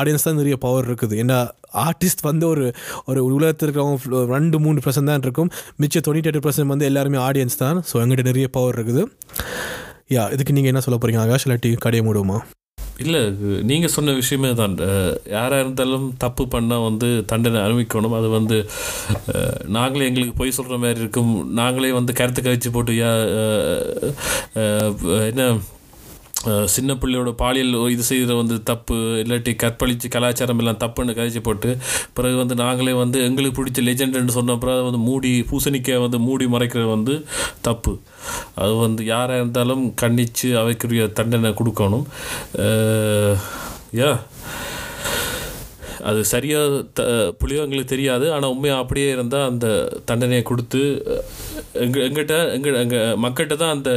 ஆடியன்ஸ் 0.00 0.26
தான் 0.28 0.40
நிறைய 0.42 0.56
பவர் 0.66 0.88
இருக்குது. 0.88 1.16
ஏன்னா 1.24 1.38
ஆர்டிஸ்ட் 1.86 2.24
வந்து 2.30 2.44
ஒரு 2.52 2.64
ஒரு 3.10 3.20
உலகத்தில் 3.36 3.66
இருக்கிறவங்க 3.66 4.24
ரெண்டு 4.36 4.56
மூணு 4.64 4.80
பர்சன்ட் 4.86 5.10
தான் 5.12 5.24
இருக்கும். 5.26 5.52
மிச்சம் 5.82 6.04
தொண்ணூற்றி 6.06 6.30
எட்டு 6.32 6.44
பர்சன்ட் 6.46 6.72
வந்து 6.74 6.88
எல்லாருமே 6.90 7.20
ஆடியன்ஸ் 7.28 7.62
தான். 7.64 7.80
ஸோ 7.90 7.94
எங்கிட்ட 8.04 8.24
நிறைய 8.30 8.48
பவர் 8.58 8.76
இருக்குது. 8.78 9.04
யா 10.16 10.24
இதுக்கு 10.34 10.56
நீங்கள் 10.56 10.72
என்ன 10.74 10.82
சொல்ல 10.86 10.96
போகிறீங்க 10.98 11.22
ஆகாஷ் 11.26 11.46
இல்லாட்டி 11.46 11.70
கடையை 11.86 12.04
மூடுமா 12.08 12.38
இல்லை 13.04 13.20
நீங்கள் 13.70 13.92
சொன்ன 13.94 14.12
விஷயமே 14.20 14.50
தான். 14.60 14.74
யாராக 15.34 15.62
இருந்தாலும் 15.64 16.06
தப்பு 16.24 16.44
பண்ணால் 16.54 16.86
வந்து 16.88 17.08
தண்டனை 17.32 17.60
அனுபவிக்கணும். 17.66 18.16
அது 18.18 18.28
வந்து 18.38 18.58
நாங்களே 19.76 20.08
எங்களுக்கு 20.10 20.38
பொய் 20.40 20.56
சொல்கிற 20.58 20.78
மாதிரி 20.84 21.02
இருக்கும். 21.04 21.32
நாங்களே 21.60 21.92
வந்து 21.98 22.12
கருத்து 22.20 22.42
கழிச்சு 22.42 22.72
போட்டு 22.72 22.94
யா 23.02 23.12
என்ன 25.30 25.52
சின்ன 26.66 26.94
பிள்ளையோட 26.94 27.32
பாலியல் 27.32 27.90
இது 27.90 28.02
செய்கிற 28.02 28.34
வந்து 28.34 28.62
தப்பு 28.62 28.94
இல்லாட்டி 28.94 29.56
கற்பழித்து 29.56 30.08
கலாச்சாரம் 30.08 30.58
எல்லாம் 30.58 30.76
தப்புன்னு 30.76 31.12
கதைச்சி 31.12 31.40
போட்டு 31.40 31.70
பிறகு 32.12 32.36
வந்து 32.36 32.54
நாங்களே 32.54 32.92
வந்து 32.92 33.24
எங்களுக்கு 33.24 33.64
பிடிச்ச 33.64 33.82
லெஜெண்டுன்னு 33.82 34.28
சொன்ன 34.28 34.52
அப்புறம் 34.52 34.74
அதை 34.74 34.84
வந்து 34.84 34.98
மூடி 35.02 35.46
பூசணிக்காய் 35.50 36.00
வந்து 36.00 36.18
மூடி 36.18 36.46
மறைக்கிறது 36.46 36.84
வந்து 36.88 37.14
தப்பு. 37.60 37.94
அது 38.54 38.74
வந்து 38.76 39.04
யாராக 39.04 39.38
இருந்தாலும் 39.38 39.94
கண்டித்து 39.94 40.48
அவைக்குரிய 40.58 41.12
தண்டனை 41.12 41.50
கொடுக்கணும். 41.52 42.06
அஹ், 42.58 43.36
யா. 43.96 44.12
அது 46.10 46.20
சரியாக 46.32 46.80
த 46.98 47.02
புளியோ 47.40 47.62
எங்களுக்கு 47.66 47.92
தெரியாது. 47.94 48.26
ஆனால் 48.34 48.52
உண்மையாக 48.54 48.82
அப்படியே 48.82 49.08
இருந்தால் 49.16 49.48
அந்த 49.50 49.66
தண்டனையை 50.10 50.42
கொடுத்து 50.50 50.82
எங்க 51.84 51.98
எங்கிட்ட 52.06 52.36
எங்க 52.54 52.68
எங்கள் 52.84 53.18
மக்கள்கிட்ட 53.24 53.56
தான் 53.62 53.74
அந்த 53.76 53.90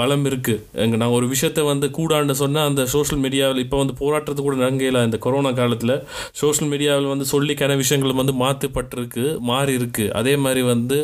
பலம் 0.00 0.26
இருக்குது 0.30 0.62
எங்கள் 0.84 1.00
நான் 1.02 1.14
ஒரு 1.18 1.26
விஷயத்தை 1.34 1.62
வந்து 1.72 1.86
கூடான்னு 1.98 2.36
சொன்னால் 2.42 2.68
அந்த 2.70 2.82
சோஷியல் 2.94 3.22
மீடியாவில் 3.24 3.62
இப்போ 3.64 3.78
வந்து 3.82 3.96
போராட்டத்து 4.02 4.40
கூட 4.46 4.56
நடங்கையில் 4.64 5.00
இந்த 5.06 5.20
கொரோனா 5.26 5.52
காலத்தில் 5.60 5.94
சோஷியல் 6.42 6.70
மீடியாவில் 6.72 7.12
வந்து 7.12 7.26
சொல்லிக்கான 7.34 7.76
விஷயங்கள் 7.82 8.20
வந்து 8.22 8.36
மாற்றப்பட்டிருக்கு 8.44 9.26
மாறி 9.50 9.74
இருக்கு 9.80 10.06
அதே 10.20 10.34
மாதிரி 10.44 10.64
வந்து 10.72 10.98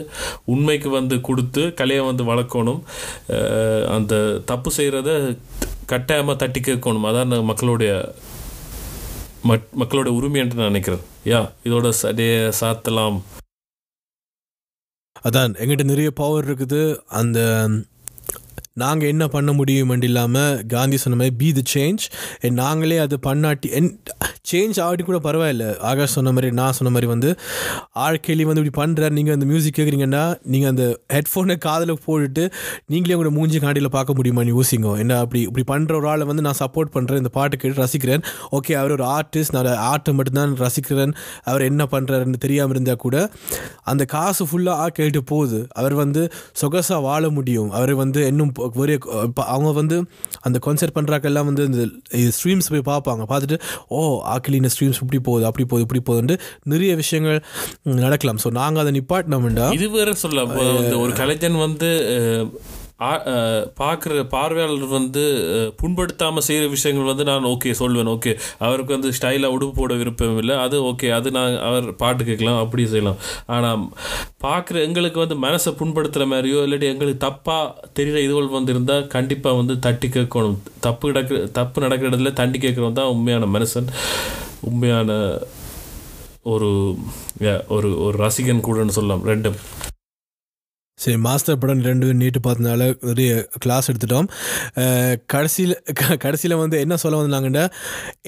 உண்மைக்கு 0.54 0.90
வந்து 0.98 1.18
கொடுத்து 1.28 1.62
கலையை 1.80 2.04
வந்து 2.10 2.24
வளர்க்கணும். 2.32 2.80
அந்த 3.96 4.14
தப்பு 4.50 4.70
செய்கிறத 4.78 5.10
கட்டாயமாக 5.92 6.36
தட்டி 6.42 6.60
கேட்கணும். 6.68 7.06
அதான் 7.10 7.32
மக்களுடைய 7.50 7.92
மக்களோட 9.48 10.08
உரிமை 10.18 10.40
என்று 10.40 10.56
நான் 10.56 10.72
நினைக்கிறேன். 10.72 11.04
யா 11.24 11.40
இதோட 11.64 11.92
சடைய 12.02 12.34
சாத்தலாம் 12.60 13.18
அதான் 15.28 15.56
எங்கிட்ட 15.62 15.84
நிறைய 15.84 16.10
பவர் 16.10 16.46
இருக்குது. 16.50 16.80
அந்த 17.20 17.38
நாங்கள் 18.80 19.10
என்ன 19.12 19.24
பண்ண 19.28 19.52
முடியும் 19.52 19.90
இல்லாமல் 20.08 20.66
காந்தி 20.66 20.96
சொன்ன 21.02 21.16
மாதிரி 21.20 21.36
பி 21.40 21.48
தி 21.56 21.62
சேஞ்ச் 21.74 22.04
நாங்களே 22.60 22.98
அது 23.04 23.18
பண்ணாட்டி 23.26 23.68
என் 23.78 23.90
சேஞ்ச் 24.50 24.78
ஆகிட்டு 24.84 25.04
கூட 25.08 25.18
பரவாயில்ல. 25.26 25.64
ஆகாஷ் 25.90 26.14
சொன்ன 26.16 26.32
மாதிரி 26.36 26.48
நான் 26.60 26.76
சொன்ன 26.78 26.92
மாதிரி 26.94 27.08
வந்து 27.12 27.30
ஆழ்கேலி 28.04 28.44
வந்து 28.48 28.62
இப்படி 28.62 28.74
பண்ணுறாரு 28.80 29.14
நீங்கள் 29.18 29.34
அந்த 29.34 29.46
மியூசிக் 29.50 29.76
கேட்குறீங்கன்னா 29.78 30.24
நீங்கள் 30.52 30.70
அந்த 30.72 30.84
ஹெட்ஃபோனை 31.14 31.56
காதில் 31.66 31.92
போட்டுட்டு 32.06 32.44
நீங்களே 32.86 33.14
உங்களோட 33.16 33.32
மூஞ்சி 33.38 33.58
காண்டியில் 33.58 33.92
பார்க்க 33.98 34.18
முடியுமா 34.18 34.44
நீ 34.48 34.52
யோசிங்க 34.58 34.98
என்ன 35.04 35.18
அப்படி 35.24 35.42
இப்படி 35.42 35.64
பண்ணுற 35.72 35.96
ஒரு 36.00 36.08
ஆளை 36.12 36.26
வந்து 36.30 36.46
நான் 36.46 36.60
சப்போர்ட் 36.60 36.92
பண்ணுறேன் 36.96 37.22
இந்த 37.22 37.32
பாட்டு 37.36 37.56
கேட்டு 37.56 37.82
ரசிக்கிறேன். 37.84 38.24
ஓகே 38.58 38.72
அவர் 38.80 38.90
ஒரு 38.90 39.06
ஆர்டிஸ்ட் 39.18 39.54
நான் 39.56 39.70
ஆர்ட்டை 39.90 40.14
மட்டும்தான் 40.18 40.56
ரசிக்கிறேன். 40.64 41.14
அவர் 41.42 41.62
என்ன 41.62 41.86
பண்ணுறாருன்னு 41.94 42.42
தெரியாமல் 42.46 42.76
இருந்தால் 42.76 42.96
கூட 42.96 43.16
அந்த 43.92 44.04
காசு 44.04 44.46
ஃபுல்லாக 44.50 44.88
கேட்டு 44.98 45.22
போகுது. 45.32 45.60
அவர் 45.72 45.94
வந்து 46.02 46.24
சொகசாக 46.62 47.00
வாழ 47.00 47.30
முடியும். 47.30 47.70
அவர் 47.70 47.94
வந்து 47.94 48.26
இன்னும் 48.26 48.52
ஒரே 48.82 48.96
இப்ப 49.28 49.44
அவங்க 49.54 49.72
வந்து 49.80 49.96
அந்த 50.40 50.58
கான்செர்ட் 50.66 50.96
பண்ணுறாக்கெல்லாம் 50.98 51.48
வந்து 51.50 51.64
இந்த 51.70 51.84
ஸ்ட்ரீம்ஸ் 52.36 52.70
போய் 52.74 52.88
பார்ப்பாங்க. 52.90 53.24
பார்த்துட்டு 53.32 53.58
ஓ 53.88 54.00
ஆக்கிலின 54.34 54.70
ஸ்ட்ரீம்ஸ் 54.74 55.02
இப்படி 55.04 55.20
போகுது 55.28 55.46
அப்படி 55.50 55.66
போகுது 55.72 55.86
இப்படி 55.86 56.02
போகுதுன்ட்டு 56.08 56.38
நிறைய 56.74 56.92
விஷயங்கள் 57.02 57.40
நடக்கலாம். 58.04 58.42
ஸோ 58.44 58.50
நாங்கள் 58.60 58.82
அதை 58.84 58.92
நிப்பாட்டினோம்டா 58.98 59.66
இது 59.78 59.88
வேற 59.98 60.14
சொல்ல 60.24 60.46
ஒரு 61.04 61.12
கலைஞன் 61.22 61.58
வந்து 61.66 61.90
பார்க்குற 63.80 64.22
பார்வையாளர் 64.34 64.86
வந்து 64.98 65.22
புண்படுத்தாமல் 65.80 66.44
செய்கிற 66.46 66.66
விஷயங்கள் 66.74 67.10
வந்து 67.10 67.24
நான் 67.30 67.48
ஓகே 67.52 67.70
சொல்வேன் 67.80 68.10
ஓகே 68.14 68.32
அவருக்கு 68.66 68.96
வந்து 68.96 69.10
ஸ்டைலாக 69.18 69.54
உடுப்பு 69.56 69.74
போட 69.80 69.94
விருப்பம் 70.00 70.40
இல்லை. 70.42 70.56
அது 70.64 70.76
ஓகே 70.90 71.10
அது 71.18 71.30
நான் 71.36 71.56
அவர் 71.68 71.86
பாட்டு 72.02 72.22
கேட்கலாம் 72.30 72.60
அப்படி 72.64 72.84
செய்யலாம். 72.94 73.20
ஆனால் 73.56 73.86
பார்க்குற 74.46 74.76
எங்களுக்கு 74.88 75.18
வந்து 75.24 75.38
மனசை 75.46 75.72
புண்படுத்துகிற 75.80 76.26
மாதிரியோ 76.34 76.60
இல்லாட்டி 76.66 76.90
எங்களுக்கு 76.92 77.24
தப்பாக 77.28 77.88
தெரிகிற 77.98 78.20
இதுகள் 78.26 78.56
வந்து 78.58 78.74
இருந்தால் 78.76 79.08
கண்டிப்பாக 79.16 79.60
வந்து 79.60 79.76
தட்டி 79.86 80.10
கேட்கணும். 80.18 80.58
தப்பு 80.88 81.12
நடக்கிற 81.12 81.40
தப்பு 81.60 81.84
நடக்கிற 81.86 82.10
இடத்துல 82.10 82.32
தண்டி 82.42 82.60
கேட்குறவன் 82.66 83.00
தான் 83.00 83.12
உண்மையான 83.14 83.48
மனுஷன். 83.56 83.88
உண்மையான 84.70 85.10
ஒரு 86.52 86.68
ஒரு 87.76 87.88
ஒரு 88.04 88.16
ரசிகன் 88.24 88.66
கூடன்னு 88.68 88.96
சொல்லலாம் 88.98 89.26
ரெண்டும். 89.32 89.58
சரி 91.02 91.16
மாஸ்டர் 91.26 91.60
படம் 91.62 91.86
ரெண்டு 91.90 92.06
பேரும் 92.06 92.20
நீட்டு 92.22 92.40
பார்த்ததுனால 92.46 92.82
நிறைய 93.10 93.30
கிளாஸ் 93.58 93.88
எடுத்துட்டோம். 93.92 94.28
கடைசியில் 95.26 95.78
க- 96.00 96.20
கடைசியில் 96.26 96.60
வந்து 96.64 96.76
என்ன 96.80 96.96
சொல்ல 97.04 97.22
வந்தாங்கன்னா 97.22 97.64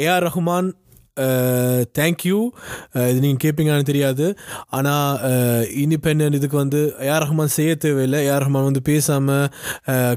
ஏஆர் 0.07 0.27
ரஹ்மான் 0.29 0.70
தேங்க்யூ 1.99 2.37
இது 3.11 3.18
நீங்கள் 3.25 3.43
கேட்பீங்கன்னு 3.43 3.89
தெரியாது. 3.91 4.25
ஆனால் 4.77 5.18
இண்டிபெண்ட் 5.83 6.35
இதுக்கு 6.39 6.57
வந்து 6.57 6.81
ஏஆர் 7.09 7.25
ரஹ்மான் 7.25 7.53
செய்ய 7.57 7.75
தேவையில்லை. 7.85 8.20
ஏஆர் 8.29 8.45
ரஹ்மான் 8.45 8.68
வந்து 8.68 8.83
பேசாமல் 8.83 9.47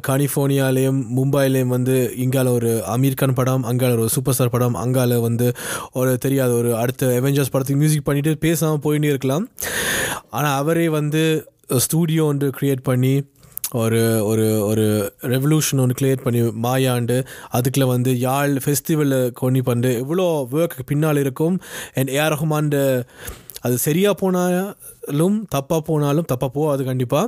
கலிஃபோர்னியாலேயும் 0.08 1.02
மும்பைலேயும் 1.18 1.74
வந்து 1.76 1.98
இங்கால 2.26 2.54
ஒரு 2.60 2.72
அமீர் 2.96 3.20
கான் 3.22 3.38
படம் 3.42 3.68
அங்கால 3.72 3.98
ஒரு 4.00 4.10
சூப்பர் 4.16 4.38
ஸ்டார் 4.38 4.54
படம் 4.56 4.80
அங்கால 4.86 5.20
வந்து 5.28 5.50
ஒரு 5.92 6.14
தெரியாத 6.26 6.54
ஒரு 6.62 6.72
அடுத்த 6.78 7.12
அவெஞ்சர்ஸ் 7.22 7.54
படத்துக்கு 7.56 7.82
மியூசிக் 7.84 8.08
பண்ணிவிட்டு 8.10 8.34
பேசாமல் 8.48 8.84
போயிட்டே 8.88 9.14
இருக்கலாம். 9.14 9.46
ஆனால் 10.30 10.58
அவரே 10.64 10.88
வந்து 11.00 11.24
ஸ்டூடியோ 11.86 12.26
ஒன்று 12.32 12.50
க்ரியேட் 12.60 12.88
பண்ணி 12.90 13.16
ஒரு 13.80 14.02
ஒரு 14.30 14.46
ஒரு 14.68 14.86
ரெவல்யூஷன் 15.34 15.82
ஒன்று 15.84 15.98
கிரியேட் 16.02 16.24
பண்ணி 16.26 16.42
மாயாண்டு 16.66 17.18
அதுக்குள்ள 17.58 17.88
வந்து 17.96 18.12
யாழ் 18.28 18.54
ஃபெஸ்டிவலில் 18.66 19.34
கொண்டு 19.42 19.64
பண்ணு 19.70 19.92
எவ்வளோ 20.04 20.28
ஒர்க்கு 20.58 20.90
பின்னால் 20.92 21.22
இருக்கும். 21.24 21.58
அண்ட் 21.98 22.12
ஏஆர் 22.18 22.34
ரஹ்மான்ட 22.36 22.78
அது 23.68 23.76
சரியாக 23.86 24.16
போனாலும் 24.22 25.38
தப்பாக 25.56 25.82
போனாலும் 25.88 26.28
தப்பாக 26.32 26.52
போகாது 26.58 26.82
கண்டிப்பாக 26.90 27.28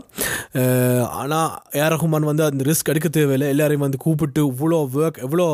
ஆனால் 1.19 1.49
ஏஆர் 1.79 1.93
ரஹ்மான் 1.95 2.27
வந்து 2.29 2.43
அந்த 2.47 2.63
ரிஸ்க் 2.69 2.91
எடுக்க 2.93 3.07
தேவையில்லை. 3.17 3.47
எல்லோரையும் 3.53 3.85
வந்து 3.85 3.99
கூப்பிட்டு 4.05 4.41
இவ்வளோ 4.51 4.79
ஒர்க் 4.99 5.19
எவ்வளோ 5.27 5.47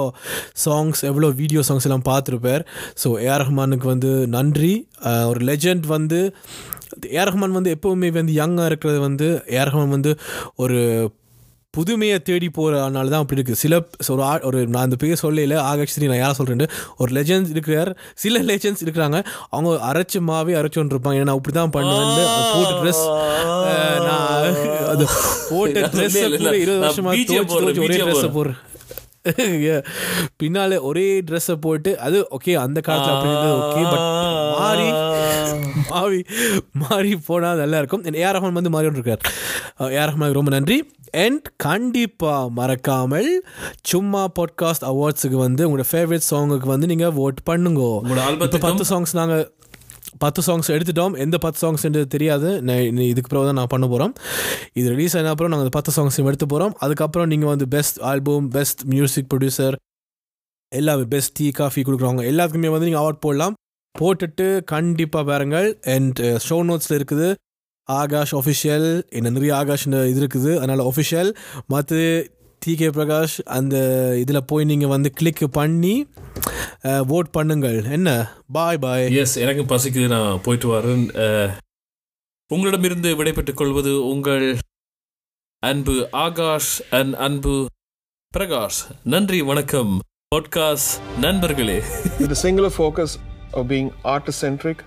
சாங்ஸ் 0.65 1.01
எவ்வளோ 1.11 1.29
வீடியோ 1.41 1.63
சாங்ஸ் 1.69 1.88
எல்லாம் 1.89 2.07
பார்த்துருப்பார். 2.11 2.65
ஸோ 3.03 3.09
ஏஆர் 3.25 3.43
ரஹ்மானுக்கு 3.45 3.88
வந்து 3.93 4.11
நன்றி. 4.38 4.73
ஒரு 5.31 5.41
லெஜண்ட் 5.51 5.88
வந்து 5.95 6.19
ஏஆர் 7.17 7.29
ரஹ்மான் 7.31 7.59
வந்து 7.59 7.75
எப்போவுமே 7.77 8.09
வந்து 8.21 8.39
யங்காக 8.41 8.71
இருக்கிறது 8.71 8.99
வந்து 9.09 9.29
ஏஆர் 9.57 9.71
ரஹ்மான் 9.71 9.95
வந்து 9.97 10.13
ஒரு 10.63 10.79
புதுமையை 11.73 12.17
தேடி 12.27 12.47
போகிறனால 12.57 13.09
தான் 13.13 13.23
அப்படி 13.23 13.37
இருக்குது 13.37 13.61
சில 13.61 13.77
ஒரு 14.13 14.21
ஆ 14.27 14.33
ஒரு 14.49 14.59
நான் 14.73 14.85
அந்த 14.87 14.97
பேர் 15.01 15.19
சொல்லல 15.23 15.55
ஆகஸ்டி 15.71 16.09
நான் 16.11 16.21
யாரை 16.21 16.35
சொல்கிறேன் 16.37 16.71
ஒரு 17.01 17.09
லெஜண்ட்ஸ் 17.17 17.51
இருக்கிறார். 17.55 17.91
சில 18.23 18.39
லெஜண்ட்ஸ் 18.49 18.83
இருக்கிறாங்க. 18.85 19.17
அவங்க 19.53 19.71
அரைச்ச 19.89 20.21
மாவே 20.29 20.55
அரைச்சோன்னு 20.59 20.93
இருப்பாங்க 20.95 21.23
ஏன்னா 21.23 21.35
அப்படி 21.37 21.55
தான் 21.57 21.73
பண்ணுவேன் 21.75 22.29
போட்டு 22.53 22.75
ட்ரெஸ் 22.81 23.03
நான் 24.07 24.29
அது 24.93 25.05
போட்ட 25.49 25.83
ட்ரெஸ். 25.95 26.17
இருபது 26.21 26.79
நான் 26.79 26.87
வருஷமா 26.87 27.11
BGM 27.17 27.27
தோச்சு 27.27 27.51
போடுறேன், 27.53 27.75
தோச்சு 27.75 27.85
ஒரே 27.87 27.97
ட்ரெஸ்ஸை 28.05 28.31
போடுறேன். 28.37 28.59
பின்னால 30.39 30.78
ஒரே 30.89 31.05
ட்ரெஸ்ஸை 31.28 31.55
போட்டு 31.65 31.91
அது 32.05 32.17
ஓகே 32.38 32.53
அந்த 32.65 32.80
காலத்தில் 32.88 33.13
அப்படி 33.15 33.32
ஓகே 33.61 33.84
பட் 33.91 34.05
மாறி 34.57 34.88
மாறி 35.91 36.19
மாறி 36.82 37.11
போனால் 37.28 37.61
நல்லா 37.63 37.78
இருக்கும். 37.82 38.03
ஏஆர் 38.21 38.36
ரஹ்மான் 38.38 38.59
வந்து 38.59 38.73
மாறி 38.76 38.91
இருக்கார் 38.91 39.23
ஏஆர் 39.97 40.09
ரஹ்மான் 40.11 40.38
ரொம்ப 40.39 40.51
நன்றி. 40.55 40.78
அண்ட் 41.23 41.45
கண்டிப்பாக 41.65 42.49
மறக்காமல் 42.59 43.30
சும்மா 43.91 44.23
பாட்காஸ்ட் 44.39 44.88
அவார்ட்ஸுக்கு 44.91 45.38
வந்து 45.47 45.63
உங்களோட 45.67 45.86
ஃபேவரட் 45.91 46.30
சாங்குக்கு 46.32 46.69
வந்து 46.73 46.89
நீங்கள் 46.91 47.19
ஓட் 47.26 47.41
பண்ணுங்க. 47.49 47.84
பத்து 48.65 48.86
சாங்ஸ் 48.91 49.19
நாங்கள் 49.21 49.45
பத்து 50.24 50.41
சாங்ஸ் 50.47 50.70
எடுத்துட்டோம். 50.76 51.13
எந்த 51.24 51.38
பத்து 51.45 51.59
சாங்ஸ் 51.63 51.86
தெரியாது. 52.16 52.49
நான் 52.68 53.01
இதுக்கு 53.11 53.32
பிறகு 53.32 53.47
தான் 53.49 53.59
நான் 53.61 53.72
பண்ண 53.74 53.86
போகிறோம் 53.93 54.13
இது 54.80 54.88
ரிலீஸ் 54.93 55.16
ஆன 55.20 55.32
அப்புறம் 55.34 55.51
நாங்கள் 55.53 55.68
அந்த 55.68 55.76
பத்து 55.78 55.93
சாங்ஸ் 55.97 56.20
எடுத்து 56.30 56.47
போகிறோம் 56.53 56.74
அதுக்கப்புறம் 56.86 57.30
நீங்கள் 57.34 57.51
வந்து 57.53 57.68
best 57.76 57.99
album 58.11 58.47
best 58.57 58.84
music 58.93 59.30
producer 59.34 59.78
எல்லாமே 60.72 61.07
பெஸ்ட் 61.16 61.36
டீ 61.39 61.47
காஃபி 61.61 61.82
கொடுக்குறவங்க 61.88 62.24
எல்லாத்துக்குமே 62.32 62.72
வந்து 62.76 62.88
நீங்கள் 62.89 63.03
அவார்ட் 63.03 63.24
போடலாம். 63.26 63.55
போட்டுட்டு 63.95 64.47
கண்டிப்பாக 64.74 65.26
பாருங்கள். 65.32 65.68
அண்ட் 65.95 66.20
ஷோ 66.47 66.57
நோட்ஸில் 66.70 66.97
இருக்குது. 66.99 67.28
ஆகாஷ் 67.89 68.34
ஒஃபிஷியல் 68.39 68.88
என்ன 69.18 69.32
நிறைய 69.36 69.51
ஆகாஷ் 69.59 69.86
இது 70.11 70.20
இருக்குது. 70.22 70.51
அதனால் 70.61 70.82
ஒஃபிஷியல் 70.91 71.30
மற்ற 71.74 71.99
டி 72.66 72.74
கே 72.76 72.88
பிரகாஷ் 72.97 73.34
அந்த 73.55 73.76
இதில் 74.18 74.47
போய் 74.49 74.66
நீங்கள் 74.70 74.91
வந்து 74.93 75.09
கிளிக் 75.11 75.41
பண்ணி 75.57 76.07
ஓட் 77.16 77.30
பண்ணுங்கள். 77.38 77.91
என்ன? 77.91 78.09
பாய் 78.57 78.78
பாய் 78.78 79.05
எஸ் 79.16 79.36
எனக்கு 79.43 79.63
பசிக்குது 79.72 80.07
நான் 80.13 80.41
போயிட்டு 80.45 80.68
வரேன். 80.74 81.05
உங்களிடமிருந்து 82.53 83.16
விடைபெற்றுக் 83.16 83.59
கொள்வது 83.61 83.93
உங்கள் 84.07 84.47
அன்பு 85.70 85.95
ஆகாஷ் 86.26 86.74
அண்ட் 86.99 87.13
அன்பு 87.28 87.55
பிரகாஷ். 88.38 88.82
நன்றி 89.03 89.41
வணக்கம். 89.41 89.93
பாட்காஸ்ட் 90.36 90.93
நண்பர்களே. 91.20 91.78
With 92.20 92.32
the 92.34 92.39
singular 92.45 92.74
focus 92.82 93.13
of 93.57 93.66
being 93.74 93.89
artist 94.16 94.39
centric 94.45 94.80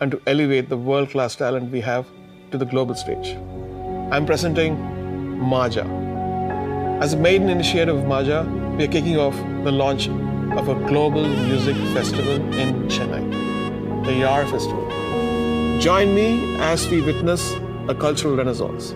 and 0.00 0.10
to 0.14 0.18
elevate 0.32 0.68
the 0.74 0.80
world 0.88 1.10
class 1.14 1.34
talent 1.44 1.68
we 1.76 1.82
have 1.90 2.06
to 2.50 2.58
the 2.64 2.68
global 2.74 2.98
stage. 3.04 3.30
I'm 4.14 4.26
presenting 4.32 4.74
Maja. 5.54 5.86
As 7.00 7.12
a 7.12 7.16
maiden 7.16 7.48
initiative 7.50 7.96
of 7.98 8.06
Maja, 8.06 8.44
we 8.78 8.84
are 8.84 8.88
kicking 8.88 9.18
off 9.18 9.34
the 9.64 9.72
launch 9.72 10.06
of 10.56 10.68
a 10.68 10.74
global 10.86 11.26
music 11.26 11.76
festival 11.92 12.34
in 12.54 12.86
Chennai, 12.88 14.04
the 14.06 14.14
YAR 14.14 14.46
Festival. 14.46 14.88
Join 15.80 16.14
me 16.14 16.56
as 16.60 16.88
we 16.88 17.02
witness 17.02 17.52
a 17.88 17.96
cultural 17.96 18.36
renaissance. 18.36 18.94